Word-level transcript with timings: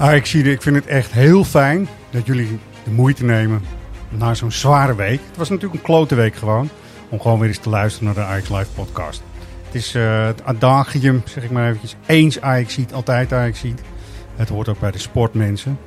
Ah, 0.00 0.14
ik, 0.14 0.26
zie, 0.26 0.42
ik 0.44 0.62
vind 0.62 0.76
het 0.76 0.86
echt 0.86 1.12
heel 1.12 1.44
fijn 1.44 1.88
dat 2.10 2.26
jullie 2.26 2.58
de 2.84 2.90
moeite 2.90 3.24
nemen 3.24 3.62
na 4.08 4.34
zo'n 4.34 4.52
zware 4.52 4.94
week. 4.94 5.20
Het 5.26 5.36
was 5.36 5.48
natuurlijk 5.48 5.74
een 5.74 5.86
klote 5.86 6.14
week 6.14 6.34
gewoon. 6.34 6.68
Om 7.08 7.20
gewoon 7.20 7.38
weer 7.38 7.48
eens 7.48 7.58
te 7.58 7.68
luisteren 7.68 8.06
naar 8.06 8.24
de 8.24 8.30
Ajax 8.30 8.48
Live 8.48 8.70
podcast. 8.74 9.22
Het 9.64 9.74
is 9.74 9.94
uh, 9.94 10.26
het 10.26 10.44
adagium, 10.44 11.22
zeg 11.24 11.44
ik 11.44 11.50
maar 11.50 11.66
eventjes. 11.66 11.96
Eens 12.06 12.40
Ajax 12.40 12.74
ziet, 12.74 12.92
altijd 12.92 13.32
Ajax 13.32 13.58
ziet. 13.58 13.82
Het 14.36 14.48
hoort 14.48 14.68
ook 14.68 14.80
bij 14.80 14.90
de 14.90 14.98
sportmensen. 14.98 15.78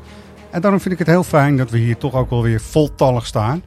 En 0.49 0.61
daarom 0.61 0.79
vind 0.79 0.93
ik 0.93 0.99
het 0.99 1.07
heel 1.07 1.23
fijn 1.23 1.57
dat 1.57 1.69
we 1.69 1.77
hier 1.77 1.97
toch 1.97 2.13
ook 2.13 2.29
wel 2.29 2.41
weer 2.41 2.61
voltallig 2.61 3.25
staan. 3.25 3.63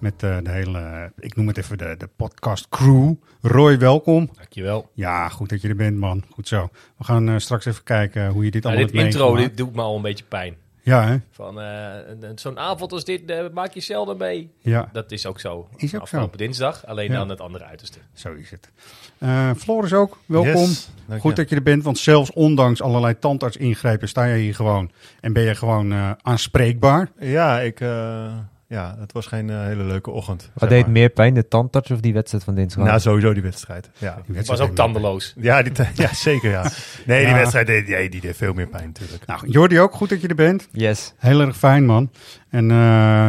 Met 0.00 0.22
uh, 0.22 0.36
de 0.42 0.50
hele, 0.50 1.12
ik 1.18 1.36
noem 1.36 1.46
het 1.46 1.56
even 1.56 1.78
de, 1.78 1.94
de 1.98 2.08
podcast 2.16 2.68
crew. 2.68 3.12
Roy, 3.40 3.78
welkom. 3.78 4.30
Dankjewel. 4.36 4.90
Ja, 4.94 5.28
goed 5.28 5.48
dat 5.48 5.60
je 5.60 5.68
er 5.68 5.76
bent, 5.76 5.96
man. 5.96 6.24
Goed 6.30 6.48
zo. 6.48 6.68
We 6.98 7.04
gaan 7.04 7.28
uh, 7.28 7.38
straks 7.38 7.64
even 7.64 7.82
kijken 7.82 8.28
hoe 8.28 8.44
je 8.44 8.50
dit 8.50 8.62
nou, 8.62 8.76
allemaal 8.76 8.92
Dit 8.94 9.04
intro 9.04 9.34
dit 9.36 9.56
doet 9.56 9.74
me 9.74 9.82
al 9.82 9.96
een 9.96 10.02
beetje 10.02 10.24
pijn. 10.24 10.54
Ja, 10.82 11.06
hè? 11.06 11.16
Van 11.30 11.60
uh, 11.60 11.94
zo'n 12.34 12.58
avond 12.58 12.92
als 12.92 13.04
dit 13.04 13.30
uh, 13.30 13.44
maak 13.52 13.72
je 13.72 13.80
zelden 13.80 14.16
mee. 14.16 14.50
Ja. 14.58 14.88
Dat 14.92 15.12
is 15.12 15.26
ook 15.26 15.40
zo. 15.40 15.68
Is 15.76 15.94
ook 15.94 16.00
Afgelopen 16.00 16.38
zo. 16.38 16.44
dinsdag, 16.44 16.86
alleen 16.86 17.10
Ja. 17.10 17.18
dan 17.18 17.28
het 17.28 17.40
andere 17.40 17.64
uiterste. 17.64 17.98
Zo 18.12 18.32
is 18.32 18.50
het. 18.50 18.70
Uh, 19.18 19.50
Floris 19.56 19.92
ook, 19.92 20.18
welkom. 20.26 20.52
Yes, 20.66 20.90
Goed 21.18 21.36
dat 21.36 21.48
je 21.48 21.56
er 21.56 21.62
bent, 21.62 21.82
want 21.82 21.98
zelfs 21.98 22.32
ondanks 22.32 22.82
allerlei 22.82 23.18
tandarts-ingrepen 23.18 24.08
sta 24.08 24.24
je 24.24 24.42
hier 24.42 24.54
gewoon 24.54 24.90
en 25.20 25.32
ben 25.32 25.42
je 25.42 25.54
gewoon 25.54 25.92
uh, 25.92 26.10
aanspreekbaar. 26.22 27.10
Ja, 27.18 27.60
ik, 27.60 27.80
uh, 27.80 28.36
ja, 28.70 28.96
het 28.98 29.12
was 29.12 29.26
geen 29.26 29.48
uh, 29.48 29.62
hele 29.62 29.82
leuke 29.84 30.10
ochtend. 30.10 30.50
Wat 30.54 30.68
deed 30.68 30.86
meer 30.86 31.08
pijn, 31.08 31.34
de 31.34 31.48
tandarts 31.48 31.90
of 31.90 32.00
die 32.00 32.12
wedstrijd 32.12 32.44
van 32.44 32.54
dinsdag? 32.54 32.84
Nou, 32.84 33.00
sowieso 33.00 33.32
die 33.32 33.42
wedstrijd. 33.42 33.90
Ja, 33.98 33.98
Die 33.98 34.08
Het 34.08 34.34
wedstrijd 34.34 34.60
was 34.60 34.68
ook 34.68 34.74
tandeloos. 34.74 35.34
ja, 35.36 35.62
die, 35.62 35.72
ja 35.94 36.14
zeker 36.14 36.50
ja. 36.50 36.70
Nee, 37.06 37.24
die 37.24 37.34
wedstrijd 37.34 37.66
deed, 37.66 37.86
ja, 37.86 38.08
die 38.08 38.20
deed 38.20 38.36
veel 38.36 38.52
meer 38.52 38.66
pijn 38.68 38.86
natuurlijk. 38.86 39.26
Nou, 39.26 39.48
Jordi 39.48 39.80
ook, 39.80 39.92
goed 39.92 40.08
dat 40.08 40.20
je 40.20 40.28
er 40.28 40.34
bent. 40.34 40.68
Yes. 40.72 41.14
Heel 41.16 41.40
erg 41.40 41.56
fijn, 41.56 41.84
man. 41.84 42.10
En 42.48 42.70
uh, 42.70 43.28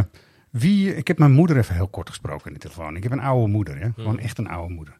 wie, 0.50 0.96
ik 0.96 1.08
heb 1.08 1.18
mijn 1.18 1.32
moeder 1.32 1.58
even 1.58 1.76
heel 1.76 1.88
kort 1.88 2.10
gesproken 2.10 2.48
in 2.48 2.54
de 2.54 2.60
telefoon. 2.60 2.96
Ik 2.96 3.04
heb 3.04 3.12
een 3.12 3.20
oude 3.22 3.52
moeder, 3.52 3.80
hè? 3.80 3.88
gewoon 3.96 4.20
echt 4.20 4.38
een 4.38 4.50
oude 4.50 4.74
moeder. 4.74 4.98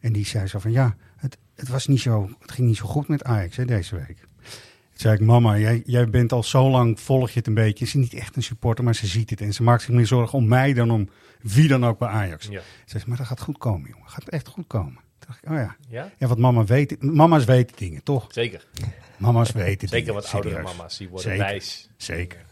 En 0.00 0.12
die 0.12 0.26
zei 0.26 0.46
zo 0.46 0.58
van, 0.58 0.72
ja, 0.72 0.96
het, 1.16 1.38
het, 1.54 1.68
was 1.68 1.86
niet 1.86 2.00
zo, 2.00 2.30
het 2.40 2.52
ging 2.52 2.66
niet 2.68 2.76
zo 2.76 2.86
goed 2.86 3.08
met 3.08 3.24
Ajax 3.24 3.56
hè, 3.56 3.64
deze 3.64 3.96
week. 3.96 4.28
Toen 4.94 5.02
zei 5.02 5.14
ik, 5.14 5.20
mama, 5.20 5.58
jij, 5.58 5.82
jij 5.86 6.08
bent 6.10 6.32
al 6.32 6.42
zo 6.42 6.70
lang, 6.70 7.00
volg 7.00 7.30
je 7.30 7.38
het 7.38 7.46
een 7.46 7.54
beetje. 7.54 7.86
Ze 7.86 7.98
is 7.98 8.02
niet 8.02 8.14
echt 8.20 8.36
een 8.36 8.42
supporter, 8.42 8.84
maar 8.84 8.94
ze 8.94 9.06
ziet 9.06 9.30
het. 9.30 9.40
En 9.40 9.52
ze 9.52 9.62
maakt 9.62 9.82
zich 9.82 9.94
meer 9.94 10.06
zorgen 10.06 10.38
om 10.38 10.48
mij 10.48 10.72
dan 10.72 10.90
om 10.90 11.08
wie 11.42 11.68
dan 11.68 11.86
ook 11.86 11.98
bij 11.98 12.08
Ajax. 12.08 12.46
Ja. 12.46 12.60
Ze 12.60 12.64
zei, 12.84 13.04
maar 13.06 13.16
dat 13.16 13.26
gaat 13.26 13.40
goed 13.40 13.58
komen, 13.58 13.90
jongen. 13.90 14.08
gaat 14.08 14.28
echt 14.28 14.48
goed 14.48 14.66
komen. 14.66 14.94
Toen 14.94 15.28
dacht 15.28 15.38
ik, 15.42 15.50
oh 15.50 15.56
ja. 15.56 15.76
Ja? 15.88 16.10
Ja, 16.18 16.26
want 16.26 16.38
mama 16.40 16.64
weet, 16.64 17.02
mama's 17.02 17.44
weten 17.44 17.76
dingen, 17.76 18.02
toch? 18.02 18.26
Zeker. 18.28 18.66
Mama's 19.16 19.52
weten 19.52 19.88
Zeker 19.88 20.04
dingen. 20.06 20.14
wat 20.14 20.32
oudere 20.32 20.54
serieus. 20.54 20.76
mama's. 20.76 20.96
Die 20.96 21.08
worden 21.08 21.30
Zeker. 21.30 21.46
wijs. 21.46 21.88
Zeker. 21.96 22.44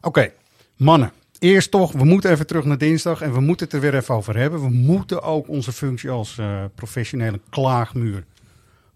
Oké, 0.00 0.30
mannen. 0.76 1.12
Eerst 1.38 1.70
toch, 1.70 1.92
we 1.92 2.04
moeten 2.04 2.30
even 2.30 2.46
terug 2.46 2.64
naar 2.64 2.78
dinsdag 2.78 3.20
en 3.20 3.32
we 3.32 3.40
moeten 3.40 3.66
het 3.66 3.74
er 3.74 3.80
weer 3.80 3.94
even 3.94 4.14
over 4.14 4.36
hebben. 4.36 4.60
We 4.60 4.68
moeten 4.70 5.22
ook 5.22 5.48
onze 5.48 5.72
functie 5.72 6.10
als 6.10 6.36
uh, 6.38 6.64
professionele 6.74 7.40
klaagmuur 7.50 8.24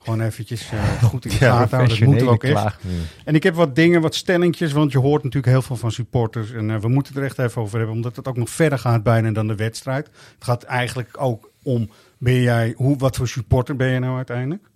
gewoon 0.02 0.20
eventjes 0.20 0.72
uh, 0.72 1.02
goed 1.02 1.24
in 1.24 1.30
de 1.30 1.44
Ja, 1.44 1.58
gaten 1.58 1.76
houden. 1.76 1.98
Dat 1.98 2.08
moeten 2.08 2.26
we 2.26 2.32
ook 2.32 2.44
echt. 2.44 2.76
En 3.24 3.34
ik 3.34 3.42
heb 3.42 3.54
wat 3.54 3.74
dingen, 3.74 4.00
wat 4.00 4.14
stellingjes, 4.14 4.72
want 4.72 4.92
je 4.92 4.98
hoort 4.98 5.22
natuurlijk 5.22 5.52
heel 5.52 5.62
veel 5.62 5.76
van 5.76 5.92
supporters. 5.92 6.52
En 6.52 6.68
uh, 6.68 6.76
we 6.76 6.88
moeten 6.88 7.12
het 7.12 7.22
er 7.22 7.28
echt 7.28 7.38
even 7.38 7.62
over 7.62 7.78
hebben, 7.78 7.96
omdat 7.96 8.16
het 8.16 8.28
ook 8.28 8.36
nog 8.36 8.50
verder 8.50 8.78
gaat 8.78 9.02
bijna 9.02 9.30
dan 9.30 9.46
de 9.46 9.54
wedstrijd. 9.54 10.06
Het 10.06 10.44
gaat 10.44 10.62
eigenlijk 10.62 11.10
ook 11.18 11.50
om, 11.62 11.90
ben 12.18 12.40
jij, 12.40 12.74
hoe, 12.76 12.98
wat 12.98 13.16
voor 13.16 13.28
supporter 13.28 13.76
ben 13.76 13.88
je 13.88 13.98
nou 13.98 14.16
uiteindelijk? 14.16 14.70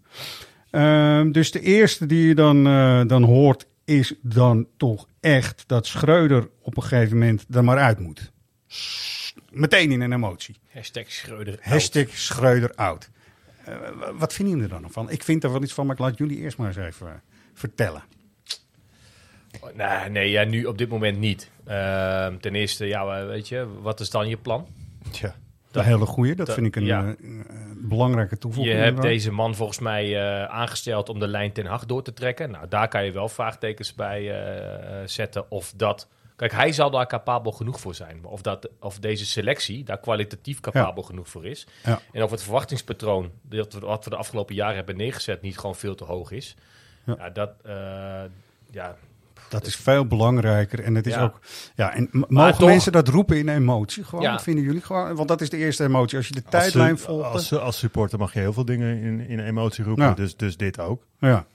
Uh, 0.71 1.33
dus 1.33 1.51
de 1.51 1.61
eerste 1.61 2.07
die 2.07 2.27
je 2.27 2.35
dan, 2.35 2.67
uh, 2.67 3.03
dan 3.07 3.23
hoort 3.23 3.67
is 3.85 4.15
dan 4.23 4.67
toch 4.77 5.09
echt 5.21 5.65
dat 5.67 5.87
Schreuder 5.87 6.49
op 6.61 6.77
een 6.77 6.83
gegeven 6.83 7.19
moment 7.19 7.45
er 7.51 7.65
maar 7.65 7.79
uit 7.79 7.99
moet. 7.99 8.33
Meteen 9.51 9.93
in 9.93 10.01
een 10.01 10.13
emotie. 10.13 10.57
Hashtag 10.73 11.05
Schreuder. 11.13 11.59
Hashtag 11.61 12.09
Schreuder 12.09 12.75
out. 12.75 13.11
Uh, 13.69 14.09
wat 14.19 14.33
vinden 14.33 14.55
jullie 14.55 14.75
er 14.75 14.81
dan 14.81 14.91
van? 14.91 15.11
Ik 15.11 15.23
vind 15.23 15.45
er 15.45 15.53
wel 15.53 15.63
iets 15.63 15.73
van, 15.73 15.87
maar 15.87 15.95
ik 15.95 16.01
laat 16.01 16.19
jullie 16.19 16.39
eerst 16.39 16.59
maar 16.59 16.67
eens 16.67 16.77
even 16.77 17.07
uh, 17.07 17.13
vertellen. 17.55 18.03
Nee, 19.75 20.11
nee 20.11 20.31
ja, 20.31 20.45
nu 20.45 20.65
op 20.65 20.79
dit 20.79 20.89
moment 20.89 21.19
niet. 21.19 21.51
Uh, 21.69 22.27
ten 22.27 22.55
eerste, 22.55 22.87
ja, 22.87 23.27
weet 23.27 23.49
je, 23.49 23.69
wat 23.83 24.01
is 24.01 24.11
dan 24.11 24.29
je 24.29 24.37
plan? 24.37 24.67
Tja. 25.11 25.35
Dat, 25.71 25.83
een 25.83 25.89
hele 25.89 26.07
goede, 26.07 26.35
dat, 26.35 26.47
dat, 26.47 26.55
vind 26.55 26.67
ik 26.67 26.77
een, 26.77 26.85
ja. 26.85 27.15
uh, 27.21 27.41
belangrijke 27.77 28.39
toevoeging. 28.39 28.77
Je 28.77 28.83
hebt 28.83 29.03
deze 29.03 29.33
man 29.33 29.55
volgens 29.55 29.79
mij 29.79 30.09
uh, 30.09 30.45
aangesteld 30.45 31.09
om 31.09 31.19
de 31.19 31.29
lijn 31.29 31.53
ten 31.53 31.67
Hag 31.67 31.87
door 31.87 32.03
te 32.03 32.13
trekken. 32.13 32.51
Nou, 32.51 32.69
daar 32.69 32.89
kan 32.89 33.05
je 33.05 33.13
wel 33.13 33.29
vraagtekens 33.29 33.95
bij 33.95 34.33
zetten 35.05 35.51
of 35.51 35.73
dat... 35.77 36.09
Kijk, 36.37 36.53
hij 36.53 36.73
zal 36.73 36.91
daar 36.91 37.07
capabel 37.07 37.53
genoeg 37.53 37.81
voor 37.81 37.95
zijn. 37.95 38.21
Maar 38.23 38.31
of, 38.31 38.43
dat, 38.43 38.69
of 38.81 38.99
deze 38.99 39.27
selectie 39.27 39.85
daar 39.85 39.99
kwalitatief 39.99 40.61
capabel 40.61 41.03
ja. 41.03 41.09
genoeg 41.09 41.29
voor 41.29 41.47
is. 41.47 41.67
Ja. 41.85 42.01
En 42.13 42.23
of 42.23 42.31
het 42.31 42.43
verwachtingspatroon 42.43 43.31
dat 43.43 43.73
we, 43.73 43.79
wat 43.79 44.05
we 44.05 44.11
de 44.11 44.17
afgelopen 44.17 44.55
jaren 44.55 44.77
hebben 44.77 44.97
neergezet 44.97 45.43
niet 45.43 45.59
gewoon 45.59 45.75
veel 45.75 45.95
te 45.95 46.05
hoog 46.05 46.31
is. 46.31 46.57
Ja. 47.05 47.15
ja 47.19 47.31
dat, 47.31 47.51
uh, 47.67 47.73
ja, 48.71 48.97
dat 49.49 49.67
is 49.67 49.77
veel 49.77 50.07
belangrijker. 50.07 50.81
En 50.85 50.95
het 50.95 51.07
is 51.07 51.15
ja. 51.15 51.23
ook. 51.23 51.41
Ja, 51.75 51.95
en 51.95 52.09
mogen 52.11 52.59
toch, 52.59 52.69
mensen 52.69 52.93
dat 52.93 53.09
roepen 53.09 53.39
in 53.39 53.49
emotie? 53.49 54.05
Gewoon, 54.05 54.25
ja. 54.25 54.39
vinden 54.39 54.65
jullie 54.65 54.81
gewoon? 54.81 55.17
Want 55.17 55.29
dat 55.29 55.41
is 55.41 55.51
de 55.51 55.57
eerste 55.57 55.85
emotie. 55.85 56.17
Als 56.17 56.27
je 56.27 56.35
de 56.35 56.43
als 56.43 56.51
tijdlijn 56.51 56.99
volgt. 56.99 57.33
Als, 57.33 57.53
als, 57.53 57.79
supporter 57.79 58.19
mag 58.19 58.33
je 58.33 58.39
heel 58.39 58.53
veel 58.53 58.65
dingen 58.65 59.03
in, 59.03 59.21
in 59.21 59.41
emotie 59.41 59.85
roepen. 59.85 60.05
Ja. 60.05 60.15
Dus, 60.15 60.37
dus 60.37 60.57
dit 60.57 60.79
ook. 60.81 61.07
Ja. 61.19 61.47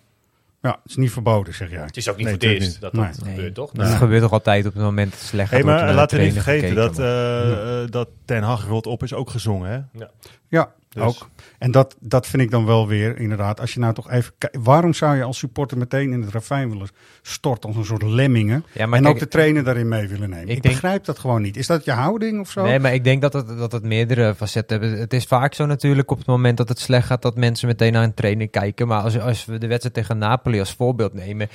Ja, 0.61 0.69
het 0.69 0.89
is 0.91 0.95
niet 0.95 1.11
verboden, 1.11 1.53
zeg 1.53 1.69
jij. 1.69 1.81
Het 1.81 1.97
is 1.97 2.09
ook 2.09 2.17
niet 2.17 2.25
nee, 2.25 2.35
voor 2.35 2.49
het 2.49 2.61
eerst 2.61 2.81
dat 2.81 2.93
dat 2.93 3.21
nee. 3.23 3.33
gebeurt, 3.33 3.53
toch? 3.53 3.73
Nee. 3.73 3.87
Het 3.87 3.97
gebeurt 3.97 4.21
toch 4.21 4.31
altijd 4.31 4.65
op 4.65 4.73
het 4.73 4.83
moment 4.83 5.11
dat 5.11 5.19
het 5.19 5.29
slecht 5.29 5.49
hey, 5.49 5.59
gaat. 5.59 5.67
Maar 5.67 5.93
laten 5.93 6.17
we 6.17 6.23
niet 6.23 6.33
vergeten 6.33 6.75
dat, 6.75 6.99
uh, 6.99 7.05
ja. 7.05 7.85
dat 7.85 8.09
Ten 8.25 8.43
Hag 8.43 8.65
rot 8.65 8.87
op 8.87 9.03
is 9.03 9.13
ook 9.13 9.29
gezongen, 9.29 9.69
hè? 9.69 9.99
Ja, 9.99 10.09
ja 10.47 10.73
dus. 10.89 11.03
ook. 11.03 11.29
En 11.57 11.71
dat, 11.71 11.95
dat 11.99 12.27
vind 12.27 12.41
ik 12.41 12.51
dan 12.51 12.65
wel 12.65 12.87
weer, 12.87 13.19
inderdaad. 13.19 13.59
Als 13.59 13.73
je 13.73 13.79
nou 13.79 13.93
toch 13.93 14.11
even 14.11 14.33
waarom 14.61 14.93
zou 14.93 15.15
je 15.15 15.23
als 15.23 15.37
supporter 15.37 15.77
meteen 15.77 16.13
in 16.13 16.21
het 16.21 16.31
ravijn 16.31 16.69
willen 16.69 16.87
storten 17.21 17.69
als 17.69 17.77
een 17.77 17.85
soort 17.85 18.01
lemmingen? 18.01 18.65
Ja, 18.71 18.83
en 18.83 18.89
kijk, 18.89 19.07
ook 19.07 19.19
de 19.19 19.27
trainer 19.27 19.63
daarin 19.63 19.87
mee 19.87 20.07
willen 20.07 20.29
nemen? 20.29 20.49
Ik, 20.49 20.55
ik 20.55 20.61
denk, 20.61 20.73
begrijp 20.73 21.05
dat 21.05 21.19
gewoon 21.19 21.41
niet. 21.41 21.57
Is 21.57 21.67
dat 21.67 21.85
je 21.85 21.91
houding 21.91 22.39
of 22.39 22.51
zo? 22.51 22.63
Nee, 22.63 22.79
maar 22.79 22.93
ik 22.93 23.03
denk 23.03 23.21
dat 23.21 23.33
het, 23.33 23.57
dat 23.57 23.71
het 23.71 23.83
meerdere 23.83 24.35
facetten 24.35 24.79
hebben. 24.79 24.99
Het 24.99 25.13
is 25.13 25.25
vaak 25.25 25.53
zo 25.53 25.65
natuurlijk 25.65 26.11
op 26.11 26.17
het 26.17 26.27
moment 26.27 26.57
dat 26.57 26.69
het 26.69 26.79
slecht 26.79 27.07
gaat, 27.07 27.21
dat 27.21 27.35
mensen 27.35 27.67
meteen 27.67 27.93
naar 27.93 28.03
een 28.03 28.13
trainer 28.13 28.49
kijken. 28.49 28.87
Maar 28.87 29.01
als, 29.01 29.19
als 29.19 29.45
we 29.45 29.57
de 29.57 29.67
wedstrijd 29.67 29.95
tegen 29.95 30.17
Napoli 30.17 30.59
als 30.59 30.73
voorbeeld 30.73 31.13
nemen. 31.13 31.49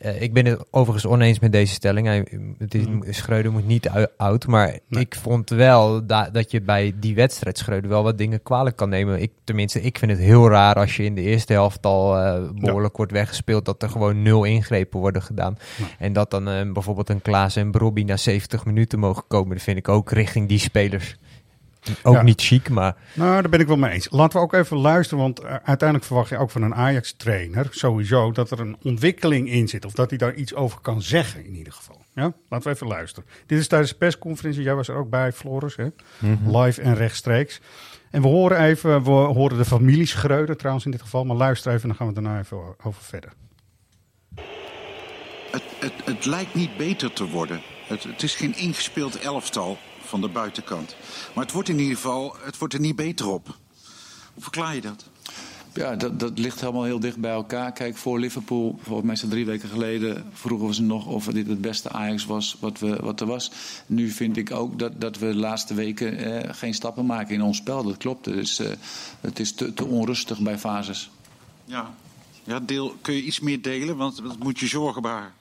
Uh, 0.00 0.22
ik 0.22 0.32
ben 0.32 0.46
het 0.46 0.64
overigens 0.70 1.06
oneens 1.06 1.38
met 1.38 1.52
deze 1.52 1.72
stelling. 1.72 2.06
Hij, 2.06 2.26
het 2.58 2.74
is, 2.74 2.86
mm. 2.86 3.02
Schreuder 3.10 3.52
moet 3.52 3.66
niet 3.66 3.88
oud. 4.16 4.46
Maar 4.46 4.78
nee. 4.88 5.02
ik 5.02 5.14
vond 5.14 5.50
wel 5.50 6.06
da 6.06 6.30
dat 6.30 6.50
je 6.50 6.60
bij 6.60 6.92
die 7.00 7.14
wedstrijd 7.14 7.58
Schreuder 7.58 7.90
wel 7.90 8.02
wat 8.02 8.18
dingen 8.18 8.42
kwalijk 8.42 8.76
kan 8.76 8.88
nemen. 8.88 9.22
Ik, 9.22 9.32
tenminste, 9.44 9.82
ik 9.82 9.98
vind 9.98 10.10
het 10.10 10.20
heel 10.20 10.48
raar 10.48 10.74
als 10.74 10.96
je 10.96 11.04
in 11.04 11.14
de 11.14 11.20
eerste 11.20 11.52
helft 11.52 11.86
al 11.86 12.16
uh, 12.16 12.50
behoorlijk 12.54 12.92
ja. 12.92 12.96
wordt 12.96 13.12
weggespeeld. 13.12 13.64
Dat 13.64 13.82
er 13.82 13.90
gewoon 13.90 14.22
nul 14.22 14.44
ingrepen 14.44 15.00
worden 15.00 15.22
gedaan. 15.22 15.58
Ja. 15.76 15.84
En 15.98 16.12
dat 16.12 16.30
dan 16.30 16.48
uh, 16.48 16.72
bijvoorbeeld 16.72 17.08
een 17.08 17.22
Klaas 17.22 17.56
en 17.56 17.70
Brobby 17.70 18.02
na 18.02 18.16
70 18.16 18.64
minuten 18.64 18.98
mogen 18.98 19.24
komen. 19.28 19.54
Dat 19.54 19.64
vind 19.64 19.78
ik 19.78 19.88
ook 19.88 20.10
richting 20.10 20.48
die 20.48 20.58
spelers. 20.58 21.16
Ook 22.02 22.14
ja. 22.14 22.22
niet 22.22 22.42
chic, 22.42 22.68
maar... 22.68 22.96
Nou, 23.14 23.40
daar 23.40 23.50
ben 23.50 23.60
ik 23.60 23.66
wel 23.66 23.76
mee 23.76 23.90
eens. 23.90 24.08
Laten 24.10 24.38
we 24.38 24.44
ook 24.44 24.52
even 24.52 24.76
luisteren, 24.76 25.22
want 25.22 25.42
uh, 25.42 25.50
uiteindelijk 25.50 26.04
verwacht 26.04 26.28
je 26.28 26.36
ook 26.36 26.50
van 26.50 26.62
een 26.62 26.74
Ajax-trainer 26.74 27.66
sowieso 27.70 28.32
dat 28.32 28.50
er 28.50 28.60
een 28.60 28.76
ontwikkeling 28.82 29.50
in 29.50 29.68
zit. 29.68 29.84
Of 29.84 29.92
dat 29.92 30.08
hij 30.08 30.18
daar 30.18 30.34
iets 30.34 30.54
over 30.54 30.80
kan 30.80 31.02
zeggen 31.02 31.44
in 31.44 31.54
ieder 31.54 31.72
geval. 31.72 32.02
Ja? 32.14 32.32
Laten 32.48 32.68
we 32.68 32.74
even 32.74 32.86
luisteren. 32.86 33.28
Dit 33.46 33.58
is 33.58 33.68
tijdens 33.68 33.90
de 33.90 33.96
persconferentie, 33.96 34.62
jij 34.62 34.74
was 34.74 34.88
er 34.88 34.96
ook 34.96 35.10
bij, 35.10 35.32
Floris, 35.32 35.76
hè? 35.76 35.84
Mm 36.18 36.38
-hmm. 36.42 36.56
live 36.56 36.82
en 36.82 36.94
rechtstreeks. 36.94 37.60
En 38.10 38.22
we 38.22 38.28
horen 38.28 38.58
even, 38.58 39.02
we 39.02 39.10
horen 39.10 39.56
de 39.58 39.64
familie 39.64 40.06
Schreuder 40.06 40.56
trouwens 40.56 40.84
in 40.84 40.90
dit 40.90 41.02
geval, 41.02 41.24
maar 41.24 41.36
luister 41.36 41.72
even 41.72 41.82
en 41.82 41.88
dan 41.88 41.96
gaan 41.96 42.06
we 42.06 42.12
het 42.12 42.22
daarna 42.22 42.40
even 42.40 42.58
over 42.86 43.02
verder. 43.02 43.32
Het, 45.50 45.62
het, 45.78 45.92
het 46.04 46.24
lijkt 46.24 46.54
niet 46.54 46.76
beter 46.76 47.12
te 47.12 47.28
worden. 47.28 47.60
Het, 47.86 48.02
het 48.02 48.22
is 48.22 48.34
geen 48.34 48.56
ingespeeld 48.56 49.18
elftal 49.18 49.78
van 50.08 50.20
de 50.20 50.28
buitenkant. 50.28 50.96
Maar 51.34 51.44
het 51.44 51.52
wordt 51.52 51.68
in 51.68 51.78
ieder 51.78 51.96
geval 51.96 52.36
het 52.42 52.58
wordt 52.58 52.74
er 52.74 52.80
niet 52.80 52.96
beter 52.96 53.28
op. 53.28 53.46
Hoe 54.34 54.42
verklaar 54.42 54.74
je 54.74 54.80
dat? 54.80 55.04
Ja, 55.74 55.96
dat, 55.96 56.20
dat 56.20 56.38
ligt 56.38 56.60
helemaal 56.60 56.84
heel 56.84 57.00
dicht 57.00 57.16
bij 57.16 57.30
elkaar. 57.30 57.72
Kijk, 57.72 57.96
voor 57.96 58.18
Liverpool, 58.18 58.78
volgens 58.82 59.06
mij 59.06 59.14
is 59.14 59.24
drie 59.28 59.46
weken 59.46 59.68
geleden, 59.68 60.30
vroegen 60.32 60.66
we 60.66 60.74
ze 60.74 60.82
nog 60.82 61.06
of 61.06 61.24
dit 61.24 61.48
het 61.48 61.60
beste 61.60 61.90
Ajax 61.90 62.26
was 62.26 62.56
wat, 62.60 62.78
we, 62.78 62.96
wat 63.02 63.20
er 63.20 63.26
was. 63.26 63.50
Nu 63.86 64.10
vind 64.10 64.36
ik 64.36 64.50
ook 64.50 64.78
dat, 64.78 65.00
dat 65.00 65.18
we 65.18 65.26
de 65.26 65.36
laatste 65.36 65.74
weken 65.74 66.16
eh, 66.16 66.54
geen 66.54 66.74
stappen 66.74 67.06
maken 67.06 67.34
in 67.34 67.42
ons 67.42 67.56
spel. 67.56 67.82
Dat 67.82 67.96
klopt. 67.96 68.24
Dus, 68.24 68.58
eh, 68.58 68.70
het 69.20 69.38
is 69.38 69.52
te, 69.52 69.74
te 69.74 69.84
onrustig 69.84 70.40
bij 70.40 70.58
fases. 70.58 71.10
Ja. 71.64 71.94
Ja, 72.44 72.60
deel, 72.60 72.96
kun 73.00 73.14
je 73.14 73.22
iets 73.22 73.40
meer 73.40 73.62
delen? 73.62 73.96
Want 73.96 74.22
dat 74.22 74.38
moet 74.38 74.58
je 74.58 74.66
zorgen 74.66 75.02
baren. 75.02 75.32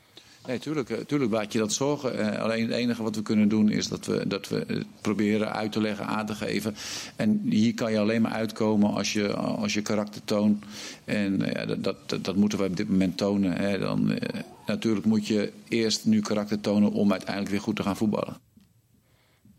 Nee, 0.47 0.59
tuurlijk, 0.59 0.89
eh, 0.89 0.97
tuurlijk 0.97 1.51
je 1.51 1.59
dat 1.59 1.73
zorgen. 1.73 2.17
Eh, 2.17 2.41
alleen 2.41 2.61
het 2.61 2.71
enige 2.71 3.03
wat 3.03 3.15
we 3.15 3.21
kunnen 3.21 3.47
doen 3.47 3.69
is 3.69 3.87
dat 3.87 4.05
we, 4.05 4.27
dat 4.27 4.47
we 4.47 4.63
het 4.67 4.85
proberen 5.01 5.53
uit 5.53 5.71
te 5.71 5.81
leggen, 5.81 6.05
aan 6.05 6.25
te 6.25 6.35
geven. 6.35 6.75
En 7.15 7.41
hier 7.45 7.73
kan 7.73 7.91
je 7.91 7.99
alleen 7.99 8.21
maar 8.21 8.31
uitkomen 8.31 8.93
als 8.93 9.13
je, 9.13 9.33
als 9.33 9.73
je 9.73 9.81
karakter 9.81 10.21
toont. 10.23 10.65
En 11.05 11.55
eh, 11.55 11.67
dat, 11.67 11.83
dat, 12.09 12.25
dat 12.25 12.35
moeten 12.35 12.59
we 12.59 12.65
op 12.65 12.77
dit 12.77 12.89
moment 12.89 13.17
tonen. 13.17 13.79
Dan, 13.79 14.11
eh, 14.11 14.41
natuurlijk 14.65 15.05
moet 15.05 15.27
je 15.27 15.51
eerst 15.67 16.05
nu 16.05 16.21
karakter 16.21 16.61
tonen 16.61 16.91
om 16.91 17.11
uiteindelijk 17.11 17.51
weer 17.51 17.61
goed 17.61 17.75
te 17.75 17.83
gaan 17.83 17.97
voetballen. 17.97 18.46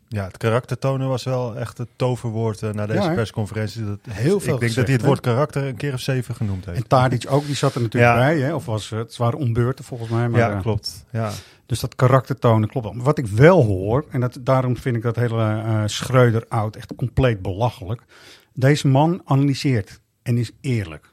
Ja, 0.09 0.25
het 0.25 0.37
karakter 0.37 0.79
tonen 0.79 1.09
was 1.09 1.25
wel 1.25 1.57
echt 1.57 1.79
het 1.79 1.89
toverwoord 1.97 2.63
eh, 2.63 2.71
na 2.71 2.87
deze 2.87 3.03
Ja, 3.03 3.15
persconferentie. 3.15 3.85
Dat, 3.85 3.99
Heel 4.11 4.41
veel 4.41 4.55
Ik 4.55 4.61
denk 4.61 4.61
gezegd, 4.61 4.75
dat 4.77 4.87
hij 4.87 4.95
het 4.95 5.05
woord 5.05 5.21
karakter 5.21 5.65
een 5.67 5.77
keer 5.77 5.93
of 5.93 6.01
zeven 6.01 6.35
genoemd 6.35 6.65
heeft. 6.65 6.77
En 6.77 6.87
Tadic 6.87 7.25
ook, 7.29 7.47
die 7.47 7.55
zat 7.55 7.75
er 7.75 7.81
natuurlijk 7.81 8.13
Ja. 8.13 8.19
bij. 8.19 8.39
Hè? 8.39 8.55
Of 8.55 8.65
was 8.67 8.91
het 8.91 9.17
waren 9.17 9.39
onbeurten 9.39 9.85
volgens 9.85 10.11
mij. 10.11 10.29
Maar, 10.29 10.41
ja, 10.41 10.51
eh, 10.53 10.61
klopt. 10.61 11.05
Ja. 11.13 11.31
Dus 11.67 11.81
dat 11.81 11.95
karakter 11.95 12.39
tonen 12.39 12.69
klopt 12.69 12.87
wel. 12.87 12.95
Maar 12.95 13.05
wat 13.05 13.19
ik 13.19 13.27
wel 13.27 13.65
hoor, 13.65 14.05
en 14.11 14.21
dat, 14.21 14.39
daarom 14.41 14.77
vind 14.77 14.97
ik 14.97 15.03
dat 15.03 15.17
hele 15.17 15.43
eh 15.43 15.83
Schreuder 15.87 16.45
oud 16.49 16.77
echt 16.77 16.95
compleet 16.97 17.43
belachelijk. 17.43 18.03
Deze 18.55 18.89
man 18.89 19.21
analyseert 19.25 20.01
en 20.23 20.39
is 20.39 20.51
eerlijk. 20.61 21.09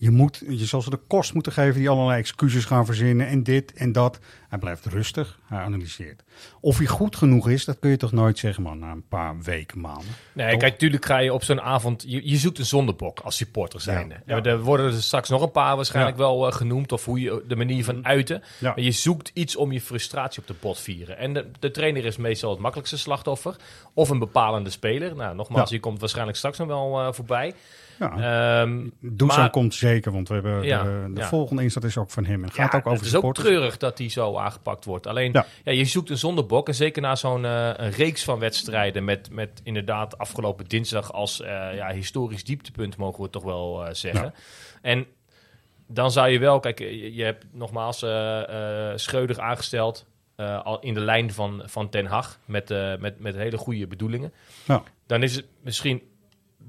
Je, 0.00 0.10
moet, 0.10 0.42
je 0.48 0.64
zal 0.64 0.82
ze 0.82 0.90
de 0.90 1.00
kost 1.06 1.34
moeten 1.34 1.52
geven 1.52 1.80
die 1.80 1.88
allerlei 1.88 2.18
excuses 2.18 2.64
gaan 2.64 2.86
verzinnen 2.86 3.26
en 3.26 3.42
dit 3.42 3.72
en 3.72 3.92
dat. 3.92 4.18
Hij 4.48 4.58
blijft 4.58 4.86
rustig, 4.86 5.38
hij 5.46 5.58
analyseert. 5.58 6.22
Of 6.60 6.76
hij 6.78 6.86
goed 6.86 7.16
genoeg 7.16 7.48
is, 7.48 7.64
dat 7.64 7.78
kun 7.78 7.90
je 7.90 7.96
toch 7.96 8.12
nooit 8.12 8.38
zeggen 8.38 8.62
man, 8.62 8.78
na 8.78 8.90
een 8.90 9.08
paar 9.08 9.42
weken, 9.42 9.80
maanden. 9.80 10.06
Nee, 10.32 10.50
Toch? 10.50 10.60
kijk, 10.60 10.72
natuurlijk 10.72 11.04
ga 11.04 11.18
je 11.18 11.32
op 11.32 11.44
zo'n 11.44 11.60
avond... 11.60 12.04
Je, 12.06 12.28
je 12.30 12.36
zoekt 12.36 12.58
een 12.58 12.66
zondebok 12.66 13.20
als 13.20 13.36
supporter 13.36 13.80
zijnde. 13.80 14.14
Ja, 14.26 14.36
ja. 14.36 14.42
Er 14.42 14.60
worden 14.60 14.86
er 14.86 15.02
straks 15.02 15.28
nog 15.28 15.42
een 15.42 15.50
paar 15.50 15.76
waarschijnlijk 15.76 16.16
Ja. 16.16 16.22
wel 16.22 16.46
eh, 16.46 16.52
genoemd... 16.52 16.92
of 16.92 17.04
hoe 17.04 17.20
je 17.20 17.44
de 17.48 17.56
manier 17.56 17.84
van 17.84 18.06
uiten. 18.06 18.42
Ja. 18.58 18.68
Maar 18.68 18.80
je 18.80 18.90
zoekt 18.90 19.30
iets 19.34 19.56
om 19.56 19.72
je 19.72 19.80
frustratie 19.80 20.40
op 20.40 20.46
de 20.46 20.54
pot 20.54 20.78
vieren. 20.78 21.18
En 21.18 21.32
de, 21.32 21.50
de 21.58 21.70
trainer 21.70 22.04
is 22.04 22.16
meestal 22.16 22.50
het 22.50 22.60
makkelijkste 22.60 22.98
slachtoffer. 22.98 23.56
Of 23.94 24.08
een 24.08 24.18
bepalende 24.18 24.70
speler. 24.70 25.16
Nou, 25.16 25.36
nogmaals, 25.36 25.70
die 25.70 25.80
komt 25.80 26.00
waarschijnlijk 26.00 26.36
straks 26.36 26.58
nog 26.58 26.68
wel 26.68 27.00
eh, 27.00 27.12
voorbij. 27.12 27.54
Ja. 27.98 28.66
Maar- 29.16 29.50
komt 29.50 29.74
zeker, 29.74 30.12
want 30.12 30.28
we 30.28 30.34
hebben 30.34 30.62
Ja, 30.62 30.82
de, 30.82 31.10
de 31.14 31.20
ja. 31.20 31.28
volgende 31.28 31.62
instart 31.62 31.84
is 31.84 31.96
ook 31.96 32.10
van 32.10 32.24
hem. 32.24 32.44
En 32.44 32.52
gaat 32.52 32.74
ook 32.74 32.86
over 32.86 32.90
het 32.90 33.00
is 33.00 33.06
ook 33.06 33.14
supporters. 33.14 33.46
treurig 33.46 33.76
dat 33.76 33.98
hij 33.98 34.08
zo 34.08 34.36
aangepakt 34.36 34.84
wordt. 34.84 35.06
Alleen, 35.06 35.32
ja. 35.64 35.72
Je 35.72 35.84
zoekt 35.84 36.10
een 36.10 36.18
zondebok. 36.18 36.68
En 36.68 36.74
zeker 36.74 37.02
na 37.02 37.16
zo'n 37.16 37.44
eh, 37.44 37.90
reeks 37.90 38.24
van 38.24 38.38
wedstrijden... 38.38 39.04
Met, 39.04 39.30
met 39.30 39.60
inderdaad 39.62 40.18
afgelopen 40.18 40.68
dinsdag 40.68 41.12
als 41.12 41.40
eh, 41.40 41.74
ja, 41.74 41.92
historisch 41.92 42.44
dieptepunt... 42.44 42.96
mogen 42.96 43.16
we 43.16 43.22
het 43.22 43.32
toch 43.32 43.42
wel 43.42 43.86
eh, 43.86 43.94
zeggen. 43.94 44.34
En 44.82 45.06
dan 45.86 46.10
zou 46.10 46.28
je 46.28 46.38
wel... 46.38 46.60
Kijk, 46.60 46.78
je, 46.78 47.14
je 47.14 47.24
hebt 47.24 47.44
nogmaals 47.52 47.98
Schreuder 49.02 49.40
aangesteld... 49.40 50.06
al 50.36 50.80
in 50.80 50.94
de 50.94 51.00
lijn 51.00 51.32
van, 51.32 51.62
van 51.64 51.88
Ten 51.88 52.06
Hag... 52.06 52.38
Met, 52.44 52.68
met, 53.00 53.20
met 53.20 53.34
hele 53.34 53.56
goede 53.56 53.86
bedoelingen. 53.86 54.32
Dan 55.06 55.22
is 55.22 55.36
het 55.36 55.44
misschien 55.62 56.02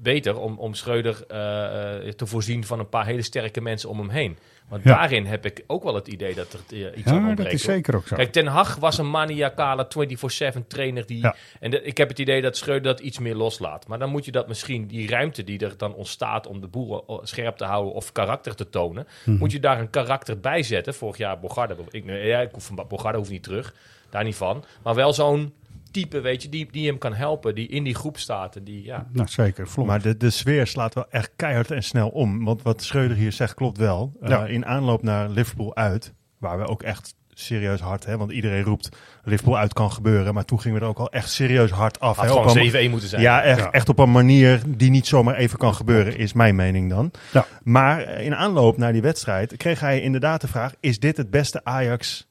beter 0.02 0.38
om, 0.38 0.58
om 0.58 0.74
Schreuder 0.74 1.24
eh, 1.28 2.06
eh, 2.06 2.12
te 2.12 2.26
voorzien 2.26 2.64
van 2.64 2.78
een 2.78 2.88
paar 2.88 3.06
hele 3.06 3.22
sterke 3.22 3.60
mensen 3.60 3.88
om 3.88 3.98
hem 3.98 4.08
heen. 4.08 4.36
Want 4.68 4.82
Ja. 4.84 4.94
daarin 4.94 5.26
heb 5.26 5.44
ik 5.46 5.64
ook 5.66 5.82
wel 5.84 5.94
het 5.94 6.08
idee 6.08 6.34
dat 6.34 6.52
er 6.52 6.60
eh, 6.70 6.98
iets 6.98 7.06
aan 7.08 7.14
Ja, 7.14 7.26
ontbreekt. 7.26 7.50
dat 7.50 7.52
is 7.52 7.62
zeker 7.62 7.96
ook 7.96 8.06
zo. 8.06 8.16
Kijk, 8.16 8.32
Ten 8.32 8.46
Hag 8.46 8.76
was 8.76 8.98
een 8.98 9.10
maniacale 9.10 9.86
24-7 9.88 10.66
trainer. 10.66 11.06
Die, 11.06 11.20
Ja. 11.22 11.34
En 11.60 11.70
de- 11.70 11.82
ik 11.82 11.96
heb 11.98 12.08
het 12.08 12.18
idee 12.18 12.42
dat 12.42 12.56
Schreuder 12.56 12.82
dat 12.92 13.00
iets 13.00 13.18
meer 13.18 13.34
loslaat. 13.34 13.86
Maar 13.86 13.98
dan 13.98 14.10
moet 14.10 14.24
je 14.24 14.30
dat 14.32 14.48
misschien, 14.48 14.86
die 14.86 15.08
ruimte 15.08 15.44
die 15.44 15.58
er 15.58 15.76
dan 15.76 15.94
ontstaat 15.94 16.46
om 16.46 16.60
de 16.60 16.66
boel 16.66 17.04
eh, 17.06 17.16
scherp 17.22 17.56
te 17.56 17.64
houden 17.64 17.92
of 17.92 18.12
karakter 18.12 18.54
te 18.54 18.68
tonen, 18.68 19.06
Mhm. 19.24 19.36
moet 19.38 19.52
je 19.52 19.60
daar 19.60 19.80
een 19.80 19.90
karakter 19.90 20.40
bij 20.40 20.62
zetten. 20.62 20.94
Vorig 20.94 21.16
jaar 21.16 21.38
Bogarde, 21.40 21.76
ik, 21.90 22.04
ja, 22.06 22.40
ik 22.40 22.50
hoef 22.52 22.64
van 22.64 22.84
Bogarde 22.88 23.18
hoeft 23.18 23.30
niet 23.30 23.42
terug, 23.42 23.74
daar 24.10 24.24
niet 24.24 24.36
van. 24.36 24.64
Maar 24.82 24.94
wel 24.94 25.12
zo'n 25.12 25.52
type, 25.90 26.20
weet 26.20 26.42
je, 26.42 26.48
die, 26.48 26.68
die 26.70 26.86
hem 26.86 26.98
kan 26.98 27.14
helpen, 27.14 27.54
die 27.54 27.68
in 27.68 27.84
die 27.84 27.94
groep 27.94 28.18
staat. 28.18 28.56
En 28.56 28.64
die, 28.64 28.84
ja, 28.84 29.06
Nou, 29.12 29.28
zeker. 29.28 29.68
Vlot. 29.68 29.86
Maar 29.86 30.02
de, 30.02 30.16
de 30.16 30.30
sfeer 30.30 30.66
slaat 30.66 30.94
wel 30.94 31.10
echt 31.10 31.30
keihard 31.36 31.70
en 31.70 31.82
snel 31.82 32.08
om. 32.08 32.44
Want 32.44 32.62
wat 32.62 32.82
Schreuder 32.82 33.16
hier 33.16 33.32
zegt 33.32 33.54
klopt 33.54 33.78
wel. 33.78 34.12
Eh, 34.20 34.28
Ja. 34.28 34.46
in 34.46 34.66
aanloop 34.66 35.02
naar 35.02 35.28
Liverpool 35.28 35.76
uit, 35.76 36.12
waar 36.38 36.58
we 36.58 36.66
ook 36.66 36.82
echt 36.82 37.14
serieus 37.34 37.80
hard, 37.80 38.06
hè, 38.06 38.16
want 38.16 38.32
iedereen 38.32 38.62
roept 38.62 38.88
Liverpool 39.24 39.58
uit 39.58 39.72
kan 39.72 39.92
gebeuren. 39.92 40.34
Maar 40.34 40.44
toen 40.44 40.60
gingen 40.60 40.78
we 40.78 40.84
er 40.84 40.90
ook 40.90 40.98
al 40.98 41.10
echt 41.12 41.30
serieus 41.30 41.70
hard 41.70 42.00
af. 42.00 42.16
had 42.16 42.24
hè, 42.26 42.30
gewoon 42.32 42.58
een- 42.58 42.70
7-1 42.70 42.90
moeten 42.90 43.08
zijn. 43.08 43.22
Ja, 43.22 43.42
echt, 43.42 43.58
Ja. 43.58 43.70
echt 43.70 43.88
op 43.88 43.98
een 43.98 44.10
manier 44.12 44.60
die 44.66 44.90
niet 44.90 45.06
zomaar 45.06 45.34
even 45.34 45.58
kan 45.58 45.74
gebeuren, 45.74 46.16
is 46.18 46.32
mijn 46.32 46.56
mening 46.56 46.90
dan. 46.90 47.10
Ja. 47.32 47.46
Maar 47.62 48.02
eh, 48.02 48.24
in 48.24 48.34
aanloop 48.34 48.76
naar 48.76 48.92
die 48.92 49.02
wedstrijd 49.02 49.56
kreeg 49.56 49.80
hij 49.80 50.00
inderdaad 50.00 50.40
de 50.40 50.48
vraag: 50.48 50.74
is 50.80 50.98
dit 51.00 51.16
het 51.16 51.30
beste 51.30 51.64
Ajax? 51.64 52.28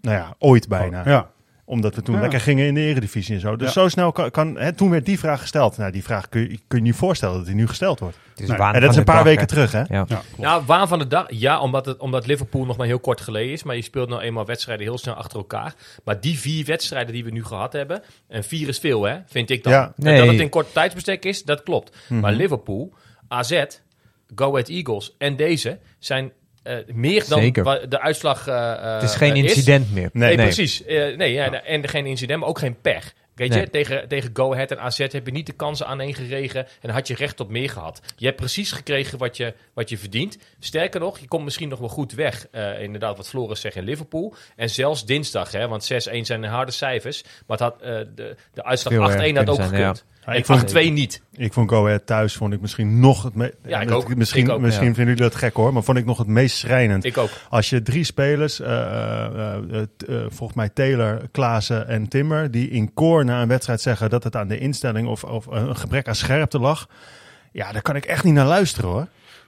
Nou 0.00 0.16
ja, 0.16 0.34
ooit 0.38 0.68
bijna. 0.68 1.02
Ja. 1.08 1.30
Omdat 1.70 1.94
we 1.94 2.02
toen 2.02 2.14
Ja. 2.14 2.20
lekker 2.20 2.40
gingen 2.40 2.66
in 2.66 2.74
de 2.74 2.80
eredivisie 2.80 3.34
en 3.34 3.40
zo. 3.40 3.56
Dus 3.56 3.66
Ja. 3.66 3.72
zo 3.72 3.88
snel 3.88 4.12
kan... 4.12 4.30
kan 4.30 4.56
hè, 4.56 4.72
toen 4.72 4.90
werd 4.90 5.04
die 5.06 5.18
vraag 5.18 5.40
gesteld. 5.40 5.76
Nou, 5.76 5.92
die 5.92 6.02
vraag 6.02 6.28
kun 6.28 6.40
je, 6.40 6.58
kun 6.68 6.78
je 6.78 6.84
niet 6.84 6.94
voorstellen 6.94 7.36
dat 7.36 7.46
die 7.46 7.54
nu 7.54 7.66
gesteld 7.68 8.00
wordt. 8.00 8.16
Nee, 8.36 8.56
En 8.58 8.80
dat 8.80 8.90
is 8.90 8.96
een 8.96 9.04
paar 9.04 9.14
dag, 9.14 9.24
weken 9.24 9.40
hè. 9.40 9.46
terug, 9.46 9.72
hè? 9.72 9.82
Ja. 9.88 10.04
Ja. 10.08 10.22
Nou, 10.36 10.62
waan 10.66 10.88
van 10.88 10.98
de 10.98 11.06
dag. 11.06 11.26
Ja, 11.28 11.60
omdat, 11.60 11.86
het, 11.86 11.98
omdat 11.98 12.26
Liverpool 12.26 12.64
nog 12.64 12.76
maar 12.76 12.86
heel 12.86 12.98
kort 12.98 13.20
geleden 13.20 13.52
is. 13.52 13.62
Maar 13.62 13.76
je 13.76 13.82
speelt 13.82 14.08
nou 14.08 14.20
eenmaal 14.22 14.46
wedstrijden 14.46 14.84
heel 14.86 14.98
snel 14.98 15.14
achter 15.14 15.38
elkaar. 15.38 15.74
Maar 16.04 16.20
die 16.20 16.38
vier 16.38 16.64
wedstrijden 16.64 17.12
die 17.12 17.24
we 17.24 17.30
nu 17.30 17.44
gehad 17.44 17.72
hebben. 17.72 18.02
En 18.28 18.44
vier 18.44 18.68
is 18.68 18.78
veel, 18.78 19.02
hè? 19.02 19.16
Vind 19.26 19.50
ik 19.50 19.62
dan. 19.62 19.72
Ja. 19.72 19.84
En 19.84 19.92
Nee. 19.96 20.18
Dat 20.18 20.26
het 20.28 20.40
in 20.40 20.48
kort 20.48 20.72
tijdsbestek 20.72 21.24
is, 21.24 21.42
dat 21.42 21.62
klopt. 21.62 21.96
Mhm. 22.08 22.20
Maar 22.20 22.32
Liverpool, 22.32 22.92
AZ, 23.28 23.64
Go 24.34 24.50
Ahead 24.50 24.68
Eagles 24.68 25.14
en 25.18 25.36
deze 25.36 25.78
zijn 25.98 26.32
eh, 26.62 26.76
meer 26.94 27.24
dan 27.28 27.40
Zeker. 27.40 27.88
de 27.90 28.00
uitslag 28.00 28.46
eh, 28.46 28.72
eh, 28.72 28.94
Het 28.94 29.02
is 29.02 29.14
geen 29.16 29.36
incident 29.36 29.92
meer. 29.92 30.10
Nee, 30.12 30.36
Nee, 30.36 30.46
precies. 30.46 30.84
Eh, 30.84 31.16
nee, 31.16 31.32
ja, 31.32 31.62
En 31.62 31.88
geen 31.88 32.06
incident, 32.06 32.40
maar 32.40 32.48
ook 32.48 32.58
geen 32.58 32.80
pech. 32.80 33.12
Weet 33.34 33.48
Nee. 33.50 33.60
je, 33.60 33.70
tegen, 33.70 34.08
tegen 34.08 34.30
Go 34.32 34.52
Ahead 34.52 34.70
en 34.70 34.80
AZ 34.80 34.98
heb 34.98 35.26
je 35.26 35.32
niet 35.32 35.46
de 35.46 35.52
kansen 35.52 35.86
aaneen 35.86 36.14
geregen 36.14 36.66
en 36.80 36.90
had 36.90 37.08
je 37.08 37.14
recht 37.14 37.40
op 37.40 37.50
meer 37.50 37.70
gehad. 37.70 38.00
Je 38.16 38.24
hebt 38.26 38.36
precies 38.36 38.72
gekregen 38.72 39.18
wat 39.18 39.36
je, 39.36 39.54
wat 39.74 39.88
je 39.88 39.98
verdient. 39.98 40.38
Sterker 40.58 41.00
nog, 41.00 41.18
je 41.18 41.28
komt 41.28 41.44
misschien 41.44 41.68
nog 41.68 41.78
wel 41.78 41.88
goed 41.88 42.12
weg. 42.12 42.46
eh, 42.50 42.82
inderdaad, 42.82 43.16
wat 43.16 43.28
Floris 43.28 43.60
zegt 43.60 43.76
in 43.76 43.84
Liverpool. 43.84 44.34
En 44.56 44.70
zelfs 44.70 45.04
dinsdag, 45.04 45.52
hè, 45.52 45.68
want 45.68 45.84
6-1 45.84 46.26
zijn 46.26 46.44
harde 46.44 46.72
cijfers. 46.72 47.22
Maar 47.46 47.58
het 47.58 47.60
had, 47.60 47.80
eh, 47.82 47.98
de, 48.14 48.36
de 48.52 48.64
uitslag 48.64 48.92
Veel 48.92 49.02
8-1 49.32 49.36
had 49.36 49.48
ook 49.48 49.62
gekund. 49.62 50.04
Ja, 50.26 50.32
ik 50.32 50.46
vond- 50.46 50.74
8-2 50.74 50.92
niet. 50.92 51.22
Ik 51.32 51.52
vond 51.52 51.70
Go 51.70 51.84
Ahead 51.86 52.06
thuis 52.06 52.34
vond 52.36 52.52
ik 52.52 52.60
misschien 52.60 53.00
nog 53.00 53.22
het 53.22 53.34
meest... 53.34 53.52
Ja, 53.66 53.80
ik 53.80 53.90
ook. 53.90 54.14
Misschien, 54.14 54.44
Ik 54.44 54.50
ook, 54.50 54.60
misschien 54.60 54.88
ja. 54.88 54.94
vinden 54.94 55.14
jullie 55.14 55.30
dat 55.30 55.38
gek 55.40 55.54
hoor, 55.54 55.72
maar 55.72 55.82
vond 55.82 55.98
ik 55.98 56.04
nog 56.04 56.18
het 56.18 56.26
meest 56.26 56.56
schrijnend. 56.56 57.04
Ik 57.04 57.16
ook. 57.18 57.30
Als 57.48 57.70
je 57.70 57.82
drie 57.82 58.04
spelers, 58.04 58.60
eh, 58.60 58.70
eh, 58.70 59.56
eh, 59.56 59.84
volgens 60.28 60.54
mij 60.54 60.68
Taylor, 60.68 61.28
Klaassen 61.30 61.88
en 61.88 62.08
Timmer, 62.08 62.50
die 62.50 62.70
in 62.70 62.94
koor 62.94 63.24
na 63.24 63.42
een 63.42 63.48
wedstrijd 63.48 63.80
zeggen 63.80 64.10
dat 64.10 64.24
het 64.24 64.36
aan 64.36 64.48
de 64.48 64.58
instelling 64.58 65.08
of, 65.08 65.24
of 65.24 65.46
een 65.46 65.76
gebrek 65.76 66.08
aan 66.08 66.14
scherpte 66.14 66.58
lag. 66.58 66.88
Ja, 67.52 67.72
daar 67.72 67.82
kan 67.82 67.96
ik 67.96 68.04
echt 68.04 68.24
niet 68.24 68.34
naar 68.34 68.46
luisteren 68.46 68.90
hoor. 68.90 69.06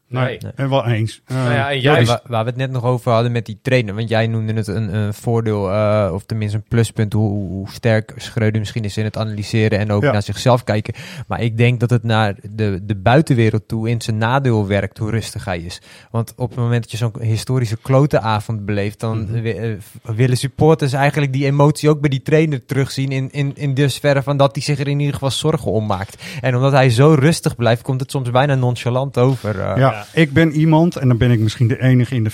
Nee, 0.09 0.39
Nee. 0.41 0.53
en 0.55 0.69
wel 0.71 0.87
eens. 0.87 1.23
Eh, 1.27 1.37
Nou 1.37 1.53
ja, 1.53 1.71
en 1.71 1.75
Ja, 1.77 1.81
juist, 1.95 2.09
waar, 2.09 2.21
waar 2.27 2.45
we 2.45 2.51
het 2.51 2.59
net 2.59 2.71
nog 2.71 2.85
over 2.85 3.13
hadden 3.13 3.33
met 3.33 3.47
die 3.47 3.59
trainer. 3.63 3.95
Want 3.95 4.09
jij 4.09 4.27
noemde 4.27 4.53
het 4.53 4.67
een, 4.67 4.95
een 4.95 5.15
voordeel, 5.15 5.71
eh, 5.71 6.11
of 6.13 6.25
tenminste 6.25 6.57
een 6.57 6.65
pluspunt, 6.69 7.13
hoe, 7.13 7.31
hoe 7.31 7.71
sterk 7.71 8.13
Schreuder 8.17 8.61
misschien 8.61 8.85
is 8.85 8.97
in 8.97 9.05
het 9.05 9.17
analyseren 9.17 9.79
en 9.79 9.91
ook 9.93 10.03
Ja. 10.03 10.13
naar 10.13 10.23
zichzelf 10.23 10.65
kijken. 10.65 10.95
Maar 11.27 11.41
ik 11.41 11.57
denk 11.57 11.81
dat 11.81 11.91
het 11.91 12.03
naar 12.03 12.35
de, 12.51 12.81
de 12.83 12.95
buitenwereld 12.97 13.69
toe 13.69 13.89
in 13.89 14.01
zijn 14.01 14.19
nadeel 14.19 14.67
werkt, 14.67 14.99
hoe 14.99 15.11
rustig 15.11 15.45
hij 15.45 15.59
is. 15.59 15.81
Want 16.11 16.33
op 16.37 16.49
het 16.51 16.59
moment 16.59 16.83
dat 16.83 16.91
je 16.91 16.97
zo'n 16.97 17.13
historische 17.21 17.77
klotenavond 17.83 18.65
beleeft, 18.65 19.01
dan 19.01 19.21
Mhm. 19.31 19.47
eh, 19.47 19.73
willen 20.03 20.37
supporters 20.37 20.93
eigenlijk 20.93 21.33
die 21.33 21.45
emotie 21.47 21.89
ook 21.89 22.01
bij 22.01 22.11
die 22.11 22.23
trainer 22.23 22.65
terugzien. 22.65 23.11
In, 23.11 23.31
in, 23.31 23.53
in 23.55 23.75
dusverre 23.75 24.23
van 24.23 24.37
dat 24.37 24.55
hij 24.55 24.63
zich 24.65 24.79
er 24.81 24.89
in 24.89 24.99
ieder 24.99 25.15
geval 25.15 25.31
zorgen 25.31 25.71
om 25.73 25.87
maakt. 25.87 26.23
En 26.41 26.57
omdat 26.57 26.73
hij 26.73 26.91
zo 26.91 27.15
rustig 27.19 27.57
blijft, 27.57 27.83
komt 27.83 28.01
het 28.01 28.11
soms 28.11 28.31
bijna 28.31 28.55
nonchalant 28.55 29.19
over. 29.19 29.61
eh. 29.61 29.77
Ja, 29.93 30.07
ik 30.13 30.33
ben 30.33 30.53
iemand, 30.53 30.97
en 30.97 31.09
dan 31.09 31.19
ben 31.19 31.31
ik 31.31 31.41
misschien 31.41 31.69
de 31.69 31.83
enige 31.83 32.15
in 32.15 32.25
de 32.25 32.33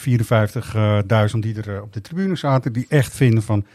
54.000 1.32 1.38
die 1.38 1.56
er 1.62 1.74
eh, 1.74 1.82
op 1.82 1.92
de 1.92 2.00
tribune 2.00 2.36
zaten, 2.36 2.72
die 2.72 2.86
echt 2.88 3.14
vinden 3.14 3.42
van, 3.42 3.66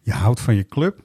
je 0.00 0.12
houdt 0.12 0.40
van 0.40 0.54
je 0.54 0.66
club, 0.66 1.00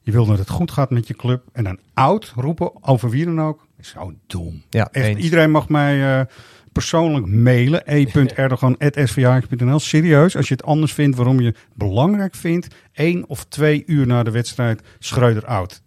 je 0.00 0.12
wil 0.12 0.26
dat 0.26 0.38
het 0.38 0.50
goed 0.50 0.70
gaat 0.70 0.90
met 0.90 1.06
je 1.06 1.14
club, 1.14 1.44
en 1.52 1.64
dan 1.64 1.78
oud 1.94 2.32
roepen 2.36 2.84
over 2.84 3.10
wie 3.10 3.24
dan 3.24 3.40
ook, 3.40 3.66
Zo 3.80 4.12
dom. 4.26 4.62
Ja, 4.70 4.88
Echt, 4.90 5.06
eens. 5.06 5.20
iedereen 5.20 5.50
mag 5.50 5.68
mij 5.68 6.18
eh, 6.18 6.26
persoonlijk 6.72 7.26
mailen. 7.26 7.82
e.erdogan.svh.nl 7.96 9.78
Serieus, 9.78 10.36
als 10.36 10.48
je 10.48 10.54
het 10.54 10.64
anders 10.64 10.92
vindt 10.92 11.16
waarom 11.16 11.40
je 11.40 11.46
het 11.46 11.58
belangrijk 11.74 12.34
vindt... 12.34 12.74
één 12.92 13.28
of 13.28 13.44
twee 13.44 13.82
uur 13.86 14.06
na 14.06 14.22
de 14.22 14.30
wedstrijd 14.30 14.82
Schreuder 14.98 15.46
out 15.46 15.81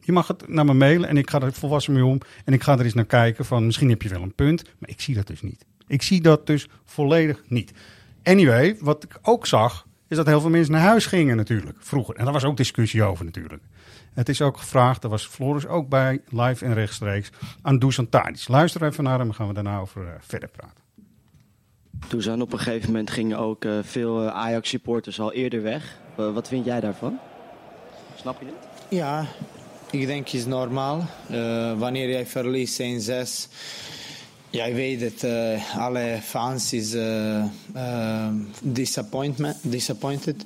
Je 0.00 0.12
mag 0.12 0.26
het 0.26 0.48
naar 0.48 0.64
me 0.64 0.74
mailen 0.74 1.08
en 1.08 1.16
ik 1.16 1.30
ga 1.30 1.40
er 1.40 1.52
volwassen 1.52 1.92
mee 1.92 2.04
om. 2.04 2.20
En 2.44 2.52
ik 2.52 2.62
ga 2.62 2.78
er 2.78 2.84
eens 2.84 2.94
naar 2.94 3.04
kijken 3.04 3.44
van 3.44 3.66
misschien 3.66 3.88
heb 3.90 4.02
je 4.02 4.08
wel 4.08 4.22
een 4.22 4.34
punt. 4.34 4.62
Maar 4.78 4.88
ik 4.88 5.00
zie 5.00 5.14
dat 5.14 5.26
dus 5.26 5.42
niet. 5.42 5.64
Ik 5.86 6.02
zie 6.02 6.20
dat 6.20 6.46
dus 6.46 6.68
volledig 6.84 7.42
niet. 7.46 7.72
Anyway, 8.22 8.76
wat 8.80 9.04
ik 9.04 9.18
ook 9.22 9.46
zag, 9.46 9.86
is 10.08 10.16
dat 10.16 10.26
heel 10.26 10.40
veel 10.40 10.50
mensen 10.50 10.72
naar 10.72 10.82
huis 10.82 11.06
gingen 11.06 11.36
natuurlijk. 11.36 11.78
Vroeger. 11.80 12.14
En 12.16 12.24
daar 12.24 12.32
was 12.32 12.44
ook 12.44 12.56
discussie 12.56 13.02
over 13.02 13.24
natuurlijk. 13.24 13.62
Het 14.14 14.28
is 14.28 14.42
ook 14.42 14.56
gevraagd, 14.56 15.02
daar 15.02 15.10
was 15.10 15.26
Floris 15.26 15.66
ook 15.66 15.88
bij, 15.88 16.20
live 16.28 16.64
en 16.64 16.74
rechtstreeks, 16.74 17.30
aan 17.62 17.78
Dusan 17.78 18.08
Tadic. 18.08 18.48
Luister 18.48 18.84
even 18.84 19.04
naar 19.04 19.18
hem, 19.18 19.26
dan 19.26 19.34
gaan 19.34 19.48
we 19.48 19.54
daarna 19.54 19.78
over 19.78 20.06
eh, 20.06 20.12
verder 20.20 20.48
praten. 20.48 20.82
Dusan, 22.08 22.40
op 22.42 22.52
een 22.52 22.58
gegeven 22.58 22.86
moment 22.86 23.10
gingen 23.10 23.38
ook 23.38 23.64
eh, 23.64 23.78
veel 23.82 24.22
eh, 24.26 24.34
Ajax-supporters 24.34 25.20
al 25.20 25.32
eerder 25.32 25.62
weg. 25.62 25.96
Wa- 26.14 26.32
wat 26.32 26.48
vind 26.48 26.64
jij 26.64 26.80
daarvan? 26.80 27.18
Snap 28.16 28.38
je 28.40 28.44
dit? 28.44 28.69
Ja, 28.90 29.26
ik 29.90 30.06
denk 30.06 30.28
is 30.28 30.46
normaal. 30.46 31.06
Eh, 31.28 31.78
wanneer 31.78 32.08
jij 32.08 32.26
verliest 32.26 32.80
1-6, 32.80 33.48
jij 34.50 34.74
weet 34.74 35.00
het, 35.00 35.24
eh, 35.24 35.78
alle 35.78 36.18
fans 36.22 36.72
is 36.72 36.94
eh, 36.94 38.28
disappointment, 38.62 39.56
disappointed. 39.60 40.44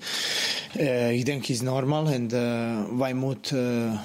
Ik 1.11 1.25
denk 1.25 1.47
is 1.47 1.61
normaal 1.61 2.09
en 2.09 2.29
wij 2.99 3.15
moeten, 3.15 4.01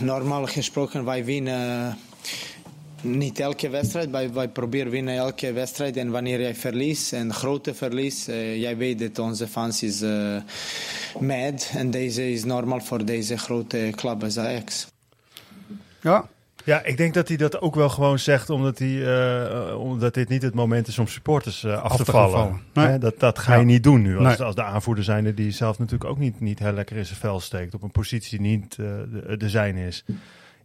normaal 0.00 0.46
gesproken, 0.46 1.04
wij 1.04 1.24
winnen 1.24 1.98
niet 3.02 3.40
elke 3.40 3.68
wedstrijd, 3.68 4.10
wij, 4.10 4.32
wij 4.32 4.48
proberen 4.48 4.90
winnen 4.90 5.16
elke 5.16 5.52
wedstrijd. 5.52 5.96
En 5.96 6.10
wanneer 6.10 6.40
jij 6.40 6.54
verliest, 6.54 7.12
een 7.12 7.32
grote 7.32 7.74
verlies, 7.74 8.28
eh, 8.28 8.60
jij 8.60 8.76
weet 8.76 8.98
dat 8.98 9.18
onze 9.18 9.46
fans 9.46 9.82
is 9.82 10.02
eh 10.02 10.36
mad. 11.20 11.70
En 11.74 11.90
deze 11.90 12.30
is 12.30 12.44
normaal 12.44 12.80
voor 12.80 13.04
deze 13.04 13.38
grote 13.38 13.92
club 13.94 14.22
als 14.22 14.38
Ajax. 14.38 14.86
Ja, 16.02 16.28
Ja, 16.64 16.82
ik 16.84 16.96
denk 16.96 17.14
dat 17.14 17.28
hij 17.28 17.36
dat 17.36 17.60
ook 17.60 17.74
wel 17.74 17.88
gewoon 17.88 18.18
zegt 18.18 18.50
omdat, 18.50 18.78
hij, 18.78 19.06
eh, 19.06 19.80
omdat 19.80 20.14
dit 20.14 20.28
niet 20.28 20.42
het 20.42 20.54
moment 20.54 20.88
is 20.88 20.98
om 20.98 21.06
supporters 21.06 21.64
af, 21.64 21.96
te 21.96 22.04
vallen. 22.04 22.30
vallen. 22.30 22.60
Nee. 22.72 22.86
Hè, 22.86 22.98
dat, 22.98 23.18
dat 23.18 23.38
ga 23.38 23.54
je 23.54 23.64
niet 23.64 23.82
doen 23.82 24.02
nu. 24.02 24.16
Als, 24.18 24.38
Nee. 24.38 24.46
als 24.46 24.54
de 24.54 24.62
aanvoerder 24.62 25.04
zijnde 25.04 25.34
die 25.34 25.50
zelf 25.50 25.78
natuurlijk 25.78 26.10
ook 26.10 26.18
niet, 26.18 26.40
niet 26.40 26.58
heel 26.58 26.72
lekker 26.72 26.96
in 26.96 27.06
zijn 27.06 27.18
vel 27.18 27.40
steekt. 27.40 27.74
Op 27.74 27.82
een 27.82 27.90
positie 27.90 28.38
die 28.38 28.56
niet 28.56 28.76
de, 28.76 29.34
de 29.38 29.48
zijne 29.48 29.86
is. 29.86 30.04